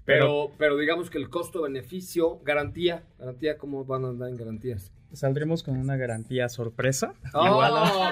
Pero, 0.04 0.52
pero 0.58 0.76
digamos 0.76 1.08
que 1.08 1.18
el 1.18 1.30
costo-beneficio, 1.30 2.40
garantía, 2.44 3.04
garantía, 3.18 3.56
¿cómo 3.56 3.84
van 3.84 4.04
a 4.04 4.08
andar 4.08 4.28
en 4.28 4.36
garantías? 4.36 4.92
Saldremos 5.14 5.62
con 5.62 5.76
una 5.76 5.96
garantía 5.96 6.48
sorpresa. 6.48 7.14
Oh, 7.32 7.62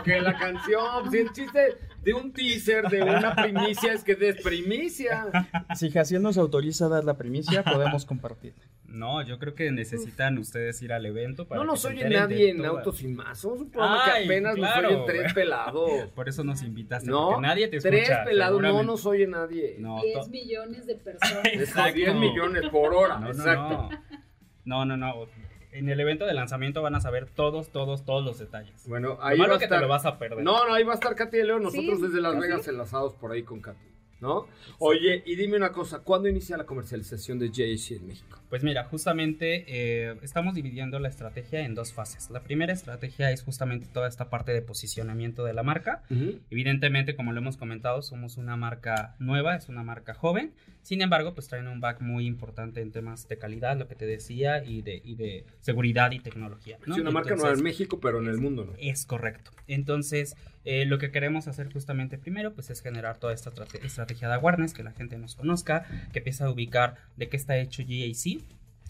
que 0.04 0.20
la 0.20 0.38
canción, 0.38 1.10
si 1.10 1.18
el 1.18 1.32
chiste 1.32 1.76
de 2.02 2.14
un 2.14 2.32
teaser, 2.32 2.88
de 2.88 3.02
una 3.02 3.34
primicia, 3.34 3.92
es 3.92 4.04
que 4.04 4.16
es 4.20 4.40
primicia. 4.42 5.26
Si 5.74 5.90
Jaciel 5.90 6.22
nos 6.22 6.38
autoriza 6.38 6.86
a 6.86 6.88
dar 6.88 7.04
la 7.04 7.14
primicia, 7.16 7.62
podemos 7.64 8.04
compartir. 8.04 8.54
No, 8.86 9.22
yo 9.22 9.38
creo 9.38 9.54
que 9.54 9.70
necesitan 9.72 10.36
ustedes 10.36 10.82
ir 10.82 10.92
al 10.92 11.06
evento 11.06 11.48
para 11.48 11.58
No 11.60 11.66
nos 11.66 11.82
oye 11.86 12.08
nadie 12.10 12.50
en 12.50 12.62
Autos 12.64 13.02
y 13.02 13.08
Más. 13.08 13.38
Somos 13.38 13.60
un 13.62 13.70
programa 13.70 14.04
Ay, 14.04 14.26
que 14.28 14.34
apenas 14.34 14.54
claro, 14.54 14.82
nos 14.82 14.92
oyen 14.92 15.06
tres 15.06 15.32
pelados. 15.32 15.90
Por 16.14 16.28
eso 16.28 16.44
nos 16.44 16.62
invitaste, 16.62 17.10
No, 17.10 17.28
porque 17.30 17.40
nadie 17.46 17.68
te 17.68 17.80
tres 17.80 18.02
escucha. 18.02 18.24
pelados, 18.24 18.60
no 18.60 18.82
nos 18.82 19.06
oye 19.06 19.26
nadie. 19.26 19.76
No, 19.78 20.02
10 20.02 20.14
to- 20.20 20.28
millones 20.28 20.86
de 20.86 20.94
personas. 21.06 21.44
Exacto. 21.46 21.94
10 21.94 22.14
millones 22.16 22.68
por 22.70 22.92
hora, 22.92 23.14
No, 23.14 23.20
no, 23.26 23.30
exacto. 23.30 23.88
no. 24.64 24.84
No, 24.84 24.84
no, 24.84 24.96
no. 24.96 25.26
En 25.72 25.88
el 25.88 25.98
evento 26.00 26.26
de 26.26 26.34
lanzamiento 26.34 26.82
van 26.82 26.94
a 26.94 27.00
saber 27.00 27.26
todos, 27.26 27.70
todos, 27.70 28.04
todos 28.04 28.24
los 28.24 28.38
detalles. 28.38 28.86
Bueno, 28.86 29.14
Lo 29.14 29.24
ahí 29.24 29.38
malo 29.38 29.52
va 29.52 29.56
a 29.56 29.58
que 29.58 29.64
estar. 29.64 29.78
te 29.78 29.82
lo 29.82 29.88
vas 29.88 30.04
a 30.04 30.18
perder. 30.18 30.44
No, 30.44 30.66
no, 30.68 30.74
ahí 30.74 30.84
va 30.84 30.92
a 30.92 30.94
estar 30.94 31.14
Katy 31.14 31.38
de 31.38 31.44
León. 31.44 31.62
Nosotros 31.62 31.96
Sí, 31.98 32.06
desde 32.06 32.20
Las. 32.20 32.38
Vegas 32.38 32.68
enlazados 32.68 33.14
por 33.14 33.32
ahí 33.32 33.42
con 33.42 33.60
Katy. 33.60 33.78
¿No? 34.22 34.46
Oye, 34.78 35.22
y 35.26 35.34
dime 35.34 35.56
una 35.56 35.72
cosa, 35.72 35.98
¿cuándo 35.98 36.28
inicia 36.28 36.56
la 36.56 36.64
comercialización 36.64 37.38
de 37.38 37.50
JC 37.50 37.96
en 37.96 38.06
México? 38.06 38.40
Pues 38.48 38.62
mira, 38.62 38.84
justamente 38.84 39.64
eh, 39.66 40.16
estamos 40.22 40.54
dividiendo 40.54 40.98
la 40.98 41.08
estrategia 41.08 41.64
en 41.64 41.74
dos 41.74 41.92
fases. 41.92 42.30
La 42.30 42.42
primera 42.42 42.72
estrategia 42.72 43.30
es 43.32 43.42
justamente 43.42 43.86
toda 43.92 44.08
esta 44.08 44.30
parte 44.30 44.52
de 44.52 44.62
posicionamiento 44.62 45.44
de 45.44 45.54
la 45.54 45.62
marca. 45.62 46.04
Evidentemente, 46.50 47.16
como 47.16 47.32
lo 47.32 47.38
hemos 47.38 47.56
comentado, 47.56 48.02
somos 48.02 48.36
una 48.36 48.56
marca 48.56 49.16
nueva, 49.18 49.56
es 49.56 49.68
una 49.68 49.82
marca 49.82 50.14
joven. 50.14 50.52
Sin 50.82 51.00
embargo, 51.00 51.34
pues 51.34 51.48
traen 51.48 51.66
un 51.66 51.80
back 51.80 52.00
muy 52.00 52.26
importante 52.26 52.80
en 52.80 52.92
temas 52.92 53.26
de 53.28 53.38
calidad, 53.38 53.76
lo 53.76 53.88
que 53.88 53.94
te 53.94 54.06
decía, 54.06 54.62
y 54.64 54.82
de, 54.82 55.00
y 55.02 55.14
de 55.14 55.46
seguridad 55.60 56.10
y 56.12 56.20
tecnología. 56.20 56.78
¿no? 56.86 56.94
Es 56.94 57.00
una 57.00 57.10
marca 57.10 57.34
nueva 57.34 57.54
en 57.54 57.62
México, 57.62 58.00
pero 58.00 58.20
en 58.20 58.28
el 58.28 58.38
mundo 58.38 58.64
no. 58.64 58.72
Es 58.78 59.06
correcto. 59.06 59.50
Entonces, 59.66 60.36
eh, 60.64 60.84
lo 60.86 60.98
que 60.98 61.10
queremos 61.10 61.48
hacer 61.48 61.72
justamente 61.72 62.18
primero, 62.18 62.52
pues 62.52 62.70
es 62.70 62.82
generar 62.82 63.18
toda 63.18 63.32
esta 63.32 63.50
estrategia 63.50 64.11
de 64.20 64.34
awareness, 64.34 64.72
que 64.74 64.82
la 64.82 64.92
gente 64.92 65.18
nos 65.18 65.34
conozca, 65.34 65.86
que 66.12 66.18
empiece 66.18 66.44
a 66.44 66.50
ubicar 66.50 66.96
de 67.16 67.28
qué 67.28 67.36
está 67.36 67.56
hecho 67.58 67.82
GAC 67.82 68.42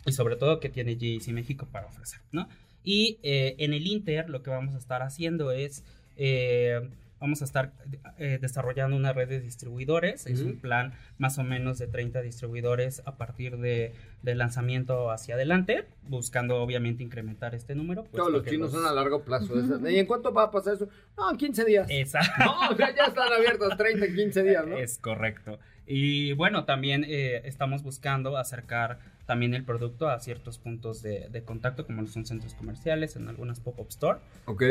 y 0.04 0.12
sobre 0.12 0.36
todo 0.36 0.60
qué 0.60 0.68
tiene 0.68 0.94
GAC 0.94 1.28
México 1.28 1.68
para 1.70 1.86
ofrecer, 1.86 2.20
¿no? 2.32 2.48
Y 2.84 3.18
eh, 3.22 3.54
en 3.58 3.72
el 3.72 3.86
Inter 3.86 4.28
lo 4.28 4.42
que 4.42 4.50
vamos 4.50 4.74
a 4.74 4.78
estar 4.78 5.02
haciendo 5.02 5.52
es 5.52 5.84
eh, 6.16 6.88
Vamos 7.22 7.40
a 7.40 7.44
estar 7.44 7.72
eh, 8.18 8.38
desarrollando 8.40 8.96
una 8.96 9.12
red 9.12 9.28
de 9.28 9.40
distribuidores. 9.40 10.26
Es 10.26 10.40
un 10.40 10.56
plan 10.56 10.92
más 11.18 11.38
o 11.38 11.44
menos 11.44 11.78
de 11.78 11.86
30 11.86 12.20
distribuidores 12.20 13.00
a 13.04 13.16
partir 13.16 13.58
de, 13.58 13.94
del 14.22 14.38
lanzamiento 14.38 15.12
hacia 15.12 15.36
adelante, 15.36 15.86
buscando 16.08 16.56
obviamente 16.60 17.04
incrementar 17.04 17.54
este 17.54 17.76
número. 17.76 18.02
Pues, 18.02 18.16
Todos 18.16 18.32
los 18.32 18.44
chinos 18.44 18.72
son 18.72 18.84
a 18.86 18.92
largo 18.92 19.22
plazo. 19.22 19.54
¿Y 19.88 20.00
en 20.00 20.06
cuánto 20.06 20.34
va 20.34 20.42
a 20.42 20.50
pasar 20.50 20.74
eso? 20.74 20.88
No, 21.16 21.30
en 21.30 21.36
15 21.36 21.64
días. 21.64 21.86
Exacto. 21.88 22.44
No, 22.44 22.76
ya, 22.76 22.92
ya 22.92 23.04
están 23.04 23.32
abiertos 23.32 23.76
30 23.76 24.04
en 24.04 24.14
15 24.16 24.42
días, 24.42 24.66
¿no? 24.66 24.76
Es 24.76 24.98
correcto. 24.98 25.60
Y 25.86 26.32
bueno, 26.32 26.64
también 26.64 27.04
eh, 27.06 27.42
estamos 27.44 27.82
buscando 27.82 28.36
acercar 28.36 28.98
también 29.26 29.54
el 29.54 29.64
producto 29.64 30.08
a 30.08 30.18
ciertos 30.20 30.58
puntos 30.58 31.02
de, 31.02 31.42
contacto, 31.44 31.86
como 31.86 32.06
son 32.06 32.26
centros 32.26 32.54
comerciales, 32.54 33.16
en 33.16 33.28
algunas 33.28 33.60
pop-up 33.60 33.88
store, 33.88 34.18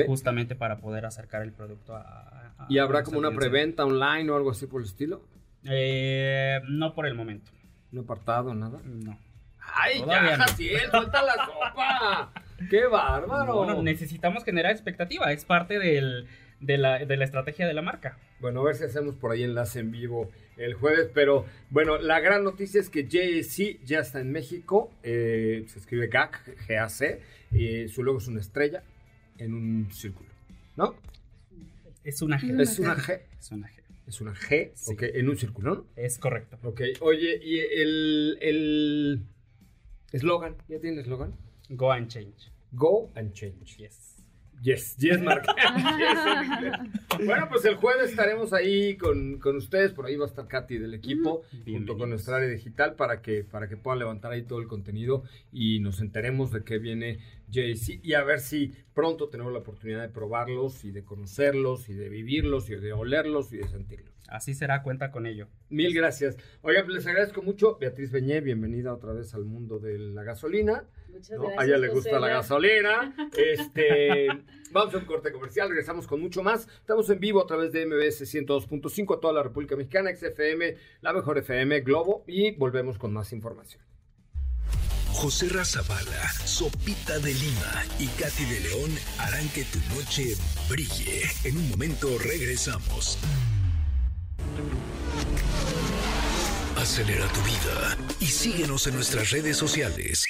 justamente 0.05 0.55
para 0.55 0.77
poder 0.79 1.05
acercar 1.05 1.41
el 1.41 1.51
producto 1.51 1.95
a... 1.95 2.40
¿Y 2.69 2.77
habrá 2.77 3.03
como 3.03 3.19
una 3.19 3.31
preventa 3.31 3.85
online 3.85 4.29
o 4.31 4.35
algo 4.35 4.51
así 4.51 4.67
por 4.67 4.81
el 4.81 4.87
estilo? 4.87 5.21
Eh, 5.65 6.59
no 6.69 6.93
por 6.93 7.05
el 7.05 7.15
momento. 7.15 7.51
¿No 7.91 8.01
apartado, 8.01 8.53
nada? 8.53 8.79
No. 8.85 9.17
¡Ay, 9.73 10.03
ya, 10.07 10.37
Jaciel, 10.37 10.89
suelta 10.89 11.21
la 11.21 11.33
sopa! 11.45 12.33
¡Qué 12.69 12.85
bárbaro! 12.87 13.57
Bueno, 13.57 13.83
necesitamos 13.83 14.43
generar 14.43 14.71
expectativa, 14.71 15.31
es 15.31 15.45
parte 15.45 15.79
del, 15.79 16.27
de, 16.59 16.77
la, 16.77 16.99
de 17.05 17.17
la 17.17 17.25
estrategia 17.25 17.67
de 17.67 17.73
la 17.73 17.81
marca. 17.81 18.17
Bueno, 18.39 18.61
a 18.61 18.63
ver 18.65 18.75
si 18.75 18.85
hacemos 18.85 19.15
por 19.15 19.31
ahí 19.31 19.43
enlace 19.43 19.79
en 19.79 19.91
vivo 19.91 20.31
el 20.57 20.73
jueves, 20.73 21.09
pero 21.13 21.45
bueno, 21.69 21.97
la 21.97 22.19
gran 22.19 22.43
noticia 22.43 22.79
es 22.79 22.89
que 22.89 23.07
JC 23.07 23.83
ya 23.83 23.99
está 23.99 24.19
en 24.19 24.31
México, 24.31 24.91
eh, 25.03 25.65
se 25.67 25.79
escribe 25.79 26.07
GAC, 26.07 26.57
G-A-C, 26.67 27.87
su 27.87 28.03
logo 28.03 28.19
es 28.19 28.27
una 28.27 28.39
estrella 28.39 28.83
en 29.37 29.53
un 29.53 29.91
círculo, 29.91 30.29
¿no? 30.75 30.95
Es 32.03 32.21
una 32.21 32.39
G. 32.39 32.59
Es 32.59 32.79
una 32.79 32.95
G. 32.95 33.21
Es 33.39 33.51
una 33.51 33.67
G. 33.67 33.81
Es 34.07 34.19
una 34.19 34.33
G, 34.33 34.71
ok, 34.91 35.03
en 35.03 35.29
un 35.29 35.37
círculo, 35.37 35.75
¿no? 35.75 35.87
Es 35.95 36.17
correcto. 36.17 36.57
Ok, 36.63 36.81
oye, 36.99 37.39
¿y 37.41 37.59
el 37.59 39.23
eslogan? 40.11 40.57
¿Ya 40.67 40.79
tiene 40.79 40.99
eslogan? 41.01 41.33
Go 41.69 41.91
and 41.91 42.07
change. 42.07 42.51
Go 42.73 43.11
and 43.15 43.31
change. 43.31 43.77
Yes. 43.77 44.10
Yes, 44.61 44.95
yes, 44.97 45.19
Mark. 45.19 45.43
bueno, 47.25 47.47
pues 47.49 47.65
el 47.65 47.75
jueves 47.75 48.11
estaremos 48.11 48.53
ahí 48.53 48.95
con, 48.95 49.39
ustedes. 49.55 49.91
Por 49.91 50.05
ahí 50.05 50.15
va 50.15 50.25
a 50.25 50.27
estar 50.29 50.47
Katy 50.47 50.77
del 50.77 50.93
equipo, 50.93 51.41
junto 51.65 51.97
con 51.97 52.11
nuestra 52.11 52.37
área 52.37 52.47
digital, 52.47 52.95
para 52.95 53.21
que, 53.21 53.43
para 53.43 53.67
que 53.67 53.77
puedan 53.77 53.99
levantar 53.99 54.31
ahí 54.31 54.43
todo 54.43 54.59
el 54.59 54.67
contenido 54.67 55.23
y 55.51 55.79
nos 55.79 55.99
enteremos 55.99 56.51
de 56.51 56.63
qué 56.63 56.77
viene 56.77 57.19
JC 57.49 57.99
y 58.03 58.13
a 58.13 58.23
ver 58.23 58.39
si 58.39 58.73
pronto 58.93 59.29
tenemos 59.29 59.51
la 59.51 59.59
oportunidad 59.59 60.01
de 60.01 60.09
probarlos 60.09 60.85
y 60.85 60.91
de 60.91 61.03
conocerlos 61.03 61.89
y 61.89 61.93
de 61.93 62.09
vivirlos 62.09 62.69
y 62.69 62.75
de 62.75 62.93
olerlos 62.93 63.51
y 63.53 63.57
de 63.57 63.67
sentirlos. 63.67 64.11
Así 64.27 64.53
será, 64.53 64.81
cuenta 64.83 65.11
con 65.11 65.25
ello. 65.25 65.47
Mil 65.69 65.93
gracias. 65.93 66.37
Oiga, 66.61 66.83
pues 66.83 66.95
les 66.95 67.07
agradezco 67.07 67.41
mucho. 67.41 67.77
Beatriz 67.79 68.11
Beñé, 68.11 68.39
bienvenida 68.39 68.93
otra 68.93 69.11
vez 69.11 69.33
al 69.33 69.43
mundo 69.43 69.79
de 69.79 69.97
la 69.99 70.23
gasolina. 70.23 70.85
Muchas 71.11 71.39
gracias. 71.39 71.59
A 71.59 71.65
ella 71.65 71.77
le 71.77 71.89
gusta 71.89 72.19
la 72.19 72.27
gasolina. 72.27 73.15
Este, 73.37 74.27
vamos 74.71 74.93
a 74.93 74.97
un 74.97 75.05
corte 75.05 75.31
comercial, 75.31 75.69
regresamos 75.69 76.07
con 76.07 76.21
mucho 76.21 76.43
más. 76.43 76.67
Estamos 76.79 77.09
en 77.09 77.19
vivo 77.19 77.41
a 77.41 77.47
través 77.47 77.71
de 77.71 77.85
MBS 77.85 78.21
102.5 78.21 79.17
a 79.17 79.19
toda 79.19 79.33
la 79.33 79.43
República 79.43 79.75
Mexicana, 79.75 80.11
XFM, 80.15 80.75
la 81.01 81.13
mejor 81.13 81.37
FM, 81.37 81.81
Globo 81.81 82.23
y 82.27 82.51
volvemos 82.51 82.97
con 82.97 83.13
más 83.13 83.31
información. 83.33 83.81
José 85.13 85.49
Razabala, 85.49 86.31
Sopita 86.45 87.19
de 87.19 87.33
Lima 87.33 87.85
y 87.99 88.07
Katy 88.07 88.45
de 88.45 88.59
León 88.61 88.91
harán 89.19 89.47
que 89.49 89.63
tu 89.65 89.79
noche 89.95 90.35
brille. 90.69 91.21
En 91.43 91.57
un 91.57 91.69
momento 91.69 92.07
regresamos. 92.17 93.19
Acelera 96.77 97.27
tu 97.27 97.41
vida 97.41 97.97
y 98.19 98.25
síguenos 98.25 98.87
en 98.87 98.95
nuestras 98.95 99.29
redes 99.29 99.57
sociales. 99.57 100.25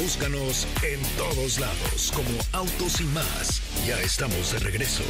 Búscanos 0.00 0.66
en 0.82 0.98
todos 1.18 1.60
lados 1.60 2.10
como 2.16 2.30
Autos 2.52 3.02
y 3.02 3.04
más. 3.04 3.60
Ya 3.86 4.00
estamos 4.00 4.50
de 4.54 4.58
regreso. 4.60 5.04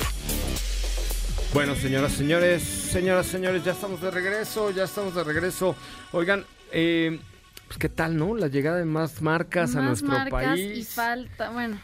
Bueno, 1.54 1.76
señoras, 1.76 2.10
señores, 2.10 2.64
señoras, 2.64 3.26
señores, 3.26 3.62
ya 3.62 3.70
estamos 3.70 4.00
de 4.00 4.10
regreso, 4.10 4.72
ya 4.72 4.82
estamos 4.82 5.14
de 5.14 5.22
regreso. 5.22 5.76
Oigan, 6.10 6.44
eh, 6.72 7.20
pues 7.68 7.78
qué 7.78 7.88
tal, 7.88 8.16
¿no? 8.16 8.34
La 8.34 8.48
llegada 8.48 8.78
de 8.78 8.84
más 8.84 9.22
marcas 9.22 9.76
a 9.76 9.80
nuestro 9.80 10.12
país. 10.28 10.78
Y 10.78 10.82
falta, 10.82 11.50
bueno, 11.50 11.80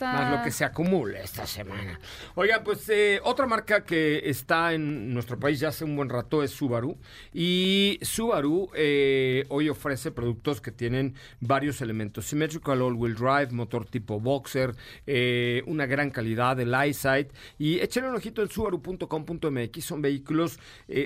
más 0.00 0.30
lo 0.30 0.42
que 0.42 0.50
se 0.50 0.64
acumula 0.64 1.20
esta 1.20 1.46
semana. 1.46 1.98
Oiga, 2.34 2.62
pues 2.64 2.88
eh, 2.88 3.20
otra 3.24 3.46
marca 3.46 3.84
que 3.84 4.28
está 4.28 4.72
en 4.72 5.12
nuestro 5.12 5.38
país 5.38 5.60
ya 5.60 5.68
hace 5.68 5.84
un 5.84 5.96
buen 5.96 6.08
rato 6.08 6.42
es 6.42 6.50
Subaru. 6.50 6.96
Y 7.32 7.98
Subaru 8.02 8.70
eh, 8.74 9.44
hoy 9.48 9.68
ofrece 9.68 10.10
productos 10.10 10.60
que 10.60 10.72
tienen 10.72 11.14
varios 11.40 11.80
elementos. 11.80 12.26
Symmetrical 12.26 12.82
All-Wheel 12.82 13.14
Drive, 13.14 13.52
motor 13.52 13.86
tipo 13.86 14.20
Boxer, 14.20 14.74
eh, 15.06 15.62
una 15.66 15.86
gran 15.86 16.10
calidad, 16.10 16.58
el 16.60 16.74
EyeSight. 16.74 17.32
Y 17.58 17.80
échenle 17.80 18.10
un 18.10 18.16
ojito 18.16 18.42
en 18.42 18.50
subaru.com.mx. 18.50 19.84
Son 19.84 20.02
vehículos 20.02 20.58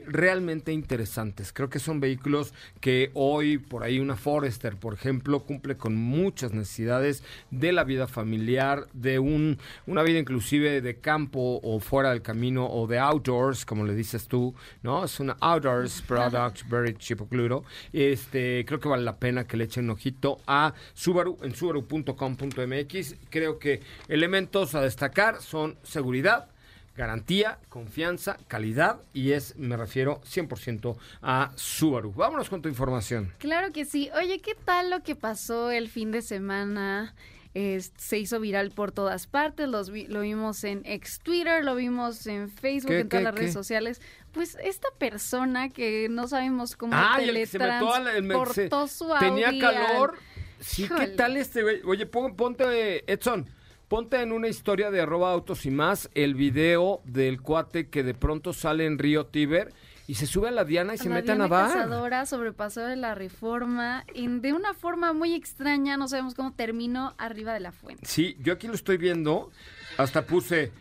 realmente 0.06 0.72
interesantes. 0.72 1.52
Creo 1.52 1.68
que 1.68 1.78
son 1.78 2.00
vehículos 2.00 2.54
que 2.80 3.10
hoy, 3.14 3.58
por 3.58 3.82
ahí 3.82 3.98
una 3.98 4.16
Forester, 4.16 4.76
por 4.76 4.94
ejemplo, 4.94 5.40
cumple 5.40 5.76
con 5.76 5.96
muchas 5.96 6.52
necesidades 6.52 7.22
de 7.50 7.72
la 7.72 7.84
vida 7.84 8.06
familiar 8.06 8.69
de 8.92 9.18
un, 9.18 9.58
una 9.86 10.02
vida 10.02 10.18
inclusive 10.18 10.80
de 10.80 11.00
campo 11.00 11.60
o 11.62 11.80
fuera 11.80 12.10
del 12.10 12.22
camino 12.22 12.66
o 12.66 12.86
de 12.86 12.98
outdoors, 12.98 13.64
como 13.64 13.84
le 13.84 13.94
dices 13.94 14.28
tú, 14.28 14.54
¿no? 14.82 15.04
Es 15.04 15.20
un 15.20 15.32
outdoors 15.40 16.02
product, 16.02 16.68
very 16.68 16.94
chipocluro. 16.94 17.64
Este, 17.92 18.64
creo 18.66 18.80
que 18.80 18.88
vale 18.88 19.02
la 19.02 19.16
pena 19.16 19.46
que 19.46 19.56
le 19.56 19.64
echen 19.64 19.84
un 19.84 19.90
ojito 19.90 20.38
a 20.46 20.74
Subaru 20.94 21.38
en 21.42 21.54
subaru.com.mx. 21.54 23.16
Creo 23.30 23.58
que 23.58 23.80
elementos 24.08 24.74
a 24.74 24.80
destacar 24.80 25.40
son 25.40 25.76
seguridad, 25.82 26.48
garantía, 26.96 27.58
confianza, 27.68 28.36
calidad 28.46 29.00
y 29.12 29.32
es, 29.32 29.56
me 29.56 29.76
refiero 29.76 30.20
100% 30.22 30.96
a 31.22 31.52
Subaru. 31.54 32.12
Vámonos 32.12 32.48
con 32.50 32.62
tu 32.62 32.68
información. 32.68 33.32
Claro 33.38 33.72
que 33.72 33.84
sí. 33.84 34.10
Oye, 34.14 34.40
¿qué 34.40 34.54
tal 34.54 34.90
lo 34.90 35.02
que 35.02 35.16
pasó 35.16 35.70
el 35.70 35.88
fin 35.88 36.10
de 36.10 36.22
semana? 36.22 37.14
Se 37.54 38.18
hizo 38.18 38.38
viral 38.38 38.70
por 38.70 38.92
todas 38.92 39.26
partes, 39.26 39.68
lo 39.68 39.82
vimos 40.20 40.62
en 40.62 40.82
ex 40.84 41.18
Twitter, 41.18 41.64
lo 41.64 41.74
vimos 41.74 42.26
en 42.26 42.48
Facebook, 42.48 42.92
en 42.92 43.08
todas 43.08 43.24
las 43.24 43.34
redes 43.34 43.52
sociales. 43.52 44.00
Pues 44.32 44.56
esta 44.62 44.88
persona 44.98 45.68
que 45.68 46.08
no 46.08 46.28
sabemos 46.28 46.76
cómo 46.76 46.92
ah, 46.94 47.16
teletransportó 47.18 48.86
su 48.86 49.12
Tenía 49.18 49.58
calor. 49.58 50.14
Sí, 50.60 50.88
¿qué 50.96 51.08
tal 51.08 51.36
este 51.36 51.82
Oye, 51.84 52.06
ponte, 52.06 53.10
Edson, 53.10 53.48
ponte 53.88 54.20
en 54.20 54.30
una 54.30 54.46
historia 54.46 54.90
de 54.90 55.00
arroba 55.00 55.32
autos 55.32 55.66
y 55.66 55.70
más 55.70 56.08
el 56.14 56.34
video 56.34 57.00
del 57.04 57.40
cuate 57.40 57.88
que 57.88 58.04
de 58.04 58.14
pronto 58.14 58.52
sale 58.52 58.86
en 58.86 58.98
Río 58.98 59.26
Tíber 59.26 59.72
y 60.10 60.14
se 60.16 60.26
sube 60.26 60.48
a 60.48 60.50
la 60.50 60.64
Diana 60.64 60.92
y 60.92 60.98
se 60.98 61.08
mete 61.08 61.30
a 61.30 61.36
nadar. 61.36 61.68
cazadora 61.68 62.26
sobrepasó 62.26 62.80
de 62.80 62.96
la 62.96 63.14
reforma 63.14 64.04
y 64.12 64.26
de 64.26 64.52
una 64.52 64.74
forma 64.74 65.12
muy 65.12 65.34
extraña, 65.34 65.96
no 65.96 66.08
sabemos 66.08 66.34
cómo 66.34 66.52
terminó 66.52 67.14
arriba 67.16 67.54
de 67.54 67.60
la 67.60 67.70
fuente. 67.70 68.04
Sí, 68.06 68.36
yo 68.40 68.54
aquí 68.54 68.66
lo 68.66 68.74
estoy 68.74 68.96
viendo, 68.96 69.52
hasta 69.98 70.26
puse, 70.26 70.72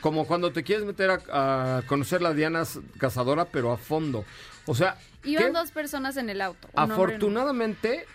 como 0.00 0.24
cuando 0.24 0.52
te 0.52 0.62
quieres 0.62 0.84
meter 0.84 1.20
a, 1.32 1.82
conocer 1.88 2.22
la 2.22 2.32
Diana 2.32 2.62
cazadora, 2.98 3.46
pero 3.46 3.72
a 3.72 3.76
fondo. 3.76 4.24
O 4.66 4.74
sea... 4.76 4.96
Iban 5.24 5.52
dos 5.52 5.72
personas 5.72 6.16
en 6.16 6.30
el 6.30 6.40
auto. 6.40 6.68
Afortunadamente 6.76 8.06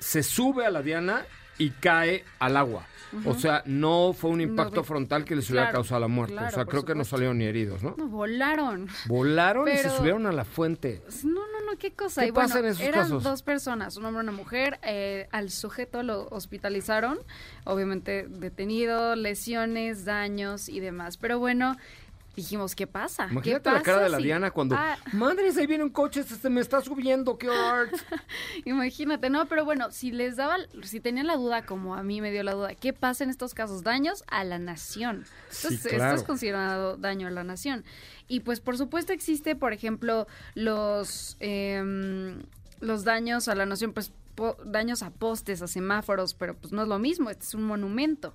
se 0.00 0.24
sube 0.24 0.66
a 0.66 0.70
la 0.70 0.82
Diana 0.82 1.22
y 1.58 1.70
cae 1.70 2.24
al 2.40 2.56
agua. 2.56 2.88
O 3.24 3.34
sea, 3.34 3.62
no 3.66 4.12
fue 4.12 4.30
un 4.30 4.40
impacto 4.40 4.84
frontal 4.84 5.24
que 5.24 5.34
les 5.36 5.48
hubiera 5.50 5.70
causado 5.70 6.00
la 6.00 6.08
muerte. 6.08 6.34
claro, 6.34 6.48
o 6.48 6.50
sea, 6.52 6.64
creo 6.64 6.84
que 6.84 6.94
no 6.94 7.04
salieron 7.04 7.38
ni 7.38 7.44
heridos, 7.44 7.82
¿no? 7.82 7.94
No, 7.96 8.08
volaron. 8.08 8.88
Volaron 9.06 9.68
y 9.68 9.76
se 9.76 9.90
subieron 9.90 10.26
a 10.26 10.32
la 10.32 10.44
fuente. 10.44 11.02
No, 11.24 11.40
no, 11.46 11.70
no, 11.70 11.78
qué 11.78 11.92
cosa. 11.92 12.22
¿Qué 12.22 12.28
y 12.28 12.30
bueno, 12.30 12.48
pasa 12.48 12.60
en 12.60 12.66
esos 12.66 12.80
eran 12.82 13.02
casos? 13.02 13.22
dos 13.22 13.42
personas, 13.42 13.96
un 13.96 14.04
hombre 14.04 14.22
y 14.22 14.24
una 14.28 14.32
mujer. 14.32 14.78
eh, 14.82 15.28
al 15.32 15.50
sujeto 15.50 16.02
lo 16.02 16.28
hospitalizaron, 16.30 17.18
obviamente 17.64 18.26
detenido, 18.28 19.16
lesiones, 19.16 20.04
daños 20.04 20.68
y 20.68 20.80
demás. 20.80 21.16
Pero 21.16 21.38
bueno, 21.38 21.76
dijimos, 22.40 22.74
¿qué 22.74 22.86
pasa? 22.86 23.26
¿Qué 23.26 23.32
Imagínate 23.32 23.70
la 23.70 23.82
cara 23.82 23.98
pasa 23.98 24.04
de 24.04 24.08
la 24.10 24.16
si- 24.18 24.24
Diana 24.24 24.50
cuando, 24.50 24.74
Ah, 24.76 24.98
madres, 25.12 25.56
ahí 25.56 25.66
viene 25.66 25.84
un 25.84 25.90
coche, 25.90 26.22
se 26.24 26.50
me 26.50 26.60
está 26.60 26.80
subiendo, 26.80 27.38
qué 27.38 27.48
horror. 27.48 27.88
Imagínate, 28.64 29.30
no, 29.30 29.46
pero 29.46 29.64
bueno, 29.64 29.90
si 29.90 30.10
les 30.12 30.36
daba, 30.36 30.56
si 30.82 31.00
tenían 31.00 31.26
la 31.26 31.36
duda, 31.36 31.64
como 31.64 31.94
a 31.94 32.02
mí 32.02 32.20
me 32.20 32.30
dio 32.30 32.42
la 32.42 32.52
duda, 32.54 32.74
¿qué 32.74 32.92
pasa 32.92 33.24
en 33.24 33.30
estos 33.30 33.54
casos? 33.54 33.82
Daños 33.82 34.24
a 34.28 34.44
la 34.44 34.58
nación. 34.58 35.24
Esto, 35.50 35.68
Sí, 35.68 35.74
es, 35.74 35.84
esto 35.86 35.96
claro. 35.96 36.16
es 36.16 36.22
considerado 36.22 36.96
daño 36.96 37.28
a 37.28 37.30
la 37.30 37.44
nación. 37.44 37.84
Y 38.28 38.40
pues 38.40 38.60
por 38.60 38.76
supuesto 38.78 39.12
existe, 39.12 39.56
por 39.56 39.72
ejemplo, 39.72 40.26
los, 40.54 41.36
em, 41.40 42.42
los 42.80 43.04
daños 43.04 43.48
a 43.48 43.54
la 43.54 43.66
nación, 43.66 43.92
pues 43.92 44.12
po- 44.34 44.56
daños 44.64 45.02
a 45.02 45.10
postes, 45.10 45.62
a 45.62 45.66
semáforos, 45.66 46.34
pero 46.34 46.54
pues 46.56 46.72
no 46.72 46.82
es 46.82 46.88
lo 46.88 46.98
mismo, 46.98 47.30
este 47.30 47.44
es 47.44 47.54
un 47.54 47.64
monumento. 47.64 48.34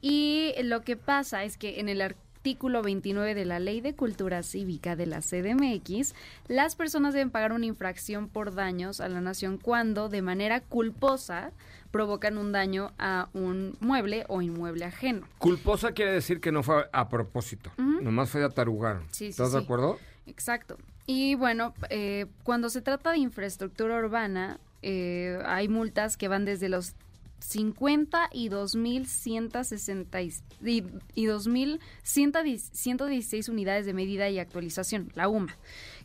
Y 0.00 0.52
lo 0.62 0.82
que 0.82 0.96
pasa 0.96 1.44
es 1.44 1.56
que 1.56 1.80
en 1.80 1.88
el 1.88 2.00
artículo 2.42 2.82
29 2.82 3.34
de 3.34 3.44
la 3.44 3.58
Ley 3.58 3.80
de 3.80 3.94
Cultura 3.96 4.44
Cívica 4.44 4.94
de 4.94 5.06
la 5.06 5.20
CDMX, 5.22 6.14
las 6.46 6.76
personas 6.76 7.12
deben 7.12 7.30
pagar 7.30 7.52
una 7.52 7.66
infracción 7.66 8.28
por 8.28 8.54
daños 8.54 9.00
a 9.00 9.08
la 9.08 9.20
nación 9.20 9.58
cuando 9.58 10.08
de 10.08 10.22
manera 10.22 10.60
culposa 10.60 11.50
provocan 11.90 12.38
un 12.38 12.52
daño 12.52 12.92
a 12.96 13.28
un 13.32 13.76
mueble 13.80 14.24
o 14.28 14.40
inmueble 14.40 14.84
ajeno. 14.84 15.26
Culposa 15.38 15.90
quiere 15.92 16.12
decir 16.12 16.40
que 16.40 16.52
no 16.52 16.62
fue 16.62 16.88
a 16.92 17.08
propósito, 17.08 17.72
Ujú. 17.76 18.02
nomás 18.02 18.30
fue 18.30 18.40
de 18.40 18.46
atarugar. 18.46 19.00
Sí, 19.10 19.24
sí, 19.24 19.26
¿Estás 19.30 19.50
de 19.52 19.58
acuerdo? 19.58 19.98
Exacto. 20.26 20.78
Y 21.06 21.34
bueno, 21.34 21.74
eh, 21.90 22.26
cuando 22.44 22.70
se 22.70 22.82
trata 22.82 23.10
de 23.10 23.18
infraestructura 23.18 23.98
urbana, 23.98 24.60
eh, 24.82 25.40
hay 25.44 25.66
multas 25.66 26.16
que 26.16 26.28
van 26.28 26.44
desde 26.44 26.68
los 26.68 26.94
50 27.40 28.28
y 28.32 28.48
2.160 28.50 30.24
y, 30.24 30.34
y, 30.70 30.84
y 31.14 31.26
2.116 31.26 33.48
unidades 33.48 33.86
de 33.86 33.94
medida 33.94 34.28
y 34.28 34.38
actualización, 34.38 35.10
la 35.14 35.28
UMA, 35.28 35.56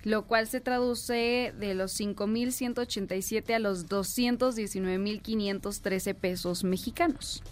lo 0.04 0.26
cual 0.26 0.48
se 0.48 0.62
traduce 0.62 1.54
de 1.58 1.74
los 1.74 2.00
5.187 2.00 3.54
a 3.54 3.60
los 3.60 3.88
219.513 3.88 6.16
pesos 6.16 6.64
mexicanos. 6.64 7.44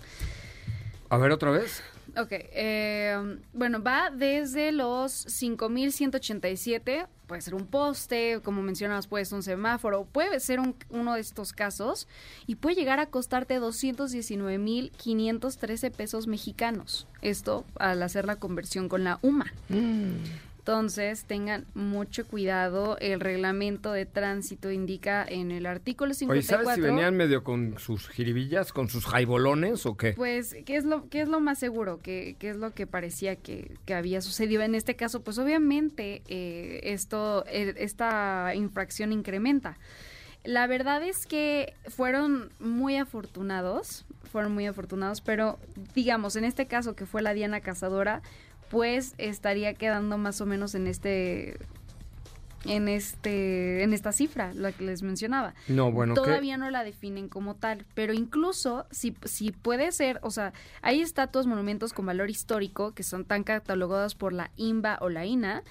A 1.09 1.17
ver 1.17 1.31
otra 1.31 1.51
vez. 1.51 1.83
Ok, 2.17 2.27
eh, 2.31 3.37
bueno, 3.53 3.81
va 3.81 4.09
desde 4.09 4.73
los 4.73 5.13
5.187, 5.29 7.07
puede 7.25 7.41
ser 7.41 7.55
un 7.55 7.65
poste, 7.65 8.41
como 8.43 8.61
mencionabas, 8.61 9.07
puede 9.07 9.23
ser 9.23 9.37
un 9.37 9.43
semáforo, 9.43 10.03
puede 10.11 10.41
ser 10.41 10.59
un- 10.59 10.75
uno 10.89 11.13
de 11.13 11.21
estos 11.21 11.53
casos, 11.53 12.09
y 12.47 12.55
puede 12.55 12.75
llegar 12.75 12.99
a 12.99 13.05
costarte 13.05 13.59
219.513 13.59 15.89
pesos 15.91 16.27
mexicanos. 16.27 17.07
Esto 17.21 17.63
al 17.79 18.03
hacer 18.03 18.25
la 18.25 18.35
conversión 18.35 18.89
con 18.89 19.05
la 19.05 19.17
UMA. 19.21 19.45
Entonces, 20.61 21.25
tengan 21.25 21.65
mucho 21.73 22.27
cuidado. 22.27 22.95
El 22.99 23.19
reglamento 23.19 23.93
de 23.93 24.05
tránsito 24.05 24.69
indica 24.69 25.25
en 25.27 25.49
el 25.49 25.65
artículo 25.65 26.13
54... 26.13 26.55
Oye, 26.55 26.65
¿sabes 26.65 26.75
si 26.75 26.81
venían 26.81 27.17
medio 27.17 27.43
con 27.43 27.79
sus 27.79 28.07
jiribillas, 28.07 28.71
con 28.71 28.87
sus 28.87 29.07
jaibolones 29.07 29.87
o 29.87 29.97
qué? 29.97 30.13
Pues, 30.13 30.55
¿qué 30.63 30.75
es 30.75 30.85
lo, 30.85 31.09
qué 31.09 31.21
es 31.21 31.29
lo 31.29 31.39
más 31.39 31.57
seguro? 31.57 31.99
¿Qué, 32.03 32.35
qué 32.37 32.51
es 32.51 32.57
lo 32.57 32.75
que 32.75 32.85
parecía 32.85 33.35
que, 33.37 33.75
que 33.85 33.95
había 33.95 34.21
sucedido? 34.21 34.61
En 34.61 34.75
este 34.75 34.95
caso, 34.95 35.23
pues 35.23 35.39
obviamente 35.39 36.21
eh, 36.27 36.81
esto, 36.83 37.43
eh, 37.47 37.73
esta 37.77 38.53
infracción 38.53 39.13
incrementa. 39.13 39.79
La 40.43 40.67
verdad 40.67 41.01
es 41.03 41.25
que 41.25 41.73
fueron 41.87 42.51
muy 42.59 42.97
afortunados, 42.97 44.05
fueron 44.31 44.53
muy 44.53 44.67
afortunados, 44.67 45.21
pero 45.21 45.57
digamos, 45.95 46.35
en 46.35 46.45
este 46.45 46.67
caso 46.67 46.95
que 46.95 47.07
fue 47.07 47.23
la 47.23 47.33
Diana 47.33 47.61
Cazadora, 47.61 48.21
pues 48.71 49.13
estaría 49.17 49.73
quedando 49.73 50.17
más 50.17 50.39
o 50.39 50.45
menos 50.45 50.73
en 50.75 50.87
este 50.87 51.57
en 52.65 52.87
este 52.87 53.83
en 53.83 53.93
esta 53.93 54.11
cifra, 54.11 54.53
la 54.53 54.71
que 54.71 54.83
les 54.83 55.01
mencionaba. 55.01 55.53
No, 55.67 55.91
bueno, 55.91 56.13
¿qué? 56.13 56.21
Todavía 56.21 56.57
no 56.57 56.69
la 56.69 56.83
definen 56.83 57.27
como 57.29 57.55
tal, 57.55 57.85
pero 57.95 58.13
incluso 58.13 58.85
si, 58.91 59.15
si 59.23 59.51
puede 59.51 59.91
ser, 59.91 60.19
o 60.21 60.31
sea, 60.31 60.53
hay 60.81 61.01
estatuas, 61.01 61.47
monumentos 61.47 61.93
con 61.93 62.05
valor 62.05 62.29
histórico 62.29 62.93
que 62.93 63.03
son 63.03 63.25
tan 63.25 63.43
catalogados 63.43 64.15
por 64.15 64.33
la 64.33 64.51
INBA 64.57 64.97
o 65.01 65.09
la 65.09 65.25
INA 65.25 65.63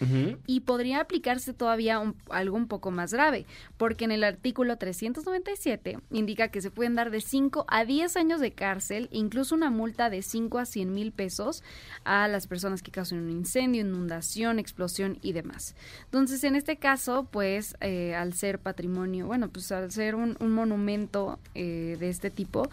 y 0.46 0.60
podría 0.60 1.00
aplicarse 1.00 1.52
todavía 1.52 1.98
un- 2.00 2.16
algo 2.30 2.56
un 2.56 2.66
poco 2.66 2.90
más 2.90 3.12
grave, 3.12 3.46
porque 3.76 4.04
en 4.04 4.12
el 4.12 4.24
artículo 4.24 4.76
397 4.76 5.98
indica 6.10 6.48
que 6.48 6.60
se 6.60 6.70
pueden 6.70 6.94
dar 6.94 7.10
de 7.10 7.20
5 7.20 7.64
a 7.68 7.84
10 7.84 8.16
años 8.16 8.40
de 8.40 8.52
cárcel, 8.52 9.08
incluso 9.12 9.54
una 9.54 9.70
multa 9.70 10.10
de 10.10 10.22
5 10.22 10.58
a 10.58 10.64
100 10.66 10.92
mil 10.92 11.12
pesos 11.12 11.62
a 12.04 12.26
las 12.28 12.46
personas 12.46 12.82
que 12.82 12.90
causen 12.90 13.18
un 13.20 13.30
incendio, 13.30 13.82
inundación, 13.82 14.58
explosión 14.58 15.18
y 15.22 15.32
demás. 15.32 15.74
Entonces, 16.04 16.42
en 16.44 16.56
este 16.56 16.76
caso, 16.80 17.28
pues, 17.30 17.76
eh, 17.80 18.16
al 18.16 18.34
ser 18.34 18.58
patrimonio, 18.58 19.26
bueno, 19.28 19.48
pues 19.48 19.70
al 19.70 19.92
ser 19.92 20.16
un, 20.16 20.36
un 20.40 20.52
monumento 20.52 21.38
eh, 21.54 21.96
de 22.00 22.08
este 22.08 22.30
tipo, 22.30 22.68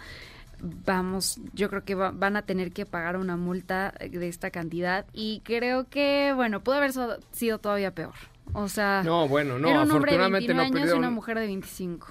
vamos, 0.86 1.40
yo 1.54 1.70
creo 1.70 1.84
que 1.84 1.94
va- 1.94 2.10
van 2.12 2.36
a 2.36 2.42
tener 2.42 2.72
que 2.72 2.88
pagar 2.88 3.18
una 3.18 3.38
multa 3.38 3.94
de 4.00 4.28
esta 4.28 4.50
cantidad 4.50 5.06
y 5.14 5.42
creo 5.44 5.88
que, 5.88 6.32
bueno, 6.36 6.64
pudo 6.64 6.76
haber 6.78 6.94
so- 6.94 7.18
sido 7.32 7.60
todavía 7.60 7.92
peor. 7.92 8.14
O 8.54 8.68
sea, 8.70 9.04
No, 9.06 9.28
bueno, 9.28 9.60
no, 9.60 9.68
era 9.70 9.82
un 9.84 9.92
hombre 9.92 10.14
de 10.14 10.18
afortunadamente 10.18 10.48
29 10.54 10.56
no 10.56 10.62
años 10.64 10.70
y 10.72 10.74
perdieron 10.74 11.00
una 11.00 11.10
mujer 11.12 11.38
de 11.40 11.46
25. 11.48 12.08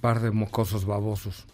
par 0.00 0.20
de 0.20 0.30
mocosos 0.30 0.84
babosos. 0.84 1.46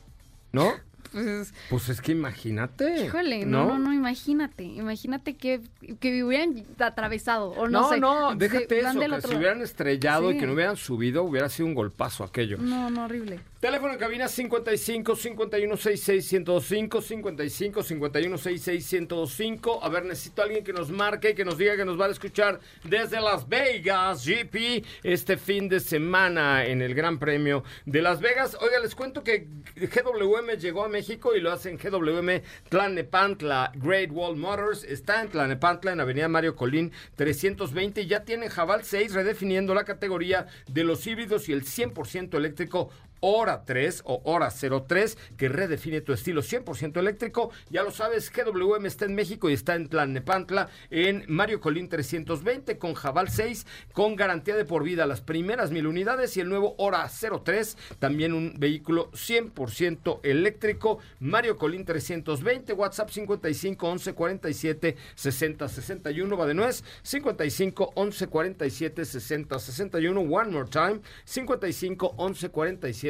¿No? 0.53 0.73
Pues, 1.13 1.53
Pues 1.69 1.89
es 1.89 2.01
que 2.01 2.13
imagínate. 2.13 3.05
híjole, 3.07 3.45
no, 3.47 3.67
no, 3.67 3.79
no, 3.79 3.93
imagínate, 3.93 4.65
imagínate 4.65 5.37
que, 5.37 5.61
que 5.99 6.23
hubieran 6.25 6.65
atravesado 6.79 7.51
o 7.51 7.69
no, 7.69 7.81
No, 7.83 7.89
sé. 7.89 8.01
no, 8.01 8.35
déjate 8.37 8.81
eso, 8.81 8.99
que 9.01 9.07
otro 9.13 9.37
hubieran 9.37 9.63
estrellado 9.63 10.31
y 10.31 10.39
que 10.39 10.47
no 10.47 10.53
hubieran 10.53 10.77
subido, 10.77 11.23
hubiera 11.25 11.49
sido 11.49 11.67
un 11.67 11.75
golpazo 11.75 12.25
aquello. 12.25 12.59
No, 12.59 12.91
no, 12.91 13.05
horrible. 13.05 13.41
Teléfono 13.61 13.93
en 13.93 13.99
cabina 13.99 14.27
55 14.27 15.15
51 15.17 15.77
66 15.77 16.33
1025 16.33 17.03
55 17.03 17.83
51 17.83 18.39
66 18.39 18.93
1025. 19.03 19.85
A 19.85 19.89
ver, 19.91 20.07
necesito 20.07 20.41
a 20.41 20.47
alguien 20.47 20.65
que 20.65 20.73
nos 20.73 20.89
marque 20.89 21.35
que 21.35 21.45
nos 21.45 21.59
diga 21.59 21.77
que 21.77 21.85
nos 21.85 22.01
va 22.01 22.07
a 22.07 22.11
escuchar 22.11 22.59
desde 22.85 23.21
Las 23.21 23.47
Vegas, 23.47 24.25
GP, 24.25 24.83
este 25.03 25.37
fin 25.37 25.69
de 25.69 25.81
semana 25.81 26.65
en 26.65 26.81
el 26.81 26.95
Gran 26.95 27.19
Premio 27.19 27.63
de 27.85 28.01
Las 28.01 28.23
Vegas. 28.23 28.57
Oiga, 28.63 28.79
les 28.79 28.95
cuento 28.95 29.23
que 29.23 29.47
GWM 29.77 30.57
llegó 30.59 30.83
a 30.83 30.89
México 30.89 31.37
y 31.37 31.43
lo 31.43 31.53
hacen 31.53 31.77
GWM 31.77 32.41
Tlanepantla 32.71 33.73
Great 33.75 34.11
Wall 34.11 34.39
Motors. 34.39 34.85
Está 34.85 35.21
en 35.21 35.29
Tlanepantla, 35.29 35.93
en 35.93 36.01
Avenida 36.01 36.29
Mario 36.29 36.57
Colín 36.57 36.93
320 37.17 38.01
y 38.01 38.07
ya 38.07 38.25
tiene 38.25 38.49
Jabal 38.49 38.85
6 38.85 39.13
redefiniendo 39.13 39.75
la 39.75 39.85
categoría 39.85 40.47
de 40.67 40.83
los 40.83 41.07
híbridos 41.07 41.51
y 41.51 41.53
el 41.53 41.65
100% 41.65 42.39
eléctrico 42.39 42.89
Hora 43.21 43.65
3 43.65 44.03
o 44.07 44.23
Hora 44.25 44.51
03 44.51 45.19
que 45.37 45.49
redefine 45.49 46.01
tu 46.01 46.13
estilo 46.13 46.43
100% 46.43 46.99
eléctrico. 46.99 47.51
Ya 47.69 47.83
lo 47.83 47.91
sabes, 47.91 48.33
GWM 48.33 48.87
está 48.87 49.05
en 49.05 49.15
México 49.15 49.51
y 49.51 49.55
está 49.55 49.75
en 49.75 49.89
Tlalnepantla 49.89 50.69
en 50.91 51.25
Mario 51.29 51.61
Colín 51.61 51.89
320 51.89 52.79
con 52.79 52.95
Jabal 52.95 53.29
6 53.29 53.67
con 53.93 54.17
garantía 54.17 54.57
de 54.57 54.65
por 54.65 54.83
vida 54.83 55.07
las 55.07 55.21
primeras 55.21 55.71
mil 55.71 55.87
unidades 55.87 56.37
y 56.37 56.41
el 56.41 56.49
nuevo 56.49 56.75
Hora 56.79 57.09
03 57.45 57.77
también 57.99 58.33
un 58.33 58.55
vehículo 58.59 59.11
100% 59.13 60.21
eléctrico. 60.23 60.99
Mario 61.19 61.57
Colín 61.57 61.85
320 61.85 62.73
WhatsApp 62.73 63.11
55 63.11 63.87
11 63.87 64.15
47 64.15 64.97
60 65.15 65.69
61 65.69 66.37
va 66.37 66.47
de 66.47 66.55
nuez 66.55 66.85
55 67.03 67.93
11 67.95 68.27
47 68.29 69.05
60 69.05 69.59
61 69.59 70.21
one 70.21 70.51
more 70.51 70.69
time 70.69 71.01
55 71.25 72.15
11 72.17 72.49
47 72.49 73.10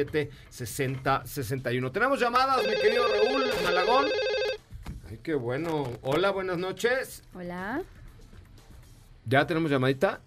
61 1.25 1.91
tenemos 1.91 2.19
llamadas 2.19 2.63
mi 2.65 2.75
querido 2.75 3.05
Raúl 3.07 3.45
Malagón. 3.63 4.05
Ay 5.09 5.19
qué 5.21 5.33
bueno. 5.35 5.91
Hola 6.01 6.31
buenas 6.31 6.57
noches. 6.57 7.23
Hola. 7.33 7.81
ya 9.25 9.45
tenemos 9.45 9.69
llamadita 9.69 10.19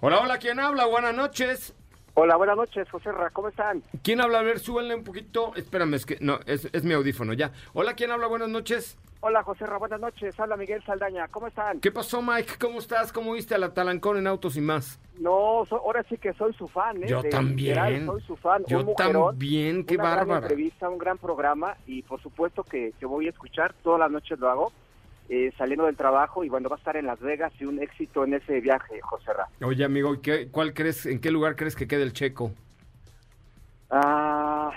hola 0.00 0.20
hola 0.20 0.38
quién 0.38 0.60
habla 0.60 0.86
buenas 0.86 1.14
noches 1.14 1.72
Hola, 2.20 2.34
buenas 2.34 2.56
noches, 2.56 2.90
José 2.90 3.12
Ra, 3.12 3.30
¿cómo 3.30 3.46
están? 3.46 3.80
¿Quién 4.02 4.20
habla? 4.20 4.40
A 4.40 4.42
ver, 4.42 4.58
súbanle 4.58 4.92
un 4.96 5.04
poquito. 5.04 5.54
Espérame, 5.54 5.94
es 5.94 6.04
que 6.04 6.16
no, 6.20 6.40
es, 6.46 6.68
es 6.72 6.82
mi 6.82 6.92
audífono 6.94 7.32
ya. 7.32 7.52
Hola, 7.74 7.94
¿quién 7.94 8.10
habla? 8.10 8.26
Buenas 8.26 8.48
noches. 8.48 8.98
Hola, 9.20 9.44
José 9.44 9.66
Ra, 9.66 9.76
buenas 9.78 10.00
noches. 10.00 10.38
Habla 10.40 10.56
Miguel 10.56 10.82
Saldaña, 10.84 11.28
¿cómo 11.28 11.46
están? 11.46 11.78
¿Qué 11.78 11.92
pasó, 11.92 12.20
Mike? 12.20 12.54
¿Cómo 12.60 12.80
estás? 12.80 13.12
¿Cómo 13.12 13.34
viste 13.34 13.54
a 13.54 13.58
la 13.58 13.72
Talancón 13.72 14.16
en 14.16 14.26
Autos 14.26 14.56
y 14.56 14.60
más? 14.60 14.98
No, 15.20 15.64
so- 15.68 15.76
ahora 15.76 16.02
sí 16.08 16.18
que 16.18 16.32
soy 16.32 16.52
su 16.54 16.66
fan, 16.66 17.04
¿eh? 17.04 17.06
Yo 17.06 17.22
De- 17.22 17.28
también. 17.28 17.68
literal, 17.76 18.06
soy 18.06 18.22
su 18.22 18.36
fan. 18.36 18.64
Yo 18.66 18.80
un 18.80 18.86
mujerón, 18.86 19.30
también, 19.34 19.84
qué 19.84 19.94
una 19.94 20.02
gran 20.04 20.16
bárbara. 20.18 20.40
entrevista, 20.40 20.88
un 20.88 20.98
gran 20.98 21.18
programa 21.18 21.76
y 21.86 22.02
por 22.02 22.20
supuesto 22.20 22.64
que, 22.64 22.94
que 22.98 23.06
voy 23.06 23.28
a 23.28 23.30
escuchar. 23.30 23.74
Todas 23.84 24.00
las 24.00 24.10
noches 24.10 24.36
lo 24.40 24.48
hago, 24.50 24.72
eh, 25.28 25.52
saliendo 25.58 25.86
del 25.86 25.96
trabajo 25.96 26.44
y 26.44 26.48
bueno, 26.48 26.68
va 26.68 26.76
a 26.76 26.78
estar 26.78 26.96
en 26.96 27.06
Las 27.06 27.20
Vegas 27.20 27.52
y 27.60 27.64
un 27.64 27.80
éxito 27.82 28.24
en 28.24 28.34
ese 28.34 28.60
viaje, 28.60 29.00
José 29.02 29.32
Ra. 29.32 29.46
Oye, 29.62 29.84
amigo, 29.84 30.14
¿y 30.14 30.18
¿qué, 30.18 30.48
¿cuál 30.50 30.72
crees, 30.72 31.06
en 31.06 31.20
qué 31.20 31.30
lugar 31.30 31.56
crees 31.56 31.76
que 31.76 31.86
quede 31.86 32.02
el 32.02 32.12
checo? 32.12 32.52
Ah, 33.90 34.70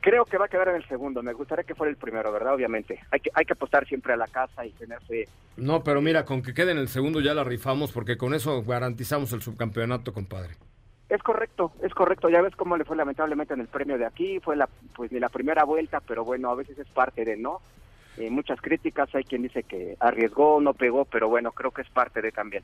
creo 0.00 0.24
que 0.24 0.38
va 0.38 0.46
a 0.46 0.48
quedar 0.48 0.68
en 0.68 0.76
el 0.76 0.86
segundo. 0.86 1.22
Me 1.22 1.32
gustaría 1.32 1.64
que 1.64 1.74
fuera 1.74 1.90
el 1.90 1.96
primero, 1.96 2.32
¿verdad? 2.32 2.54
Obviamente. 2.54 3.00
Hay 3.10 3.20
que, 3.20 3.30
hay 3.34 3.44
que 3.44 3.52
apostar 3.52 3.86
siempre 3.86 4.12
a 4.12 4.16
la 4.16 4.26
casa 4.26 4.64
y 4.64 4.70
tener 4.72 5.00
fe. 5.02 5.28
No, 5.56 5.82
pero 5.82 6.00
mira, 6.00 6.24
con 6.24 6.42
que 6.42 6.54
quede 6.54 6.72
en 6.72 6.78
el 6.78 6.88
segundo 6.88 7.20
ya 7.20 7.34
la 7.34 7.44
rifamos 7.44 7.92
porque 7.92 8.16
con 8.16 8.34
eso 8.34 8.62
garantizamos 8.62 9.32
el 9.32 9.42
subcampeonato, 9.42 10.12
compadre. 10.12 10.54
Es 11.08 11.22
correcto, 11.22 11.72
es 11.82 11.94
correcto. 11.94 12.28
Ya 12.28 12.42
ves 12.42 12.54
cómo 12.54 12.76
le 12.76 12.84
fue 12.84 12.96
lamentablemente 12.96 13.54
en 13.54 13.60
el 13.60 13.68
premio 13.68 13.96
de 13.96 14.06
aquí. 14.06 14.40
Fue 14.40 14.56
la, 14.56 14.68
pues 14.94 15.10
ni 15.10 15.18
la 15.20 15.30
primera 15.30 15.64
vuelta, 15.64 16.00
pero 16.00 16.24
bueno, 16.24 16.50
a 16.50 16.54
veces 16.54 16.78
es 16.78 16.88
parte 16.88 17.24
de, 17.24 17.36
¿no? 17.36 17.60
Eh, 18.18 18.30
muchas 18.30 18.60
críticas. 18.60 19.08
Hay 19.14 19.24
quien 19.24 19.42
dice 19.42 19.62
que 19.62 19.96
arriesgó, 20.00 20.60
no 20.60 20.74
pegó, 20.74 21.04
pero 21.04 21.28
bueno, 21.28 21.52
creo 21.52 21.70
que 21.70 21.82
es 21.82 21.88
parte 21.90 22.20
de 22.22 22.32
también. 22.32 22.62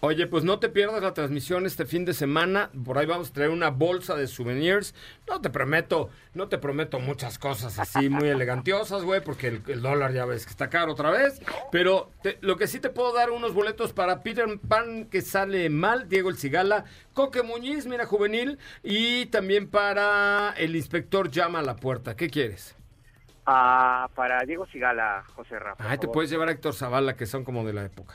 Oye, 0.00 0.28
pues 0.28 0.44
no 0.44 0.60
te 0.60 0.68
pierdas 0.68 1.02
la 1.02 1.12
transmisión 1.12 1.66
este 1.66 1.84
fin 1.84 2.04
de 2.04 2.14
semana. 2.14 2.70
Por 2.84 2.98
ahí 2.98 3.06
vamos 3.06 3.30
a 3.30 3.32
traer 3.32 3.50
una 3.50 3.70
bolsa 3.70 4.14
de 4.14 4.28
souvenirs. 4.28 4.94
No 5.26 5.40
te 5.40 5.50
prometo, 5.50 6.08
no 6.34 6.46
te 6.48 6.56
prometo 6.56 7.00
muchas 7.00 7.36
cosas 7.36 7.80
así 7.80 8.08
muy 8.08 8.28
elegantiosas, 8.28 9.02
güey, 9.02 9.20
porque 9.24 9.48
el, 9.48 9.62
el 9.66 9.82
dólar 9.82 10.12
ya 10.12 10.24
ves 10.24 10.44
que 10.44 10.52
está 10.52 10.70
caro 10.70 10.92
otra 10.92 11.10
vez. 11.10 11.42
Pero 11.72 12.12
te- 12.22 12.38
lo 12.42 12.56
que 12.56 12.68
sí 12.68 12.78
te 12.78 12.90
puedo 12.90 13.12
dar 13.12 13.32
unos 13.32 13.54
boletos 13.54 13.92
para 13.92 14.22
Peter 14.22 14.46
Pan 14.68 15.06
que 15.06 15.20
sale 15.20 15.68
mal, 15.68 16.08
Diego 16.08 16.30
El 16.30 16.36
Cigala, 16.36 16.84
Coque 17.12 17.42
Muñiz, 17.42 17.86
mira 17.86 18.06
juvenil, 18.06 18.56
y 18.84 19.26
también 19.26 19.68
para 19.68 20.54
el 20.58 20.76
inspector 20.76 21.28
llama 21.28 21.58
a 21.58 21.62
la 21.62 21.74
puerta. 21.74 22.14
¿Qué 22.14 22.30
quieres? 22.30 22.76
Ah, 23.50 24.10
para 24.14 24.40
Diego 24.44 24.66
Sigala, 24.66 25.24
José 25.34 25.58
Rafa. 25.58 25.82
Ay, 25.88 25.96
te 25.96 26.06
puedes 26.06 26.28
llevar 26.30 26.48
a 26.48 26.52
Héctor 26.52 26.74
Zavala, 26.74 27.16
que 27.16 27.24
son 27.24 27.44
como 27.44 27.64
de 27.64 27.72
la 27.72 27.84
época. 27.84 28.14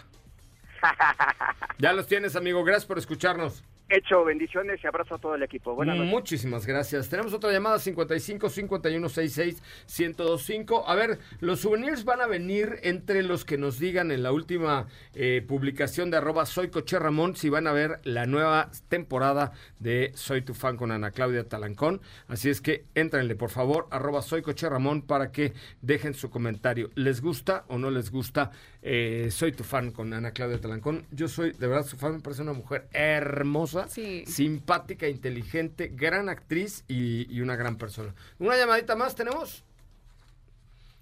Ya 1.79 1.91
los 1.91 2.05
tienes, 2.07 2.35
amigo. 2.35 2.63
Gracias 2.63 2.85
por 2.85 2.99
escucharnos. 2.99 3.63
Hecho, 3.89 4.23
bendiciones 4.23 4.79
y 4.83 4.87
abrazo 4.87 5.15
a 5.15 5.17
todo 5.19 5.35
el 5.35 5.43
equipo. 5.43 5.75
Buenas 5.75 5.97
noches. 5.97 6.11
Muchísimas 6.11 6.65
gracias. 6.65 7.09
Tenemos 7.09 7.33
otra 7.33 7.51
llamada 7.51 7.77
55 7.77 8.49
51 8.49 9.09
66 9.09 9.61
1025. 9.99 10.87
A 10.87 10.95
ver, 10.95 11.19
los 11.41 11.59
souvenirs 11.59 12.05
van 12.05 12.21
a 12.21 12.27
venir 12.27 12.79
entre 12.83 13.23
los 13.23 13.45
que 13.45 13.57
nos 13.57 13.79
digan 13.79 14.11
en 14.11 14.23
la 14.23 14.31
última 14.31 14.87
eh, 15.13 15.43
publicación 15.45 16.09
de 16.09 16.17
arroba 16.17 16.45
soy 16.45 16.69
Coche 16.69 16.97
Ramón 16.97 17.35
si 17.35 17.49
van 17.49 17.67
a 17.67 17.73
ver 17.73 17.99
la 18.03 18.25
nueva 18.25 18.71
temporada 18.87 19.51
de 19.79 20.11
Soy 20.15 20.41
tu 20.41 20.53
fan 20.53 20.77
con 20.77 20.91
Ana 20.91 21.11
Claudia 21.11 21.47
Talancón. 21.47 22.01
Así 22.27 22.49
es 22.49 22.61
que 22.61 22.85
éntrenle 22.95 23.35
por 23.35 23.49
favor 23.49 23.87
arroba 23.91 24.21
soy 24.21 24.41
Coche 24.41 24.69
Ramón 24.69 25.01
para 25.01 25.31
que 25.31 25.53
dejen 25.81 26.13
su 26.13 26.29
comentario. 26.29 26.89
¿Les 26.95 27.21
gusta 27.21 27.65
o 27.67 27.77
no 27.77 27.91
les 27.91 28.11
gusta 28.11 28.51
eh, 28.85 29.29
Soy 29.31 29.53
tu 29.53 29.63
fan 29.63 29.91
con 29.91 30.13
Ana 30.13 30.31
Claudia 30.31 30.59
Talancón? 30.59 31.05
Yo 31.11 31.27
soy 31.27 31.53
de 31.53 31.67
verdad 31.67 31.85
su 31.85 31.97
fan, 31.97 32.13
me 32.15 32.19
parece 32.19 32.41
una 32.41 32.53
mujer 32.53 32.87
hermosa, 32.91 33.87
Sí. 33.87 34.25
simpática, 34.27 35.07
inteligente, 35.07 35.89
gran 35.93 36.27
actriz 36.29 36.83
y, 36.87 37.33
y 37.35 37.41
una 37.41 37.55
gran 37.55 37.77
persona. 37.77 38.13
Una 38.39 38.57
llamadita 38.57 38.95
más 38.95 39.15
tenemos. 39.15 39.63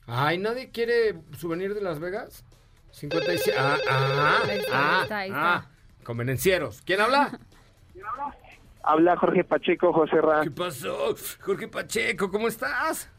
Ay, 0.08 0.38
¿nadie 0.38 0.70
quiere 0.72 1.16
souvenir 1.38 1.74
de 1.74 1.82
Las 1.82 2.00
Vegas? 2.00 2.44
57. 2.92 3.58
Ah, 3.58 3.78
ah, 3.90 4.40
Ahí 4.48 4.60
está, 4.60 4.72
ah, 4.74 4.96
ahí 4.98 5.04
está, 5.04 5.18
ahí 5.20 5.32
ah. 5.34 5.66
Convenencieros. 6.04 6.82
¿Quién 6.82 7.02
habla? 7.02 7.40
Habla 8.84 9.16
Jorge 9.16 9.44
Pacheco, 9.44 9.94
José 9.94 10.20
Ra. 10.20 10.42
¿Qué 10.42 10.52
pasó? 10.52 11.16
Jorge 11.42 11.68
Pacheco, 11.68 12.30
¿cómo 12.32 12.48
estás? 12.48 13.10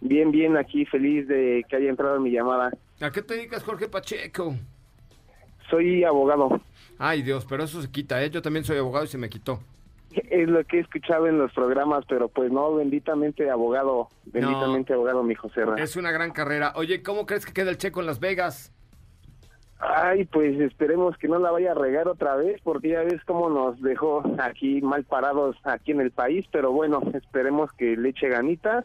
Bien, 0.00 0.30
bien, 0.30 0.56
aquí 0.56 0.86
feliz 0.86 1.28
de 1.28 1.64
que 1.68 1.76
haya 1.76 1.90
entrado 1.90 2.18
mi 2.20 2.30
llamada. 2.30 2.70
¿A 3.00 3.10
qué 3.10 3.22
te 3.22 3.34
dedicas, 3.34 3.62
Jorge 3.62 3.88
Pacheco? 3.88 4.54
Soy 5.70 6.04
abogado. 6.04 6.60
Ay, 6.98 7.22
Dios, 7.22 7.46
pero 7.48 7.64
eso 7.64 7.80
se 7.80 7.90
quita, 7.90 8.22
¿eh? 8.22 8.30
Yo 8.30 8.42
también 8.42 8.64
soy 8.64 8.76
abogado 8.76 9.04
y 9.04 9.08
se 9.08 9.16
me 9.16 9.30
quitó. 9.30 9.60
Es 10.12 10.48
lo 10.48 10.64
que 10.64 10.78
he 10.78 10.80
escuchado 10.80 11.28
en 11.28 11.38
los 11.38 11.52
programas, 11.52 12.04
pero 12.08 12.28
pues 12.28 12.50
no, 12.50 12.74
benditamente 12.74 13.48
abogado, 13.48 14.08
benditamente 14.26 14.92
abogado, 14.92 15.22
mi 15.22 15.34
José 15.34 15.64
Ra. 15.64 15.76
Es 15.76 15.96
una 15.96 16.10
gran 16.10 16.32
carrera. 16.32 16.72
Oye, 16.74 17.02
¿cómo 17.02 17.26
crees 17.26 17.46
que 17.46 17.52
queda 17.52 17.70
el 17.70 17.78
checo 17.78 18.00
en 18.00 18.06
Las 18.06 18.18
Vegas? 18.18 18.72
Ay, 19.78 20.26
pues 20.26 20.60
esperemos 20.60 21.16
que 21.16 21.28
no 21.28 21.38
la 21.38 21.52
vaya 21.52 21.70
a 21.70 21.74
regar 21.74 22.06
otra 22.06 22.36
vez, 22.36 22.60
porque 22.62 22.88
ya 22.90 23.02
ves 23.02 23.24
cómo 23.24 23.48
nos 23.48 23.80
dejó 23.80 24.22
aquí 24.42 24.82
mal 24.82 25.04
parados 25.04 25.56
aquí 25.64 25.92
en 25.92 26.00
el 26.00 26.10
país, 26.10 26.44
pero 26.52 26.70
bueno, 26.72 27.00
esperemos 27.14 27.72
que 27.72 27.96
le 27.96 28.10
eche 28.10 28.28
ganitas 28.28 28.84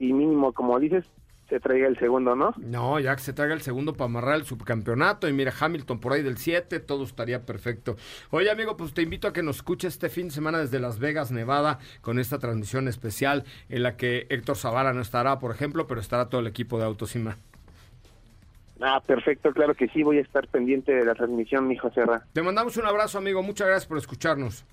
y 0.00 0.12
mínimo, 0.12 0.52
como 0.52 0.80
dices, 0.80 1.04
se 1.52 1.60
traiga 1.60 1.86
el 1.86 1.98
segundo, 1.98 2.34
¿no? 2.34 2.54
No, 2.56 2.98
ya 2.98 3.14
que 3.14 3.20
se 3.20 3.34
traiga 3.34 3.52
el 3.52 3.60
segundo 3.60 3.92
para 3.92 4.06
amarrar 4.06 4.36
el 4.36 4.44
subcampeonato. 4.44 5.28
Y 5.28 5.34
mira, 5.34 5.52
Hamilton 5.60 6.00
por 6.00 6.14
ahí 6.14 6.22
del 6.22 6.38
7, 6.38 6.80
todo 6.80 7.04
estaría 7.04 7.44
perfecto. 7.44 7.96
Oye, 8.30 8.50
amigo, 8.50 8.78
pues 8.78 8.94
te 8.94 9.02
invito 9.02 9.28
a 9.28 9.34
que 9.34 9.42
nos 9.42 9.56
escuches 9.56 9.92
este 9.92 10.08
fin 10.08 10.28
de 10.28 10.30
semana 10.30 10.60
desde 10.60 10.80
Las 10.80 10.98
Vegas, 10.98 11.30
Nevada, 11.30 11.78
con 12.00 12.18
esta 12.18 12.38
transmisión 12.38 12.88
especial 12.88 13.44
en 13.68 13.82
la 13.82 13.98
que 13.98 14.26
Héctor 14.30 14.56
Zavala 14.56 14.94
no 14.94 15.02
estará, 15.02 15.38
por 15.40 15.50
ejemplo, 15.50 15.86
pero 15.86 16.00
estará 16.00 16.30
todo 16.30 16.40
el 16.40 16.46
equipo 16.46 16.78
de 16.78 16.86
Autosima. 16.86 17.36
Ah, 18.80 19.02
perfecto, 19.06 19.52
claro 19.52 19.74
que 19.74 19.88
sí, 19.88 20.02
voy 20.02 20.16
a 20.16 20.22
estar 20.22 20.48
pendiente 20.48 20.92
de 20.92 21.04
la 21.04 21.14
transmisión, 21.14 21.68
mi 21.68 21.76
José 21.76 22.06
Ra. 22.06 22.24
Te 22.32 22.40
mandamos 22.40 22.78
un 22.78 22.86
abrazo, 22.86 23.18
amigo. 23.18 23.42
Muchas 23.42 23.66
gracias 23.66 23.86
por 23.86 23.98
escucharnos. 23.98 24.64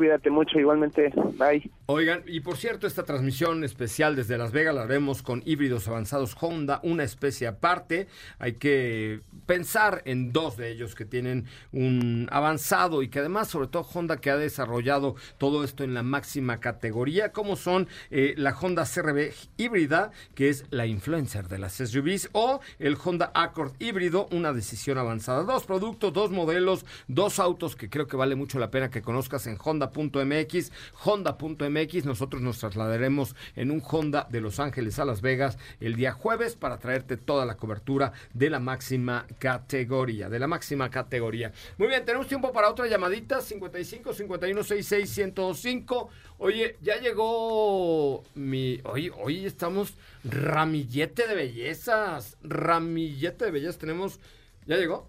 Cuídate 0.00 0.30
mucho, 0.30 0.58
igualmente, 0.58 1.12
bye. 1.34 1.70
Oigan, 1.84 2.22
y 2.26 2.40
por 2.40 2.56
cierto, 2.56 2.86
esta 2.86 3.04
transmisión 3.04 3.64
especial 3.64 4.16
desde 4.16 4.38
Las 4.38 4.50
Vegas 4.50 4.74
la 4.74 4.84
haremos 4.84 5.22
con 5.22 5.42
híbridos 5.44 5.88
avanzados 5.88 6.34
Honda, 6.40 6.80
una 6.84 7.04
especie 7.04 7.46
aparte. 7.46 8.06
Hay 8.38 8.54
que 8.54 9.20
pensar 9.44 10.00
en 10.06 10.32
dos 10.32 10.56
de 10.56 10.70
ellos 10.70 10.94
que 10.94 11.04
tienen 11.04 11.44
un 11.72 12.28
avanzado 12.30 13.02
y 13.02 13.08
que 13.08 13.18
además, 13.18 13.48
sobre 13.48 13.68
todo 13.68 13.86
Honda, 13.92 14.16
que 14.16 14.30
ha 14.30 14.38
desarrollado 14.38 15.16
todo 15.36 15.64
esto 15.64 15.84
en 15.84 15.92
la 15.92 16.02
máxima 16.02 16.60
categoría, 16.60 17.32
como 17.32 17.56
son 17.56 17.86
eh, 18.10 18.32
la 18.38 18.56
Honda 18.58 18.86
CRB 18.86 19.34
híbrida, 19.58 20.12
que 20.34 20.48
es 20.48 20.64
la 20.70 20.86
influencer 20.86 21.46
de 21.48 21.58
las 21.58 21.74
SUVs, 21.74 22.30
o 22.32 22.60
el 22.78 22.96
Honda 23.04 23.32
Accord 23.34 23.74
híbrido, 23.80 24.28
una 24.30 24.54
decisión 24.54 24.96
avanzada. 24.96 25.42
Dos 25.42 25.64
productos, 25.64 26.10
dos 26.10 26.30
modelos, 26.30 26.86
dos 27.06 27.38
autos 27.38 27.76
que 27.76 27.90
creo 27.90 28.06
que 28.06 28.16
vale 28.16 28.34
mucho 28.34 28.58
la 28.58 28.70
pena 28.70 28.88
que 28.88 29.02
conozcas 29.02 29.46
en 29.46 29.58
Honda.mx, 29.94 30.72
Honda.mx. 31.04 32.04
Nosotros 32.04 32.42
nos 32.42 32.58
trasladaremos 32.58 33.34
en 33.56 33.70
un 33.70 33.82
Honda 33.88 34.26
de 34.30 34.40
Los 34.40 34.60
Ángeles 34.60 34.98
a 34.98 35.04
Las 35.04 35.20
Vegas 35.20 35.58
el 35.80 35.96
día 35.96 36.12
jueves 36.12 36.56
para 36.56 36.78
traerte 36.78 37.16
toda 37.16 37.44
la 37.46 37.56
cobertura 37.56 38.12
de 38.34 38.50
la 38.50 38.60
máxima 38.60 39.26
categoría, 39.38 40.28
de 40.28 40.38
la 40.38 40.46
máxima 40.46 40.90
categoría. 40.90 41.52
Muy 41.78 41.88
bien, 41.88 42.04
tenemos 42.04 42.26
tiempo 42.26 42.52
para 42.52 42.70
otra 42.70 42.86
llamadita, 42.86 43.40
55 43.40 44.12
51 44.12 44.62
66 44.62 45.10
105. 45.10 46.10
Oye, 46.38 46.76
ya 46.80 46.96
llegó 46.96 48.22
mi. 48.34 48.80
Hoy, 48.84 49.12
hoy 49.16 49.44
estamos 49.44 49.94
ramillete 50.24 51.26
de 51.26 51.34
bellezas. 51.34 52.36
Ramillete 52.42 53.46
de 53.46 53.50
bellezas. 53.50 53.78
Tenemos. 53.78 54.20
¿Ya 54.66 54.76
llegó? 54.76 55.08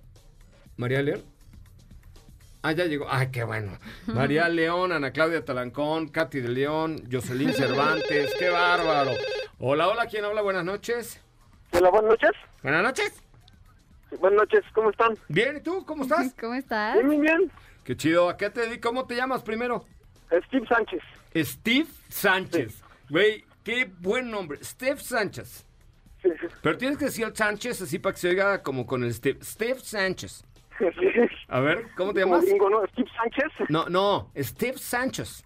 María 0.77 1.01
León. 1.01 1.30
Ah, 2.63 2.73
ya 2.73 2.85
llegó. 2.85 3.07
Ay, 3.09 3.29
qué 3.31 3.43
bueno. 3.43 3.77
María 4.07 4.47
León, 4.47 4.91
Ana 4.91 5.11
Claudia 5.11 5.43
Talancón, 5.43 6.09
Katy 6.09 6.41
de 6.41 6.49
León, 6.49 7.07
Jocelyn 7.11 7.53
Cervantes. 7.53 8.33
qué 8.37 8.49
bárbaro. 8.49 9.11
Hola, 9.57 9.87
hola, 9.87 10.05
¿quién 10.05 10.25
habla? 10.25 10.41
Buenas 10.41 10.63
noches. 10.63 11.19
Hola, 11.73 11.89
buenas 11.89 12.11
noches. 12.11 12.31
Buenas 12.61 12.83
noches. 12.83 13.13
Buenas 14.19 14.39
noches, 14.41 14.61
¿cómo 14.73 14.89
están? 14.91 15.17
Bien, 15.29 15.57
¿y 15.57 15.61
tú? 15.61 15.85
¿Cómo 15.85 16.03
estás? 16.03 16.35
¿Cómo 16.39 16.53
estás? 16.53 16.95
Bien, 16.95 17.09
bien, 17.09 17.21
bien. 17.21 17.51
Qué 17.83 17.95
chido. 17.97 18.29
¿A 18.29 18.37
qué 18.37 18.49
te 18.49 18.61
dedicas? 18.61 18.81
¿Cómo 18.81 19.05
te 19.07 19.15
llamas 19.15 19.41
primero? 19.41 19.85
Steve 20.47 20.67
Sánchez. 20.67 21.01
Steve 21.35 21.87
Sánchez. 22.09 22.81
Güey, 23.09 23.43
qué 23.63 23.89
buen 23.99 24.29
nombre. 24.29 24.59
Steve 24.63 24.99
Sánchez. 24.99 25.65
Sí, 26.21 26.29
Pero 26.61 26.77
tienes 26.77 26.97
que 26.99 27.05
decir 27.05 27.25
el 27.25 27.35
Sánchez 27.35 27.81
así 27.81 27.97
para 27.97 28.13
que 28.13 28.19
se 28.19 28.29
oiga 28.29 28.61
como 28.61 28.85
con 28.85 29.03
el 29.03 29.13
Steve. 29.13 29.39
Steve 29.43 29.79
Sánchez. 29.79 30.43
A 31.47 31.59
ver, 31.59 31.85
¿cómo 31.95 32.13
te 32.13 32.21
llamas? 32.21 32.45
gringo, 32.45 32.69
¿no? 32.69 32.85
Steve 32.87 33.09
Sánchez. 33.15 33.69
No, 33.69 33.87
no, 33.89 34.31
Steve 34.37 34.77
Sánchez. 34.77 35.43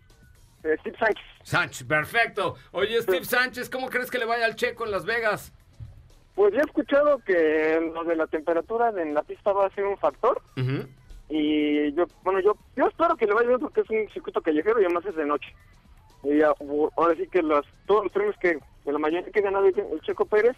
Eh, 0.63 0.76
Steve 0.80 0.98
Sánchez. 0.98 1.26
Sánchez, 1.43 1.88
perfecto. 1.88 2.56
Oye, 2.71 3.02
Steve 3.02 3.26
Sánchez, 3.26 3.69
¿cómo 3.69 3.89
crees 3.89 4.10
que 4.10 4.17
le 4.17 4.26
vaya 4.26 4.45
al 4.45 4.56
checo 4.56 4.86
en 4.86 4.91
Las 4.91 5.06
Vegas? 5.06 5.54
Pues 6.34 6.54
ya 6.54 6.60
he 6.60 6.65
escuchado 6.65 7.19
que 7.19 7.91
lo 7.93 8.04
de 8.04 8.15
la 8.15 8.28
temperatura 8.28 8.89
en 8.89 9.13
la 9.13 9.24
pista 9.24 9.54
va 9.54 9.67
a 9.67 9.69
ser 9.69 9.86
un 9.86 9.98
factor. 9.98 10.41
Ujú. 10.58 10.88
Y 11.30 11.93
yo, 11.93 12.06
bueno, 12.24 12.39
yo, 12.39 12.58
yo 12.76 12.88
espero 12.88 13.15
que 13.15 13.26
le 13.26 13.34
vaya 13.34 13.48
bien 13.48 13.60
porque 13.60 13.82
es 13.82 13.89
un 13.89 14.10
circuito 14.12 14.41
callejero 14.41 14.82
y 14.82 14.86
además 14.86 15.06
es 15.06 15.15
de 15.15 15.26
noche. 15.26 15.56
Y 16.24 16.41
ahora 16.41 17.15
sí 17.15 17.28
que 17.28 17.41
los, 17.41 17.65
todos 17.86 18.04
los 18.04 18.12
premios 18.12 18.36
que, 18.38 18.60
la 18.86 18.98
mayoría 18.98 19.32
que 19.32 19.39
ha 19.39 19.43
ganado 19.43 19.65
el 19.65 20.02
Checo 20.02 20.26
Pérez 20.26 20.56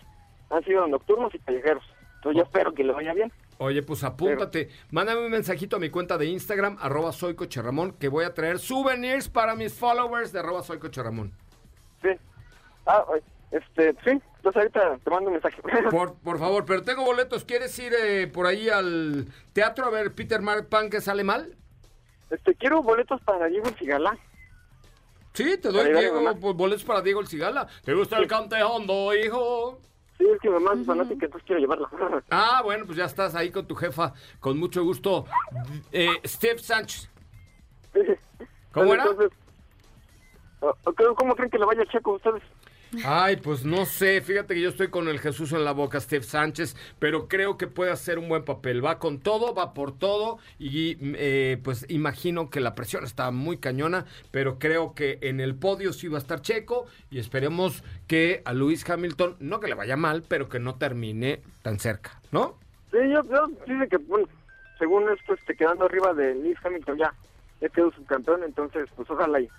han 0.49 0.63
sido 0.63 0.87
nocturnos 0.87 1.33
y 1.35 1.39
callejeros. 1.39 1.83
Entonces 2.15 2.37
yo 2.37 2.43
espero 2.43 2.73
que 2.73 2.83
le 2.83 2.93
vaya 2.93 3.13
bien. 3.13 3.31
Oye, 3.59 3.81
pues 3.81 4.03
apúntate. 4.03 4.69
Mándame 4.91 5.25
un 5.25 5.31
mensajito 5.31 5.77
a 5.77 5.79
mi 5.79 5.89
cuenta 5.89 6.17
de 6.17 6.27
Instagram, 6.27 6.77
arroba 6.79 7.11
soy 7.11 7.35
que 7.35 8.07
voy 8.07 8.25
a 8.25 8.33
traer 8.33 8.59
souvenirs 8.59 9.29
para 9.29 9.55
mis 9.55 9.73
followers 9.73 10.31
de 10.31 10.39
arroba 10.39 10.63
soy 10.63 10.79
Sí. 12.01 12.09
Ah, 12.85 13.03
este, 13.51 13.93
sí. 14.03 14.21
Entonces 14.37 14.55
ahorita 14.55 14.99
te 15.03 15.09
mando 15.09 15.29
un 15.29 15.33
mensaje. 15.33 15.61
Por, 15.91 16.15
por 16.15 16.39
favor, 16.39 16.65
pero 16.65 16.83
tengo 16.83 17.03
boletos. 17.03 17.43
¿Quieres 17.43 17.77
ir 17.79 17.93
eh, 17.93 18.27
por 18.27 18.45
ahí 18.45 18.69
al 18.69 19.25
teatro 19.53 19.85
a 19.85 19.89
ver 19.89 20.13
Peter 20.13 20.41
Mark 20.41 20.67
Pan 20.69 20.89
que 20.89 21.01
sale 21.01 21.23
mal? 21.23 21.55
Este, 22.29 22.55
quiero 22.55 22.81
boletos 22.81 23.21
para 23.21 23.47
Diego 23.47 23.67
Cigala. 23.77 24.17
Sí, 25.33 25.57
te 25.57 25.69
doy 25.69 25.93
Diego, 25.93 26.33
boletos 26.53 26.83
para 26.83 27.01
Diego 27.01 27.21
el 27.21 27.27
Cigala. 27.27 27.67
¿Te 27.83 27.93
gusta 27.93 28.17
el 28.17 28.27
cante 28.27 28.61
hondo, 28.63 29.13
hijo? 29.13 29.79
Sí, 30.17 30.25
es 30.27 30.39
que 30.41 30.49
mamá 30.49 30.73
es 30.73 30.85
fanática, 30.85 31.25
entonces 31.25 31.45
quiero 31.45 31.61
llevarla. 31.61 31.89
Ah, 32.31 32.61
bueno, 32.63 32.85
pues 32.85 32.97
ya 32.97 33.05
estás 33.05 33.35
ahí 33.35 33.51
con 33.51 33.67
tu 33.67 33.75
jefa, 33.75 34.13
con 34.39 34.57
mucho 34.57 34.83
gusto. 34.83 35.25
Eh, 35.91 36.09
Steve 36.25 36.59
Sánchez. 36.59 37.09
¿Cómo 38.71 38.93
era? 38.93 39.03
Entonces, 39.05 39.31
¿Cómo 41.15 41.35
creen 41.35 41.51
que 41.51 41.59
le 41.59 41.65
vaya 41.65 41.85
Checo 41.85 42.11
a 42.11 42.15
ustedes? 42.15 42.43
Ay, 43.03 43.37
pues 43.37 43.65
no 43.65 43.85
sé, 43.85 44.21
fíjate 44.21 44.55
que 44.55 44.61
yo 44.61 44.69
estoy 44.69 44.87
con 44.89 45.07
el 45.07 45.19
Jesús 45.19 45.51
en 45.53 45.65
la 45.65 45.71
boca, 45.71 45.99
Steve 45.99 46.23
Sánchez, 46.23 46.75
pero 46.99 47.27
creo 47.27 47.57
que 47.57 47.67
puede 47.67 47.91
hacer 47.91 48.19
un 48.19 48.29
buen 48.29 48.43
papel. 48.43 48.83
Va 48.83 48.99
con 48.99 49.19
todo, 49.19 49.53
va 49.53 49.73
por 49.73 49.97
todo 49.97 50.39
y 50.59 50.97
eh, 51.01 51.59
pues 51.63 51.85
imagino 51.89 52.49
que 52.49 52.61
la 52.61 52.75
presión 52.75 53.03
está 53.03 53.31
muy 53.31 53.57
cañona, 53.57 54.05
pero 54.31 54.59
creo 54.59 54.93
que 54.93 55.19
en 55.21 55.39
el 55.39 55.55
podio 55.55 55.93
sí 55.93 56.07
va 56.07 56.17
a 56.17 56.21
estar 56.21 56.41
Checo 56.41 56.85
y 57.09 57.19
esperemos 57.19 57.83
que 58.07 58.41
a 58.45 58.53
Luis 58.53 58.89
Hamilton, 58.89 59.35
no 59.39 59.59
que 59.59 59.67
le 59.67 59.75
vaya 59.75 59.97
mal, 59.97 60.23
pero 60.27 60.49
que 60.49 60.59
no 60.59 60.75
termine 60.75 61.41
tan 61.61 61.79
cerca, 61.79 62.21
¿no? 62.31 62.57
Sí, 62.91 62.97
yo, 63.09 63.21
yo 63.23 63.47
dice 63.65 63.87
que 63.89 63.99
según 64.77 65.09
esto, 65.09 65.33
este, 65.33 65.55
quedando 65.55 65.85
arriba 65.85 66.13
de 66.13 66.35
Luis 66.35 66.57
Hamilton 66.63 66.97
ya, 66.97 67.13
ya 67.61 67.69
quedó 67.69 67.91
subcampeón, 67.91 68.43
entonces 68.43 68.89
pues 68.95 69.09
ojalá 69.09 69.39
y 69.39 69.49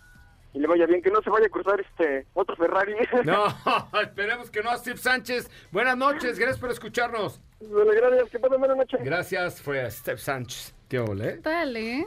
y 0.59 0.61
le 0.61 0.67
vaya 0.67 0.87
bien, 0.87 1.01
que 1.01 1.11
no 1.11 1.23
se 1.23 1.31
vaya 1.31 1.47
a 1.47 1.51
cruzar 1.51 1.81
este 1.81 2.27
otro 2.35 2.57
Ferrari. 2.57 2.95
No, 3.25 3.47
esperemos 4.03 4.51
que 4.51 4.61
no, 4.61 4.77
Steve 4.77 4.97
Sánchez. 4.97 5.49
Buenas 5.71 5.97
noches, 5.97 6.37
gracias 6.37 6.59
por 6.59 6.71
escucharnos. 6.71 7.41
Bueno, 7.61 7.93
gracias, 7.93 8.31
que 8.31 8.39
pasen 8.41 8.59
buena 8.59 8.75
noche. 8.75 8.99
Gracias, 9.01 9.63
fue 9.63 9.89
Steve 9.89 10.19
Sánchez. 10.19 10.75
Qué 10.89 10.99
ole. 10.99 11.39
Dale. 11.39 12.07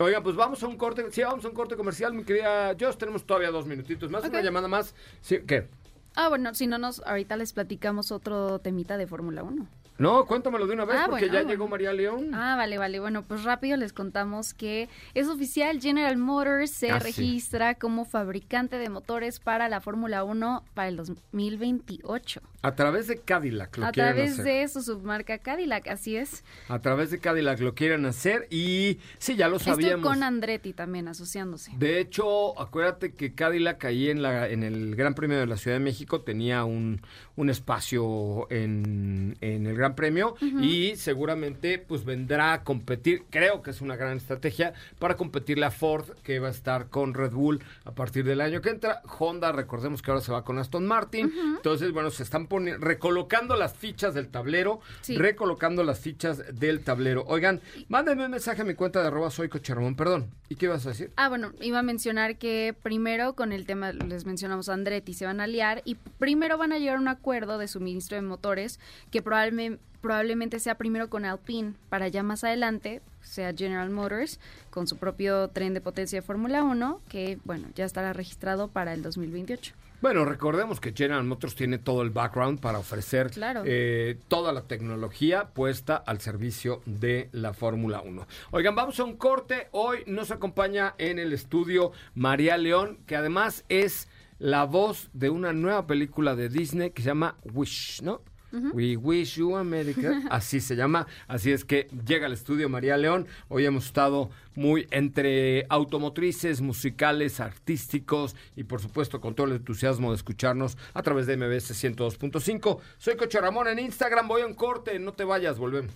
Oigan, 0.00 0.22
pues 0.22 0.34
vamos 0.34 0.60
a 0.62 0.66
un 0.66 0.76
corte, 0.76 1.04
sí, 1.10 1.22
vamos 1.22 1.44
a 1.44 1.48
un 1.48 1.54
corte 1.54 1.76
comercial, 1.76 2.12
mi 2.14 2.24
querida 2.24 2.74
Josh, 2.78 2.96
tenemos 2.96 3.24
todavía 3.24 3.50
dos 3.50 3.66
minutitos 3.66 4.10
más, 4.10 4.24
una 4.24 4.40
llamada 4.40 4.66
más. 4.66 4.94
Sí, 5.20 5.40
¿Qué? 5.46 5.68
Ah, 6.14 6.28
bueno, 6.28 6.52
si 6.54 6.66
no 6.66 6.78
nos, 6.78 7.00
ahorita 7.06 7.36
les 7.36 7.52
platicamos 7.52 8.10
otro 8.10 8.58
temita 8.58 8.96
de 8.96 9.06
Fórmula 9.06 9.44
1. 9.44 9.68
No, 9.98 10.26
cuéntamelo 10.26 10.66
de 10.66 10.74
una 10.74 10.84
vez 10.84 10.96
ah, 10.98 11.06
porque 11.08 11.28
ya 11.28 11.42
llegó 11.42 11.66
María 11.66 11.92
León. 11.92 12.32
Ah, 12.32 12.54
vale, 12.56 12.78
vale. 12.78 13.00
Bueno, 13.00 13.24
pues 13.24 13.42
rápido 13.42 13.76
les 13.76 13.92
contamos 13.92 14.54
que 14.54 14.88
es 15.14 15.28
oficial, 15.28 15.80
General 15.80 16.16
Motors 16.16 16.70
se 16.70 16.92
ah, 16.92 17.00
registra 17.00 17.74
como 17.74 18.04
fabricante 18.04 18.78
de 18.78 18.88
motores 18.88 19.40
para 19.40 19.68
la 19.68 19.80
Fórmula 19.80 20.22
1 20.22 20.64
para 20.74 20.88
el 20.88 20.96
2028. 20.96 22.40
A 22.62 22.74
través 22.74 23.06
de 23.06 23.18
Cadillac 23.18 23.76
lo 23.76 23.86
A 23.86 23.92
través 23.92 24.36
de 24.36 24.66
su 24.68 24.82
submarca 24.82 25.38
Cadillac, 25.38 25.86
así 25.88 26.16
es. 26.16 26.44
A 26.68 26.80
través 26.80 27.10
de 27.10 27.20
Cadillac 27.20 27.60
lo 27.60 27.74
quieren 27.74 28.04
hacer 28.06 28.46
y 28.50 28.98
sí, 29.18 29.36
ya 29.36 29.48
lo 29.48 29.58
sabíamos. 29.58 29.98
Esto 29.98 30.08
con 30.08 30.22
Andretti 30.22 30.72
también 30.72 31.08
asociándose. 31.08 31.72
De 31.76 32.00
hecho, 32.00 32.58
acuérdate 32.60 33.14
que 33.14 33.34
Cadillac 33.34 33.84
ahí 33.84 34.10
en, 34.10 34.22
la, 34.22 34.48
en 34.48 34.62
el 34.62 34.96
Gran 34.96 35.14
Premio 35.14 35.38
de 35.38 35.46
la 35.46 35.56
Ciudad 35.56 35.76
de 35.76 35.84
México 35.84 36.20
tenía 36.22 36.64
un, 36.64 37.00
un 37.38 37.50
espacio 37.50 38.48
en, 38.50 39.36
en 39.40 39.66
el 39.68 39.76
Gran 39.76 39.94
Premio 39.94 40.34
y 40.60 40.96
seguramente 40.96 41.78
pues 41.78 42.04
vendrá 42.04 42.52
a 42.52 42.64
competir, 42.64 43.22
creo 43.30 43.62
que 43.62 43.70
es 43.70 43.80
una 43.80 43.94
gran 43.94 44.16
estrategia 44.16 44.72
para 44.98 45.16
competirle 45.16 45.64
a 45.64 45.70
Ford 45.70 46.04
que 46.24 46.40
va 46.40 46.48
a 46.48 46.50
estar 46.50 46.88
con 46.88 47.14
Red 47.14 47.30
Bull 47.30 47.62
a 47.84 47.92
partir 47.92 48.24
del 48.24 48.40
año 48.40 48.60
que 48.60 48.70
entra. 48.70 49.02
Honda, 49.20 49.52
recordemos 49.52 50.02
que 50.02 50.10
ahora 50.10 50.20
se 50.20 50.32
va 50.32 50.42
con 50.42 50.58
Aston 50.58 50.84
Martin. 50.84 51.32
Entonces, 51.56 51.92
bueno, 51.92 52.10
se 52.10 52.24
están 52.24 52.48
poniendo, 52.48 52.84
recolocando 52.84 53.54
las 53.54 53.72
fichas 53.72 54.14
del 54.14 54.28
tablero, 54.28 54.80
recolocando 55.06 55.84
las 55.84 56.00
fichas 56.00 56.42
del 56.58 56.80
tablero. 56.80 57.24
Oigan, 57.28 57.60
mándenme 57.88 58.24
un 58.24 58.32
mensaje 58.32 58.62
a 58.62 58.64
mi 58.64 58.74
cuenta 58.74 59.00
de 59.00 59.06
arroba 59.06 59.30
soy 59.30 59.48
Cochermón, 59.48 59.94
perdón. 59.94 60.34
¿Y 60.48 60.56
qué 60.56 60.66
ibas 60.66 60.84
a 60.86 60.88
decir? 60.88 61.12
Ah, 61.14 61.28
bueno, 61.28 61.52
iba 61.60 61.78
a 61.78 61.82
mencionar 61.82 62.36
que 62.36 62.74
primero 62.82 63.34
con 63.34 63.52
el 63.52 63.64
tema, 63.64 63.92
les 63.92 64.24
mencionamos 64.24 64.68
a 64.68 64.74
Andretti, 64.74 65.14
se 65.14 65.24
van 65.24 65.40
a 65.40 65.44
aliar 65.44 65.82
y 65.84 65.94
primero 65.94 66.58
van 66.58 66.72
a 66.72 66.78
llegar 66.78 66.96
a 66.96 67.00
un 67.00 67.06
acuerdo 67.06 67.27
de 67.32 67.68
suministro 67.68 68.16
de 68.16 68.22
motores 68.22 68.80
que 69.10 69.22
probablemente 69.22 69.82
probablemente 70.00 70.60
sea 70.60 70.76
primero 70.76 71.10
con 71.10 71.24
Alpine, 71.24 71.74
para 71.88 72.08
ya 72.08 72.22
más 72.22 72.44
adelante 72.44 73.02
sea 73.20 73.52
General 73.52 73.90
Motors 73.90 74.38
con 74.70 74.86
su 74.86 74.96
propio 74.96 75.48
tren 75.48 75.74
de 75.74 75.80
potencia 75.80 76.20
de 76.20 76.22
Fórmula 76.26 76.62
1, 76.62 77.00
que 77.08 77.38
bueno, 77.44 77.66
ya 77.74 77.84
estará 77.84 78.12
registrado 78.12 78.68
para 78.68 78.94
el 78.94 79.02
2028. 79.02 79.74
Bueno, 80.00 80.24
recordemos 80.24 80.78
que 80.78 80.92
General 80.92 81.24
Motors 81.24 81.56
tiene 81.56 81.78
todo 81.78 82.02
el 82.02 82.10
background 82.10 82.60
para 82.60 82.78
ofrecer 82.78 83.32
eh, 83.64 84.16
toda 84.28 84.52
la 84.52 84.62
tecnología 84.62 85.48
puesta 85.48 85.96
al 85.96 86.20
servicio 86.20 86.82
de 86.86 87.28
la 87.32 87.52
Fórmula 87.52 88.00
1. 88.00 88.24
Oigan, 88.52 88.76
vamos 88.76 89.00
a 89.00 89.04
un 89.04 89.16
corte. 89.16 89.66
Hoy 89.72 90.04
nos 90.06 90.30
acompaña 90.30 90.94
en 90.98 91.18
el 91.18 91.32
estudio 91.32 91.90
María 92.14 92.56
León, 92.56 92.98
que 93.06 93.16
además 93.16 93.64
es 93.68 94.08
la 94.38 94.64
voz 94.64 95.10
de 95.12 95.30
una 95.30 95.52
nueva 95.52 95.86
película 95.86 96.36
de 96.36 96.48
Disney 96.48 96.90
que 96.90 97.02
se 97.02 97.08
llama 97.08 97.36
Wish, 97.52 98.02
¿no? 98.02 98.22
We 98.50 98.96
Wish 98.96 99.36
You 99.36 99.56
America, 99.56 100.22
así 100.30 100.60
se 100.60 100.74
llama. 100.74 101.06
Así 101.26 101.52
es 101.52 101.64
que 101.64 101.88
llega 102.06 102.26
al 102.26 102.32
estudio 102.32 102.68
María 102.68 102.96
León. 102.96 103.26
Hoy 103.48 103.66
hemos 103.66 103.86
estado 103.86 104.30
muy 104.54 104.86
entre 104.90 105.66
automotrices, 105.68 106.60
musicales, 106.60 107.40
artísticos 107.40 108.34
y 108.56 108.64
por 108.64 108.80
supuesto 108.80 109.20
con 109.20 109.34
todo 109.34 109.48
el 109.48 109.52
entusiasmo 109.54 110.10
de 110.10 110.16
escucharnos 110.16 110.78
a 110.94 111.02
través 111.02 111.26
de 111.26 111.36
MBS 111.36 111.72
102.5. 111.72 112.78
Soy 112.96 113.16
Coche 113.16 113.40
Ramón 113.40 113.68
en 113.68 113.78
Instagram, 113.80 114.28
voy 114.28 114.42
a 114.42 114.46
un 114.46 114.54
corte, 114.54 114.98
no 114.98 115.12
te 115.12 115.24
vayas, 115.24 115.58
volvemos. 115.58 115.92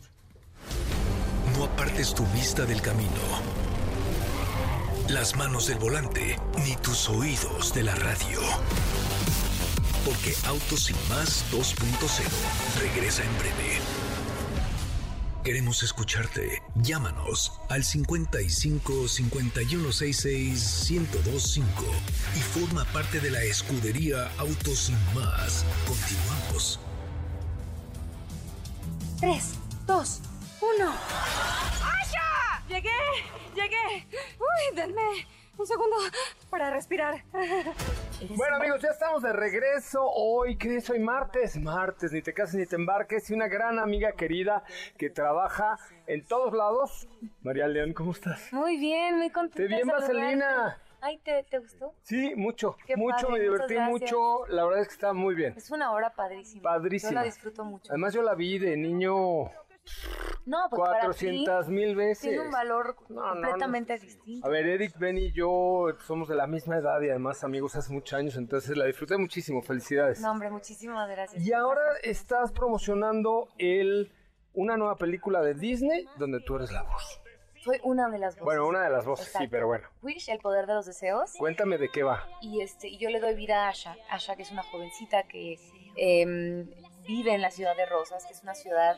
No 1.57 1.65
apartes 1.65 2.15
tu 2.15 2.25
vista 2.27 2.65
del 2.65 2.81
camino, 2.81 3.11
las 5.09 5.37
manos 5.37 5.67
del 5.67 5.79
volante, 5.79 6.39
ni 6.65 6.77
tus 6.77 7.09
oídos 7.09 7.75
de 7.75 7.83
la 7.83 7.95
radio. 7.95 8.41
Porque 10.05 10.35
Autos 10.47 10.85
Sin 10.85 10.97
Más 11.09 11.45
2.0 11.53 12.81
regresa 12.81 13.23
en 13.23 13.39
breve. 13.39 13.79
Queremos 15.45 15.83
escucharte. 15.83 16.63
Llámanos 16.77 17.53
al 17.69 17.85
55 17.85 19.09
5166 19.09 20.91
1025 20.91 21.85
y 22.37 22.41
forma 22.41 22.85
parte 22.87 23.21
de 23.21 23.31
la 23.31 23.43
escudería 23.43 24.31
Autos 24.39 24.79
Sin 24.79 24.99
Más. 25.15 25.65
Continuamos. 25.87 26.79
3, 29.21 29.45
2, 29.87 30.21
1. 30.79 30.93
¡Ay, 31.83 32.07
¡Llegué! 32.69 32.91
¡Llegué! 33.55 34.07
¡Uy, 34.39 34.77
denme! 34.77 35.27
un 35.59 35.67
segundo 35.67 35.97
para 36.51 36.71
respirar. 36.71 37.23
Bueno 38.37 38.57
amigos, 38.57 38.81
ya 38.81 38.91
estamos 38.91 39.23
de 39.23 39.33
regreso. 39.33 40.01
Hoy, 40.05 40.57
¿qué 40.57 40.77
es 40.77 40.89
hoy? 40.91 40.99
Martes, 40.99 41.57
martes, 41.57 42.13
ni 42.13 42.23
te 42.23 42.33
cases 42.33 42.55
ni 42.55 42.67
te 42.67 42.77
embarques. 42.77 43.29
Y 43.31 43.35
una 43.35 43.49
gran 43.49 43.79
amiga 43.79 44.13
querida 44.13 44.65
que 44.97 45.11
trabaja 45.11 45.77
en 46.07 46.25
todos 46.25 46.55
lados. 46.55 47.09
María 47.43 47.67
León, 47.69 47.93
¿cómo 47.93 48.13
estás? 48.13 48.53
Muy 48.53 48.77
bien, 48.77 49.19
muy 49.19 49.31
contenta. 49.31 49.57
Te 49.57 49.67
bien, 49.67 49.87
Vaselina. 49.87 50.79
Ay, 51.01 51.19
¿te, 51.19 51.59
gustó? 51.59 51.95
Sí, 52.03 52.33
mucho, 52.37 52.77
mucho, 52.97 53.29
me 53.29 53.41
divertí 53.41 53.77
mucho, 53.77 54.47
la 54.47 54.65
verdad 54.65 54.83
es 54.83 54.87
que 54.87 54.95
está 54.95 55.13
muy 55.13 55.35
bien. 55.35 55.55
Es 55.57 55.69
una 55.73 55.91
hora 55.91 56.11
padrísima. 56.15 56.63
Padrísima. 56.63 57.11
Yo 57.11 57.15
la 57.17 57.25
disfruto 57.25 57.65
mucho. 57.65 57.91
Además 57.91 58.15
yo 58.15 58.23
la 58.23 58.37
vi 58.37 58.61
de 58.61 58.77
niño 58.77 59.51
no, 60.45 60.67
pues 60.71 60.81
400 60.81 61.69
mil 61.69 61.95
veces. 61.95 62.23
Tiene 62.23 62.41
un 62.41 62.51
valor 62.51 62.97
completamente 62.97 63.99
distinto. 63.99 64.47
A 64.47 64.51
ver, 64.51 64.67
Edith, 64.67 64.97
Ben 64.99 65.19
y 65.19 65.33
yo 65.33 65.87
somos 66.07 66.29
de 66.29 66.35
la 66.35 66.47
misma 66.47 66.79
edad 66.79 67.01
y 67.01 67.11
además 67.11 67.45
amigos 67.45 67.77
hace 67.77 67.93
muchos 67.93 68.19
años, 68.19 68.37
entonces 68.37 68.77
la 68.77 68.87
disfruté 68.87 69.17
muchísimo. 69.17 69.63
Felicidades. 69.63 70.21
No, 70.21 70.33
hombre, 70.33 70.51
muchísimas 70.51 71.09
gracias. 71.09 71.45
Y 71.45 71.53
ahora 71.53 71.83
estás 72.03 72.53
promocionando 72.53 73.49
el, 73.59 74.13
una 74.53 74.77
nueva 74.77 74.97
película 74.97 75.41
de 75.43 75.55
Disney 75.55 76.07
donde 76.17 76.41
tú 76.41 76.57
eres 76.57 76.73
la 76.73 76.83
voz. 76.83 77.21
Soy 77.63 77.79
una 77.85 78.09
de 78.09 78.19
las 78.19 78.35
voces. 78.35 78.45
Bueno, 78.45 78.67
una 78.67 78.83
de 78.83 78.91
las 78.91 79.07
voces, 79.07 79.33
sí, 79.39 79.47
pero 79.47 79.69
bueno. 79.69 79.87
Wish, 80.03 80.29
el 80.31 80.41
poder 80.41 80.67
de 80.67 80.75
los 80.75 80.87
deseos. 80.87 81.33
Cuéntame 81.39 81.79
de 81.79 81.89
qué 81.91 82.03
va. 82.03 82.27
Y 82.41 82.61
este, 82.61 82.97
yo 82.97 83.09
le 83.09 83.21
doy 83.21 83.37
vida 83.37 83.67
a 83.67 83.69
Asha. 83.69 83.97
Asha, 84.11 84.35
que 84.35 84.43
es 84.43 84.51
una 84.51 84.65
jovencita 84.65 85.23
que 85.29 85.61
em, 85.95 86.69
vive 87.07 87.35
en 87.35 87.41
la 87.41 87.53
ciudad 87.53 87.77
de 87.77 87.87
Rosas, 87.87 88.27
que 88.27 88.33
es 88.33 88.43
una 88.43 88.57
ciudad 88.57 88.97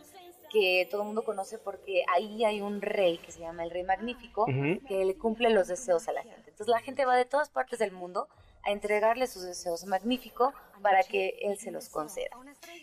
que 0.51 0.87
todo 0.91 1.03
el 1.03 1.07
mundo 1.07 1.25
conoce 1.25 1.59
porque 1.59 2.05
ahí 2.13 2.45
hay 2.45 2.61
un 2.61 2.81
rey 2.81 3.19
que 3.19 3.33
se 3.33 3.41
llama 3.41 3.65
el 3.65 3.71
Rey 3.71 3.83
Magnífico, 3.83 4.47
que 4.87 5.05
le 5.05 5.17
cumple 5.17 5.51
los 5.51 5.69
deseos 5.69 6.09
a 6.09 6.13
la 6.13 6.23
gente. 6.23 6.51
Entonces 6.51 6.69
la 6.69 6.81
gente 6.81 7.05
va 7.05 7.17
de 7.17 7.25
todas 7.25 7.51
partes 7.51 7.79
del 7.79 7.93
mundo 7.93 8.29
a 8.63 8.71
entregarle 8.71 9.27
sus 9.27 9.43
deseos 9.43 9.85
a 9.85 9.87
Magnífico 9.87 10.53
para 10.83 11.03
que 11.03 11.39
él 11.43 11.59
se 11.59 11.71
los 11.71 11.89
conceda. 11.89 12.37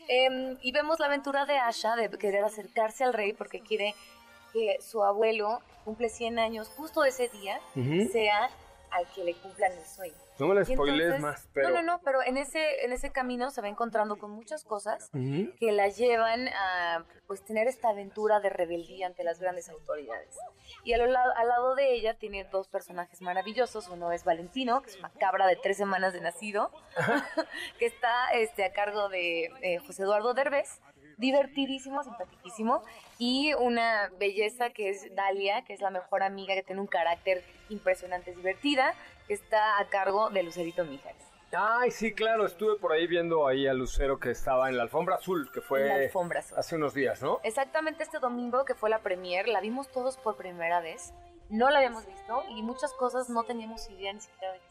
Em, 0.08 0.58
y 0.62 0.72
vemos 0.72 1.00
la 1.00 1.08
aventura 1.08 1.46
de 1.46 1.58
Asha 1.58 1.96
de 1.96 2.10
querer 2.10 2.44
acercarse 2.44 3.04
al 3.04 3.14
rey 3.14 3.34
porque 3.34 3.62
quiere 3.62 3.96
que 4.54 4.78
su 4.82 5.04
abuelo 5.04 5.62
cumple 5.86 6.10
100 6.10 6.40
años 6.40 6.70
justo 6.70 7.04
ese 7.04 7.30
día 7.30 7.60
sea 8.12 8.50
al 8.92 9.08
que 9.14 9.24
le 9.24 9.34
cumplan 9.36 9.72
el 9.72 9.86
sueño. 9.86 10.16
No 10.42 10.48
me 10.48 10.56
la 10.56 10.66
spoilees 10.66 11.22
más, 11.22 11.48
pero... 11.54 11.70
No, 11.70 11.76
no, 11.76 11.82
no, 11.84 12.02
pero 12.04 12.24
en 12.24 12.38
ese, 12.38 12.84
en 12.84 12.92
ese 12.94 13.12
camino 13.12 13.52
se 13.52 13.62
va 13.62 13.68
encontrando 13.68 14.18
con 14.18 14.32
muchas 14.32 14.64
cosas 14.64 15.10
que 15.60 15.72
la 15.72 15.88
llevan 15.90 16.48
a 16.50 17.06
pues 17.28 17.46
tener 17.46 17.68
esta 17.68 17.90
aventura 17.90 18.40
de 18.40 18.50
rebeldía 18.50 19.06
ante 19.08 19.24
las 19.24 19.40
grandes 19.40 19.70
autoridades. 19.70 20.38
Y 20.84 20.94
al, 20.94 21.12
la- 21.14 21.32
al 21.38 21.48
lado 21.48 21.76
de 21.76 21.94
ella 21.94 22.16
tiene 22.16 22.44
dos 22.46 22.68
personajes 22.68 23.22
maravillosos. 23.22 23.88
Uno 23.88 24.12
es 24.12 24.24
Valentino, 24.24 24.82
que 24.82 24.90
es 24.90 24.98
una 24.98 25.12
cabra 25.12 25.46
de 25.48 25.56
tres 25.58 25.78
semanas 25.78 26.12
de 26.14 26.22
nacido, 26.22 26.72
que 27.80 27.86
está 27.86 28.32
este, 28.34 28.66
a 28.66 28.74
cargo 28.74 29.10
de 29.10 29.46
eh, 29.62 29.78
José 29.86 30.04
Eduardo 30.04 30.34
Derbez. 30.34 30.82
Divertidísimo, 31.22 32.04
simpaticísimo. 32.04 32.82
Y 33.20 33.54
una 33.54 34.10
belleza 34.20 34.72
que 34.72 34.90
es 34.90 35.14
Dalia, 35.16 35.64
que 35.64 35.74
es 35.74 35.80
la 35.80 35.92
mejor 35.92 36.24
amiga, 36.24 36.56
que 36.56 36.64
tiene 36.64 36.82
un 36.82 36.88
carácter 36.88 37.44
impresionante, 37.70 38.32
es 38.32 38.38
divertida, 38.38 38.96
que 39.28 39.36
está 39.36 39.80
a 39.80 39.86
cargo 39.86 40.32
de 40.32 40.42
Lucerito 40.42 40.84
Mijares. 40.84 41.24
Ay, 41.56 41.92
sí, 41.92 42.14
claro, 42.14 42.46
estuve 42.46 42.78
por 42.78 42.92
ahí 42.92 43.06
viendo 43.06 43.46
ahí 43.46 43.68
a 43.68 43.74
Lucero 43.74 44.20
que 44.20 44.32
estaba 44.32 44.70
en 44.70 44.78
la 44.78 44.84
alfombra 44.84 45.16
azul, 45.16 45.52
que 45.54 45.62
fue 45.62 45.82
En 45.82 45.88
la 45.90 45.96
alfombra 46.06 46.40
azul. 46.40 46.58
hace 46.58 46.76
unos 46.76 46.94
días, 46.96 47.22
¿no? 47.22 47.40
Exactamente 47.44 48.04
este 48.04 48.18
domingo 48.20 48.66
que 48.66 48.74
fue 48.74 48.90
la 48.90 49.00
premier, 49.00 49.48
la 49.48 49.62
vimos 49.62 49.92
todos 49.92 50.18
por 50.18 50.38
primera 50.38 50.80
vez. 50.80 51.14
No 51.50 51.70
la 51.70 51.80
habíamos 51.80 52.08
visto 52.08 52.44
y 52.50 52.64
muchas 52.64 52.94
cosas 52.94 53.30
no 53.30 53.44
teníamos 53.44 53.88
idea 53.90 54.12
ni 54.14 54.22
siquiera 54.22 54.54
de 54.54 54.60
trataba. 54.60 54.71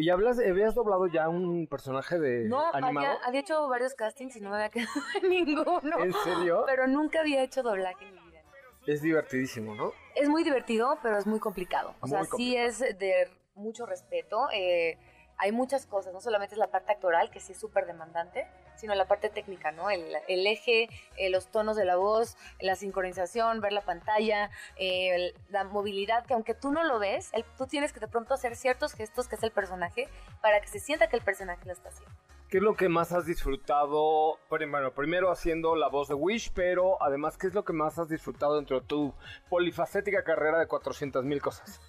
¿Y 0.00 0.08
hablas, 0.08 0.38
habías 0.38 0.74
doblado 0.74 1.06
ya 1.08 1.28
un 1.28 1.66
personaje 1.66 2.18
de 2.18 2.44
No, 2.48 2.64
animado? 2.72 3.06
había, 3.06 3.12
había 3.26 3.40
hecho 3.40 3.68
varios 3.68 3.94
castings 3.94 4.34
y 4.36 4.40
no 4.40 4.50
me 4.50 4.56
había 4.56 4.70
quedado 4.70 4.90
en 5.22 5.28
ninguno. 5.28 5.98
¿En 6.02 6.12
serio? 6.24 6.62
Pero 6.66 6.86
nunca 6.86 7.20
había 7.20 7.42
hecho 7.42 7.62
doblaje 7.62 8.06
en 8.08 8.14
mi 8.14 8.20
vida. 8.30 8.40
Es 8.86 9.02
divertidísimo, 9.02 9.74
¿no? 9.74 9.92
Es 10.14 10.28
muy 10.28 10.42
divertido, 10.42 10.98
pero 11.02 11.18
es 11.18 11.26
muy 11.26 11.38
complicado. 11.38 11.94
O 12.00 12.06
sea, 12.06 12.20
Muy 12.20 12.28
sí 12.28 12.56
es 12.56 12.78
de 12.78 13.28
mucho 13.54 13.84
respeto. 13.84 14.48
eh, 14.54 14.96
hay 15.42 15.52
muchas 15.52 15.86
cosas, 15.86 16.12
no 16.12 16.20
solamente 16.20 16.54
es 16.54 16.58
la 16.58 16.66
parte 16.70 16.92
actoral, 16.92 17.30
que 17.30 17.40
sí 17.40 17.52
es 17.52 17.58
súper 17.58 17.86
demandante, 17.86 18.46
sino 18.76 18.94
la 18.94 19.06
parte 19.06 19.30
técnica, 19.30 19.72
¿no? 19.72 19.90
El, 19.90 20.14
el 20.28 20.46
eje, 20.46 20.88
eh, 21.16 21.30
los 21.30 21.46
tonos 21.50 21.76
de 21.76 21.84
la 21.86 21.96
voz, 21.96 22.36
la 22.60 22.76
sincronización, 22.76 23.60
ver 23.60 23.72
la 23.72 23.80
pantalla, 23.80 24.50
eh, 24.76 25.14
el- 25.14 25.34
la 25.48 25.64
movilidad, 25.64 26.24
que 26.26 26.34
aunque 26.34 26.54
tú 26.54 26.70
no 26.70 26.84
lo 26.84 26.98
ves, 26.98 27.30
el- 27.32 27.44
tú 27.56 27.66
tienes 27.66 27.92
que 27.92 28.00
de 28.00 28.08
pronto 28.08 28.34
hacer 28.34 28.54
ciertos 28.54 28.92
gestos 28.92 29.28
que 29.28 29.36
es 29.36 29.42
el 29.42 29.50
personaje 29.50 30.08
para 30.42 30.60
que 30.60 30.68
se 30.68 30.78
sienta 30.78 31.08
que 31.08 31.16
el 31.16 31.22
personaje 31.22 31.64
lo 31.64 31.72
está 31.72 31.88
haciendo. 31.88 32.14
¿Qué 32.50 32.56
es 32.58 32.62
lo 32.64 32.74
que 32.74 32.88
más 32.88 33.12
has 33.12 33.26
disfrutado? 33.26 34.38
Prim- 34.48 34.72
Bueno, 34.72 34.92
primero 34.92 35.30
haciendo 35.30 35.76
la 35.76 35.88
voz 35.88 36.08
de 36.08 36.14
Wish, 36.14 36.50
pero 36.52 37.00
además, 37.00 37.38
¿qué 37.38 37.46
es 37.46 37.54
lo 37.54 37.64
que 37.64 37.72
más 37.72 37.98
has 37.98 38.08
disfrutado 38.08 38.56
dentro 38.56 38.80
de 38.80 38.86
tu 38.86 39.14
polifacética 39.48 40.24
carrera 40.24 40.58
de 40.58 40.66
400 40.66 41.24
mil 41.24 41.40
cosas? 41.40 41.80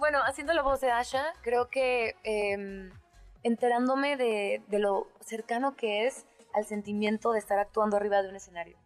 Bueno, 0.00 0.18
haciendo 0.24 0.54
la 0.54 0.62
voz 0.62 0.80
de 0.80 0.90
Asha, 0.90 1.24
creo 1.42 1.68
que 1.68 2.16
eh, 2.24 2.90
enterándome 3.42 4.16
de, 4.16 4.62
de 4.66 4.78
lo 4.78 5.08
cercano 5.20 5.76
que 5.76 6.06
es 6.06 6.26
al 6.54 6.64
sentimiento 6.64 7.32
de 7.32 7.38
estar 7.38 7.58
actuando 7.58 7.96
arriba 7.98 8.22
de 8.22 8.30
un 8.30 8.36
escenario. 8.36 8.78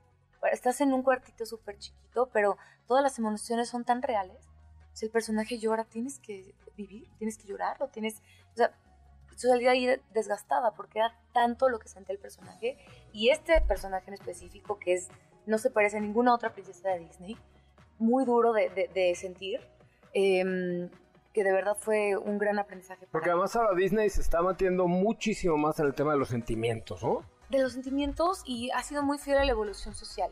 Estás 0.53 0.81
en 0.81 0.93
un 0.93 1.03
cuartito 1.05 1.47
súper 1.47 1.79
chiquito, 1.79 2.29
pero 2.33 2.59
todas 2.89 3.03
las 3.03 3.17
emociones 3.19 3.69
son 3.69 3.85
tan 3.85 4.03
reales. 4.03 4.37
Si 4.93 5.07
el 5.07 5.13
personaje 5.13 5.59
llora, 5.59 5.85
tienes 5.85 6.19
que 6.19 6.53
vivir, 6.77 7.09
tienes 7.19 7.39
que 7.39 7.47
llorar, 7.47 7.81
o 7.81 7.87
tienes... 7.89 8.21
O 8.53 8.57
sea, 8.57 8.73
yo 9.31 9.49
salí 9.49 9.67
ahí 9.69 9.89
desgastada 10.13 10.73
porque 10.75 10.99
era 10.99 11.17
tanto 11.33 11.69
lo 11.69 11.79
que 11.79 11.89
sentía 11.89 12.13
el 12.15 12.21
personaje. 12.21 12.77
Y 13.13 13.31
este 13.31 13.61
personaje 13.63 14.09
en 14.09 14.15
específico, 14.15 14.79
que 14.81 14.95
es 14.95 15.09
no 15.47 15.59
se 15.59 15.71
parece 15.71 15.97
a 15.97 16.01
ninguna 16.01 16.35
otra 16.35 16.53
princesa 16.53 16.89
de 16.91 16.99
Disney, 16.99 17.37
muy 17.99 18.25
duro 18.25 18.53
de, 18.53 18.69
de- 18.71 18.89
de 18.89 19.15
sentir, 19.15 19.61
em, 20.13 20.91
que 21.35 21.45
de 21.45 21.53
verdad 21.53 21.77
fue 21.79 22.17
un 22.17 22.39
gran 22.39 22.59
aprendizaje. 22.59 23.07
Porque 23.11 23.29
además 23.29 23.55
ahora 23.57 23.75
Disney 23.77 24.09
se 24.09 24.23
está 24.23 24.41
metiendo 24.41 24.87
muchísimo 24.87 25.59
más 25.59 25.79
en 25.81 25.87
el 25.87 25.95
tema 25.95 26.13
de 26.13 26.19
los 26.19 26.29
sentimientos, 26.29 27.03
¿no? 27.03 27.23
de 27.51 27.59
los 27.59 27.73
sentimientos 27.75 28.43
y 28.47 28.71
ha 28.71 28.83
sido 28.83 29.03
muy 29.03 29.19
fiel 29.19 29.37
a 29.39 29.45
la 29.45 29.51
evolución 29.51 29.95
social. 29.95 30.31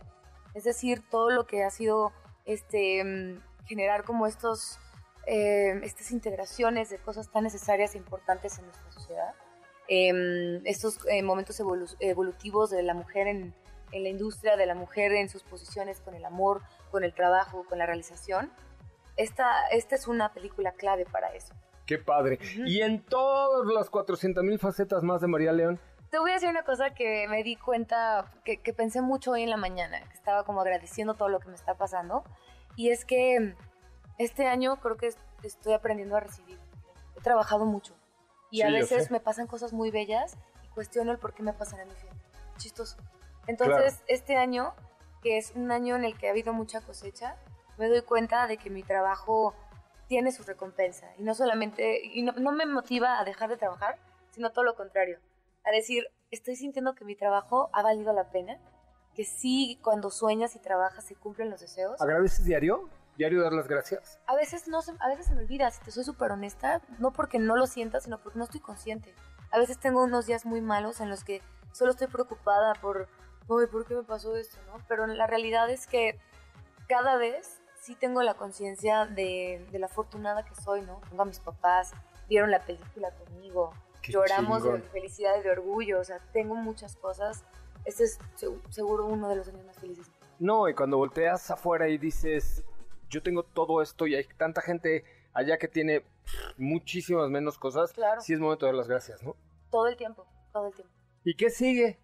Es 0.55 0.65
decir, 0.65 1.03
todo 1.11 1.31
lo 1.31 1.47
que 1.47 1.63
ha 1.63 1.71
sido 1.71 2.11
este, 2.47 3.05
mm, 3.05 3.41
generar 3.67 4.03
como 4.05 4.27
estos, 4.27 4.79
eh, 5.27 5.79
estas 5.85 6.11
integraciones 6.11 6.89
de 6.89 6.99
cosas 6.99 7.31
tan 7.31 7.45
necesarias 7.45 7.95
e 7.95 7.99
importantes 7.99 8.59
en 8.59 8.65
nuestra 8.65 8.91
sociedad. 8.93 9.35
Em, 9.89 10.65
estos 10.67 10.99
eh, 11.09 11.23
momentos 11.23 11.61
evolu- 11.61 11.97
evolutivos 12.01 12.71
de 12.71 12.83
la 12.83 12.95
mujer 12.95 13.27
en, 13.27 13.55
en 13.93 14.03
la 14.03 14.09
industria, 14.09 14.57
de 14.57 14.67
la 14.67 14.75
mujer 14.75 15.13
en 15.13 15.29
sus 15.29 15.43
posiciones 15.43 16.01
con 16.01 16.15
el 16.15 16.25
amor, 16.25 16.63
con 16.91 17.05
el 17.05 17.13
trabajo, 17.15 17.65
con 17.69 17.79
la 17.79 17.87
realización. 17.87 18.51
Esta, 19.17 19.69
esta 19.69 19.95
es 19.95 20.07
una 20.09 20.33
película 20.33 20.73
clave 20.73 21.05
para 21.05 21.29
eso. 21.35 21.55
Qué 21.87 21.99
padre. 21.99 22.39
Y 22.67 22.81
en 22.81 23.03
todas 23.05 23.67
las 23.67 23.91
400 23.91 24.43
mil 24.45 24.59
facetas 24.59 25.03
más 25.03 25.21
de 25.21 25.27
María 25.27 25.53
León, 25.53 25.81
Te 26.11 26.19
voy 26.19 26.31
a 26.31 26.35
decir 26.35 26.49
una 26.51 26.63
cosa 26.65 26.93
que 26.95 27.27
me 27.29 27.43
di 27.43 27.57
cuenta, 27.57 28.31
que, 28.45 28.59
que 28.59 28.73
pensé 28.75 29.01
mucho 29.01 29.31
hoy 29.33 29.43
en 29.45 29.51
la 29.51 29.57
mañana, 29.57 29.99
que 30.09 30.15
estaba 30.15 30.45
como 30.45 30.61
agradeciendo 30.61 31.15
todo 31.15 31.29
lo 31.31 31.41
que 31.41 31.49
me 31.49 31.55
está 31.55 31.75
pasando, 31.75 32.23
y 32.77 32.91
es 32.91 33.05
que 33.07 33.55
este 34.19 34.47
año 34.47 34.77
creo 34.81 34.97
que 34.99 35.07
es- 35.09 35.19
estoy 35.43 35.73
aprendiendo 35.73 36.15
a 36.17 36.21
recibir. 36.21 36.59
He 37.17 37.21
trabajado 37.23 37.65
mucho 37.65 37.95
y 38.51 38.59
Sí, 38.59 38.63
a 38.63 38.71
veces 38.71 39.11
me 39.11 39.21
pasan 39.21 39.47
cosas 39.47 39.73
muy 39.73 39.91
bellas 39.91 40.37
y 40.63 40.69
cuestiono 40.69 41.13
el 41.13 41.19
por 41.19 41.33
qué 41.33 41.43
me 41.43 41.53
pasan 41.55 41.81
a 41.81 41.85
mí. 41.87 41.93
Chistoso. 42.59 42.97
Entonces, 43.47 44.03
este 44.07 44.37
año, 44.37 44.75
que 45.23 45.39
es 45.39 45.53
un 45.57 45.71
año 45.73 45.97
en 45.97 46.05
el 46.05 46.17
que 46.19 46.29
ha 46.29 46.31
habido 46.31 46.53
mucha 46.53 46.81
cosecha, 46.83 47.37
me 47.83 47.89
doy 47.89 48.03
cuenta 48.03 48.47
de 48.47 48.59
que 48.59 48.71
mi 48.71 48.85
trabajo 48.85 49.55
tiene 50.07 50.31
su 50.31 50.45
recompensa 50.45 51.13
y 51.19 51.25
no 51.25 51.35
solamente, 51.35 52.01
y 52.05 52.23
no, 52.23 52.31
no 52.33 52.53
me 52.53 52.65
motiva 52.65 53.19
a 53.19 53.25
dejar 53.25 53.51
de 53.51 53.57
trabajar, 53.57 53.99
sino 54.31 54.53
todo 54.53 54.65
lo 54.65 54.77
contrario, 54.77 55.19
a 55.65 55.73
decir, 55.73 56.07
estoy 56.31 56.55
sintiendo 56.55 56.95
que 56.95 57.05
mi 57.05 57.17
trabajo 57.17 57.71
ha 57.73 57.83
valido 57.83 58.13
la 58.13 58.31
pena, 58.31 58.61
que 59.17 59.25
sí, 59.25 59.81
cuando 59.83 60.11
sueñas 60.11 60.55
y 60.55 60.61
trabajas 60.61 61.05
se 61.05 61.17
cumplen 61.17 61.51
los 61.51 61.61
deseos. 61.61 62.01
¿agradeces 62.01 62.45
diario? 62.45 62.89
¿Diario 63.17 63.43
dar 63.43 63.53
las 63.53 63.67
gracias? 63.67 64.21
A 64.27 64.37
veces, 64.37 64.69
no 64.69 64.79
a 65.01 65.09
veces 65.09 65.27
se 65.27 65.35
me 65.35 65.41
olvida, 65.41 65.69
si 65.73 65.83
te 65.83 65.91
soy 65.91 66.05
súper 66.05 66.31
honesta, 66.31 66.81
no 67.01 67.13
porque 67.13 67.41
no 67.41 67.57
lo 67.57 67.67
sienta, 67.67 68.01
sino 68.01 68.19
porque 68.19 68.39
no 68.39 68.45
estoy 68.45 68.61
consciente. 68.61 69.13
A 69.51 69.59
veces 69.59 69.81
tengo 69.81 70.05
unos 70.05 70.27
días 70.27 70.47
muy 70.47 70.61
malos 70.61 71.01
en 71.01 71.11
los 71.11 71.25
que 71.25 71.43
solo 71.73 71.91
estoy 71.91 72.07
preocupada 72.07 72.75
por, 72.75 73.09
"Ay, 73.51 73.67
¿por 73.67 73.85
qué 73.87 73.97
me 73.97 74.05
pasó 74.05 74.37
esto? 74.37 74.59
¿no? 74.69 74.79
Pero 74.87 75.09
la 75.09 75.27
realidad 75.27 75.69
es 75.69 75.89
que 75.89 76.21
cada 76.89 77.17
vez 77.17 77.62
sí 77.83 77.95
tengo 77.97 78.23
la 78.23 78.35
conciencia 78.35 79.07
de, 79.07 79.67
de 79.71 79.79
la 79.79 79.87
afortunada 79.87 80.45
que 80.45 80.55
soy, 80.55 80.83
¿no? 80.83 81.01
Tengo 81.11 81.23
a 81.23 81.27
mis 81.27 81.41
papás, 81.41 81.93
vieron 82.29 82.51
la 82.51 82.65
película 82.65 83.11
conmigo, 83.11 83.75
Qué 84.01 84.13
lloramos 84.13 84.63
de 84.63 84.81
felicidad 84.81 85.39
y 85.39 85.43
de 85.43 85.51
orgullo, 85.51 86.01
o 86.01 86.05
sea, 86.05 86.19
tengo 86.33 86.55
muchas 86.55 86.97
cosas. 86.97 87.45
Este 87.85 88.05
es 88.05 88.19
seg- 88.41 88.61
seguro 88.71 89.07
uno 89.07 89.29
de 89.29 89.37
los 89.37 89.49
años 89.49 89.65
más 89.67 89.77
felices. 89.79 90.07
No, 90.39 90.69
y 90.69 90.75
cuando 90.75 90.97
volteas 90.97 91.51
afuera 91.51 91.89
y 91.89 91.99
dices, 91.99 92.65
yo 93.11 93.23
tengo 93.23 93.43
todo 93.43 93.83
esto 93.83 94.07
y 94.07 94.15
hay 94.15 94.25
tanta 94.37 94.61
gente 94.61 95.05
allá 95.35 95.59
que 95.59 95.69
tiene 95.69 96.05
muchísimas 96.57 97.29
menos 97.31 97.59
cosas, 97.59 97.93
Claro. 97.93 98.21
sí 98.21 98.33
es 98.33 98.41
momento 98.41 98.67
de 98.67 98.73
dar 98.73 98.77
las 98.79 98.89
gracias, 98.89 99.23
¿no? 99.23 99.37
Todo 99.71 99.89
el 99.89 99.97
tiempo, 99.97 100.27
todo 100.53 100.69
el 100.69 100.75
tiempo. 100.75 100.93
¿Y 101.25 101.35
qué 101.37 101.51
sigue? 101.51 101.99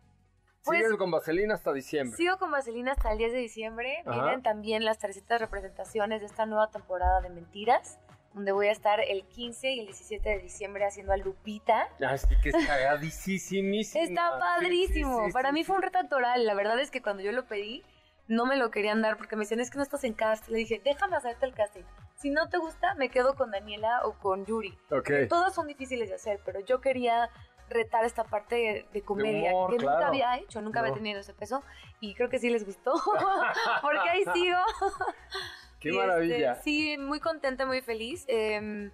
Pues- 0.64 0.80
Sigues 0.80 0.96
con 0.98 1.10
Vaselina 1.10 1.54
hasta 1.54 1.72
diciembre. 1.72 2.16
Sigo 2.16 2.36
con 2.38 2.50
Vaselina 2.50 2.92
hasta 2.92 3.12
el 3.12 3.18
10 3.18 3.32
de 3.32 3.38
diciembre. 3.38 4.02
Ajá. 4.04 4.22
Vienen 4.22 4.42
también 4.42 4.84
las 4.84 4.98
300 4.98 5.40
representaciones 5.40 6.20
de 6.20 6.26
esta 6.26 6.46
nueva 6.46 6.70
temporada 6.70 7.20
de 7.20 7.30
Mentiras, 7.30 7.98
donde 8.34 8.52
voy 8.52 8.68
a 8.68 8.72
estar 8.72 9.00
el 9.00 9.24
15 9.26 9.70
y 9.72 9.80
el 9.80 9.86
17 9.86 10.28
de 10.28 10.38
diciembre 10.38 10.84
haciendo 10.84 11.12
a 11.12 11.16
Lupita. 11.16 11.88
Ay, 12.06 12.18
sí 12.18 12.28
que 12.42 12.50
está. 12.50 12.58
Está 14.10 14.38
padrísimo. 14.38 15.26
Para 15.32 15.52
mí 15.52 15.64
fue 15.64 15.76
un 15.76 15.82
reto 15.82 15.98
actoral. 15.98 16.44
La 16.44 16.54
verdad 16.54 16.78
es 16.80 16.90
que 16.90 17.00
cuando 17.02 17.22
yo 17.22 17.32
lo 17.32 17.46
pedí, 17.46 17.82
no 18.26 18.44
me 18.44 18.56
lo 18.56 18.70
querían 18.70 19.00
dar 19.00 19.16
porque 19.16 19.36
me 19.36 19.44
decían, 19.44 19.60
es 19.60 19.70
que 19.70 19.78
no 19.78 19.82
estás 19.82 20.04
en 20.04 20.12
cast. 20.12 20.48
Le 20.48 20.58
dije, 20.58 20.80
déjame 20.84 21.16
hacerte 21.16 21.46
el 21.46 21.54
casting. 21.54 21.82
Si 22.16 22.30
no 22.30 22.48
te 22.48 22.58
gusta, 22.58 22.94
me 22.96 23.08
quedo 23.08 23.34
con 23.36 23.50
Daniela 23.52 24.02
o 24.04 24.12
con 24.18 24.44
Yuri. 24.44 24.76
Ok. 24.90 25.10
Todas 25.28 25.54
son 25.54 25.66
difíciles 25.66 26.08
de 26.10 26.16
hacer, 26.16 26.40
pero 26.44 26.60
yo 26.60 26.80
quería 26.80 27.30
retar 27.70 28.04
esta 28.04 28.24
parte 28.24 28.54
de, 28.54 28.86
de 28.92 29.02
comedia 29.02 29.50
humor, 29.50 29.70
que 29.70 29.76
claro. 29.78 29.96
nunca 29.98 30.08
había 30.08 30.36
hecho, 30.38 30.60
nunca 30.60 30.80
No. 30.80 30.86
había 30.86 30.94
tenido 30.96 31.20
ese 31.20 31.34
peso 31.34 31.62
y 32.00 32.14
creo 32.14 32.28
que 32.28 32.38
sí 32.38 32.50
les 32.50 32.64
gustó 32.64 32.92
porque 33.82 34.08
ahí 34.08 34.24
sigo. 34.34 34.56
Qué 35.80 35.90
Y, 35.90 35.92
este, 35.92 36.06
maravilla. 36.06 36.54
sí, 36.56 36.96
muy 36.98 37.20
contenta, 37.20 37.64
muy 37.66 37.80
feliz. 37.82 38.24
eh, 38.28 38.90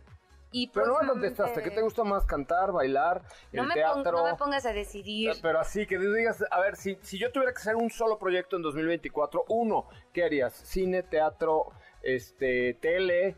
Y 0.53 0.69
Pero 0.69 0.87
no 0.87 1.01
me 1.03 1.09
contestaste, 1.09 1.63
¿qué 1.63 1.71
te 1.71 1.81
gusta 1.83 2.05
más? 2.05 2.25
¿Cantar, 2.27 2.71
bailar, 2.73 3.23
No 3.53 3.63
el 3.63 3.69
me, 3.69 3.75
teatro? 3.75 4.19
no 4.19 4.25
me 4.25 4.35
pongas 4.37 4.65
a 4.67 4.73
decidir. 4.73 5.33
Pero 5.43 5.59
así, 5.59 5.87
que 5.87 5.99
digas, 5.99 6.45
a 6.51 6.61
ver, 6.61 6.77
si, 6.77 6.97
si 7.03 7.19
yo 7.19 7.33
tuviera 7.33 7.53
que 7.53 7.59
hacer 7.59 7.75
un 7.75 7.91
solo 7.91 8.19
proyecto 8.19 8.55
en 8.57 8.63
2024, 8.63 9.47
uno, 9.49 9.89
¿qué 10.13 10.25
harías? 10.25 10.53
¿Cine, 10.55 11.03
teatro, 11.03 11.73
este, 12.03 12.75
tele, 12.75 13.35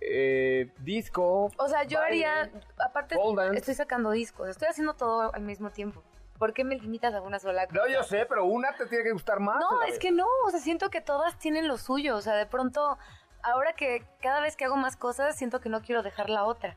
eh, 0.00 0.70
disco? 0.78 1.50
O 1.56 1.68
sea, 1.68 1.84
yo 1.84 1.98
baile? 1.98 2.26
haría, 2.26 2.52
aparte 2.84 3.16
estoy 3.54 3.74
sacando 3.74 4.10
discos, 4.10 4.48
estoy 4.48 4.68
haciendo 4.68 4.94
todo 4.94 5.34
al 5.34 5.42
mismo 5.42 5.70
tiempo. 5.70 6.02
¿Por 6.38 6.52
qué 6.52 6.62
me 6.62 6.76
limitas 6.76 7.14
a 7.14 7.20
una 7.20 7.40
sola 7.40 7.66
cosa? 7.66 7.80
No, 7.80 7.88
yo 7.88 8.02
sé, 8.04 8.24
pero 8.26 8.44
una 8.44 8.74
te 8.76 8.86
tiene 8.86 9.02
que 9.02 9.10
gustar 9.10 9.40
más. 9.40 9.58
No, 9.58 9.82
es 9.82 9.90
vez. 9.90 9.98
que 9.98 10.12
no, 10.12 10.26
o 10.46 10.50
sea, 10.50 10.60
siento 10.60 10.88
que 10.88 11.00
todas 11.00 11.36
tienen 11.38 11.66
lo 11.66 11.76
suyo, 11.78 12.16
o 12.16 12.20
sea, 12.20 12.34
de 12.34 12.46
pronto, 12.46 12.96
ahora 13.42 13.72
que 13.72 14.04
cada 14.20 14.40
vez 14.40 14.54
que 14.54 14.64
hago 14.64 14.76
más 14.76 14.96
cosas, 14.96 15.36
siento 15.36 15.60
que 15.60 15.68
no 15.68 15.82
quiero 15.82 16.02
dejar 16.02 16.30
la 16.30 16.44
otra. 16.44 16.76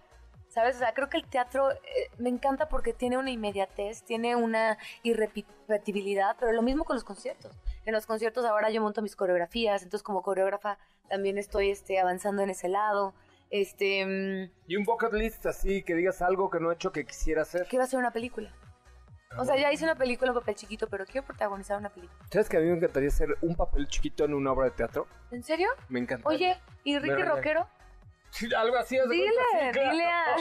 ¿Sabes? 0.49 0.75
O 0.75 0.79
sea, 0.79 0.93
creo 0.93 1.09
que 1.09 1.15
el 1.15 1.25
teatro 1.25 1.71
eh, 1.71 1.77
me 2.17 2.27
encanta 2.27 2.67
porque 2.67 2.91
tiene 2.91 3.17
una 3.17 3.31
inmediatez, 3.31 4.03
tiene 4.03 4.35
una 4.35 4.77
irrepetibilidad, 5.01 6.35
pero 6.37 6.51
lo 6.51 6.61
mismo 6.61 6.83
con 6.83 6.97
los 6.97 7.05
conciertos. 7.05 7.55
En 7.85 7.93
los 7.93 8.05
conciertos 8.05 8.45
ahora 8.45 8.69
yo 8.69 8.81
monto 8.81 9.01
mis 9.01 9.15
coreografías, 9.15 9.81
entonces 9.83 10.03
como 10.03 10.21
coreógrafa 10.21 10.77
también 11.09 11.37
estoy 11.37 11.71
este, 11.71 11.99
avanzando 11.99 12.41
en 12.43 12.49
ese 12.51 12.67
lado. 12.69 13.13
Este, 13.49 14.05
mm, 14.05 14.51
Y 14.67 14.75
un 14.77 14.83
bucket 14.85 15.13
list 15.13 15.45
así, 15.45 15.83
que 15.83 15.93
digas 15.95 16.21
algo 16.21 16.49
que 16.49 16.59
no 16.59 16.71
he 16.71 16.75
hecho 16.75 16.91
que 16.91 17.05
quisiera 17.05 17.41
hacer. 17.41 17.67
quiero 17.67 17.83
hacer 17.83 17.99
una 17.99 18.11
película. 18.11 18.51
O 19.37 19.45
sea, 19.45 19.55
ya 19.55 19.71
hice 19.71 19.85
una 19.85 19.95
película 19.95 20.31
en 20.31 20.35
papel 20.37 20.55
chiquito, 20.55 20.87
pero 20.89 21.05
quiero 21.05 21.25
protagonizar 21.25 21.77
una 21.77 21.89
película. 21.89 22.19
¿Sabes 22.29 22.49
que 22.49 22.57
a 22.57 22.59
mí 22.59 22.65
me 22.67 22.73
encantaría 22.77 23.07
hacer 23.07 23.29
un 23.41 23.55
papel 23.55 23.87
chiquito 23.87 24.25
en 24.25 24.33
una 24.33 24.51
obra 24.51 24.65
de 24.65 24.71
teatro? 24.71 25.07
¿En 25.31 25.41
serio? 25.41 25.69
Me 25.87 25.99
encanta. 25.99 26.27
Oye, 26.27 26.57
¿y 26.83 26.99
Ricky. 26.99 27.23
Rockero? 27.23 27.65
Sí, 28.31 28.53
algo 28.53 28.75
así. 28.77 28.97
de 28.97 29.07
Dile, 29.07 29.31
claro. 29.71 29.91
dile 29.91 30.05
a- 30.05 30.35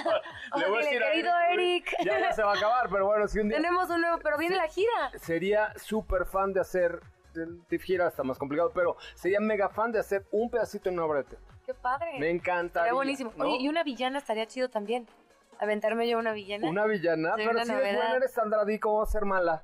o 0.55 0.59
Le 0.59 0.61
sea, 0.65 0.69
voy 0.71 0.83
a 0.87 0.91
dile, 0.91 1.05
a 1.07 1.11
querido 1.11 1.33
Eric. 1.53 1.95
Ya, 2.05 2.19
ya 2.19 2.33
se 2.33 2.43
va 2.43 2.53
a 2.53 2.57
acabar, 2.57 2.89
pero 2.91 3.07
bueno, 3.07 3.29
si 3.29 3.39
un 3.39 3.49
día... 3.49 3.59
Tenemos 3.59 3.89
un 3.91 4.01
nuevo, 4.01 4.19
pero 4.23 4.37
viene 4.39 4.57
la 4.57 4.67
gira. 4.69 5.13
Sería 5.21 5.73
súper 5.77 6.27
fan 6.27 6.53
de 6.53 6.61
hacer... 6.61 7.01
Gira 7.81 8.09
está 8.09 8.23
más 8.23 8.39
complicado, 8.39 8.71
pero 8.75 8.97
sería 9.15 9.41
mega 9.41 9.69
fan 9.69 9.93
de 9.93 9.99
hacer 10.01 10.25
un 10.31 10.51
pedacito 10.51 10.89
en 10.89 10.97
una 10.97 11.05
obra 11.07 11.19
de 11.19 11.25
teatro. 11.25 11.55
Qué 11.67 11.75
padre. 11.75 12.19
Me 12.19 12.31
encanta. 12.31 12.81
Estaría 12.81 12.93
buenísimo. 12.95 13.33
Oye, 13.39 13.59
y 13.61 13.69
una 13.69 13.83
villana 13.85 14.19
estaría 14.19 14.47
chido 14.47 14.69
también. 14.69 15.07
Aventarme 15.59 16.09
yo 16.09 16.19
una 16.19 16.33
villana. 16.33 16.69
Una 16.69 16.87
villana, 16.87 17.35
Soy 17.35 17.39
pero 17.45 17.51
una 17.51 17.65
si 17.65 17.73
novedad. 17.73 17.95
buena, 17.97 18.17
eres 18.17 18.33
Sandra 18.33 18.65
Di, 18.65 18.79
¿cómo 18.79 18.97
va 18.99 19.03
a 19.05 19.07
ser 19.07 19.25
mala? 19.25 19.63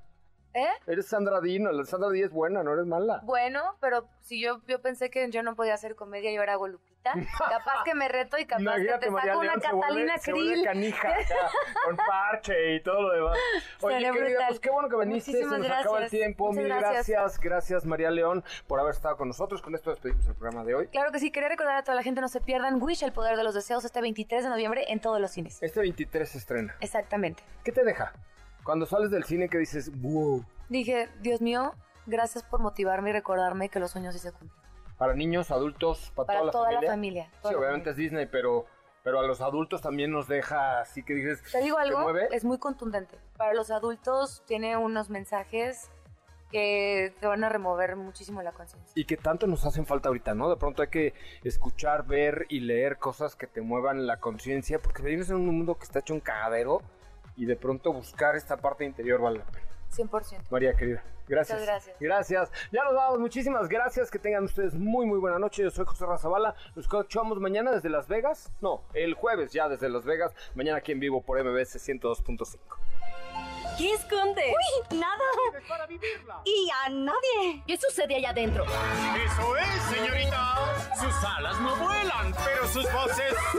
¿Eh? 0.57 0.69
Eres 0.87 1.07
Sandra 1.07 1.41
Di, 1.43 1.59
no, 1.59 1.85
Sandra 1.85 2.09
Di 2.09 2.23
es 2.23 2.31
buena, 2.31 2.63
no 2.63 2.73
eres 2.73 2.87
mala. 2.87 3.21
Bueno, 3.25 3.77
pero 3.81 4.09
si 4.23 4.41
yo, 4.41 4.63
yo 4.67 4.81
pensé 4.81 5.11
que 5.11 5.31
yo 5.31 5.43
no 5.43 5.55
podía 5.55 5.75
hacer 5.75 5.95
comedia 5.97 6.31
y 6.33 6.37
ahora 6.39 6.55
hago 6.55 6.67
Lupita, 6.67 7.13
capaz 7.51 7.85
que 7.85 7.95
me 7.95 8.09
reto 8.09 8.39
y 8.39 8.47
capaz 8.47 8.63
Imagínate, 8.63 9.07
que 9.07 9.13
te 9.15 9.21
saco 9.21 9.39
una 9.41 9.55
se 9.55 9.61
Catalina 9.61 10.19
se 10.19 10.33
Krill. 10.33 10.65
canija 10.65 11.09
acá, 11.09 11.51
con 11.85 11.97
parche 12.09 12.75
y 12.77 12.83
todo 12.83 13.03
lo 13.03 13.13
demás. 13.13 13.39
Oye, 13.83 13.97
querida, 13.99 14.13
brutal. 14.13 14.45
pues 14.49 14.61
qué 14.61 14.71
bueno 14.71 14.89
que 14.89 14.97
viniste, 14.97 15.33
se 15.33 15.37
Muchísimas 15.45 15.59
nos 15.59 15.69
acaba 15.71 15.83
el 15.99 16.01
gracias. 16.05 16.11
tiempo. 16.11 16.47
Muchas 16.47 16.57
Mil 16.65 16.69
gracias. 16.69 17.07
gracias, 17.09 17.41
gracias 17.41 17.85
María 17.85 18.11
León 18.11 18.43
por 18.67 18.81
haber 18.81 18.95
estado 18.95 19.19
con 19.19 19.29
nosotros. 19.29 19.61
Con 19.61 19.75
esto 19.75 19.91
despedimos 19.91 20.27
el 20.27 20.35
programa 20.37 20.65
de 20.65 20.75
hoy. 20.75 20.87
Claro 20.89 21.13
que 21.13 21.19
sí, 21.19 21.31
quería 21.31 21.51
recordar 21.51 21.77
a 21.77 21.83
toda 21.85 21.97
la 21.97 22.03
gente, 22.03 22.23
no 22.23 22.29
se 22.29 22.41
pierdan 22.41 22.83
Wish, 22.83 23.03
el 23.05 23.13
poder 23.13 23.37
de 23.37 23.45
los 23.45 23.55
deseos, 23.55 23.85
este 23.85 24.01
23 24.01 24.43
de 24.45 24.49
noviembre 24.49 24.87
en 24.89 25.01
todos 25.01 25.21
los 25.21 25.31
cines. 25.31 25.63
Este 25.63 25.81
23 25.81 26.27
se 26.27 26.39
estrena. 26.39 26.75
Exactamente. 26.81 27.43
¿Qué 27.63 27.73
te 27.73 27.85
deja? 27.85 28.15
Cuando 28.67 28.85
sales 28.85 29.11
del 29.11 29.25
cine 29.25 29.49
que 29.49 29.57
dices, 29.59 29.91
wow, 30.03 30.45
Dije, 30.69 31.09
Dios 31.21 31.41
mío, 31.41 31.73
gracias 32.07 32.43
por 32.43 32.61
motivarme 32.61 33.11
y 33.11 33.13
recordarme 33.15 33.69
que 33.71 33.79
los 33.81 33.93
sueños 33.93 34.13
sí 34.15 34.19
se 34.21 34.33
cumplen. 34.33 34.61
para 34.99 35.15
niños, 35.15 35.51
adultos, 35.51 36.13
para, 36.15 36.27
Para 36.27 36.41
toda, 36.41 36.51
toda 36.53 36.73
la 36.73 36.81
la 36.83 36.87
familia. 36.91 37.25
familia, 37.25 37.41
toda 37.41 37.51
Sí, 37.51 37.55
la 37.55 37.61
obviamente 37.61 37.91
es 37.91 37.97
Disney, 37.97 38.27
pero, 38.27 38.67
pero 39.05 39.21
a 39.21 39.27
los 39.27 39.41
adultos 39.41 39.81
también 39.83 40.11
nos 40.11 40.27
deja 40.29 40.81
así 40.81 41.03
que 41.05 41.15
dices, 41.15 41.41
Te 41.53 41.63
digo 41.63 41.79
algo, 41.79 42.01
mueve? 42.01 42.29
es 42.33 42.45
muy 42.45 42.59
contundente. 42.59 43.17
Para 43.37 43.55
los 43.55 43.71
adultos 43.71 44.43
tiene 44.47 44.77
unos 44.77 45.09
mensajes 45.11 45.89
que 46.51 47.13
te 47.21 47.27
van 47.27 47.43
a 47.45 47.49
remover 47.49 47.97
muchísimo 47.97 48.41
la 48.43 48.53
conciencia. 48.53 48.93
y 48.95 49.05
que 49.05 49.17
tanto 49.17 49.47
nos 49.47 49.65
hacen 49.67 49.85
falta 49.87 50.09
ahorita, 50.09 50.35
¿no? 50.35 50.49
De 50.49 50.57
pronto 50.57 50.83
hay 50.83 50.89
que 50.89 51.13
escuchar, 51.45 52.07
ver 52.07 52.47
y 52.49 52.61
leer 52.61 52.99
cosas 52.99 53.35
que 53.37 53.47
te 53.47 53.61
muevan 53.61 54.07
la 54.07 54.19
conciencia, 54.19 54.79
porque 54.81 55.03
vivimos 55.03 55.29
en 55.31 55.37
un 55.37 55.47
mundo 55.47 55.77
que 55.77 55.85
está 55.85 55.99
hecho 56.01 56.15
un 56.15 56.21
cagadero 56.21 56.83
y 57.37 57.45
de 57.47 57.57
pronto 57.57 57.93
buscar 57.93 58.37
esta 58.37 58.57
parte 58.57 58.85
interior 58.85 59.21
vale 59.21 59.39
la 59.39 59.45
pena. 59.45 59.67
100%. 59.95 60.51
María 60.51 60.75
querida, 60.75 61.03
gracias. 61.29 61.61
Muchas 61.61 61.75
gracias. 61.75 61.97
Gracias. 62.01 62.53
Ya 62.73 62.85
nos 62.85 62.95
vamos, 62.95 63.19
muchísimas 63.21 63.69
gracias. 63.69 64.11
Que 64.11 64.19
tengan 64.19 64.45
ustedes 64.45 64.75
muy, 64.75 65.07
muy 65.07 65.19
buena 65.19 65.39
noche. 65.39 65.63
Yo 65.63 65.71
soy 65.71 65.85
José 65.87 66.07
Razabala. 66.07 66.55
Nos 66.75 66.85
escuchamos 66.85 67.39
mañana 67.41 67.73
desde 67.73 67.89
Las 67.89 68.09
Vegas. 68.09 68.53
No, 68.61 68.83
el 68.95 69.15
jueves 69.15 69.53
ya 69.53 69.69
desde 69.69 69.89
Las 69.89 70.05
Vegas. 70.05 70.35
Mañana 70.55 70.79
aquí 70.79 70.93
en 70.93 71.01
vivo 71.01 71.23
por 71.23 71.43
MBS 71.43 71.77
102.5. 71.77 72.59
¿Qué 73.79 73.93
esconde? 73.93 74.43
¡Uy! 74.43 74.99
¡Nada! 74.99 75.25
para 75.69 75.87
vivirla. 75.87 76.41
Y 76.45 76.71
a 76.85 76.89
nadie. 76.89 77.63
¿Qué 77.67 77.77
sucede 77.77 78.15
allá 78.17 78.31
adentro? 78.31 78.65
Eso 78.65 79.57
es, 79.57 79.83
señorita. 79.95 80.57
Sus 80.99 81.25
alas 81.25 81.61
no 81.61 81.77
vuelan, 81.77 82.35
pero 82.45 82.67
sus 82.69 82.91
voces 82.93 83.35
sí. 83.53 83.59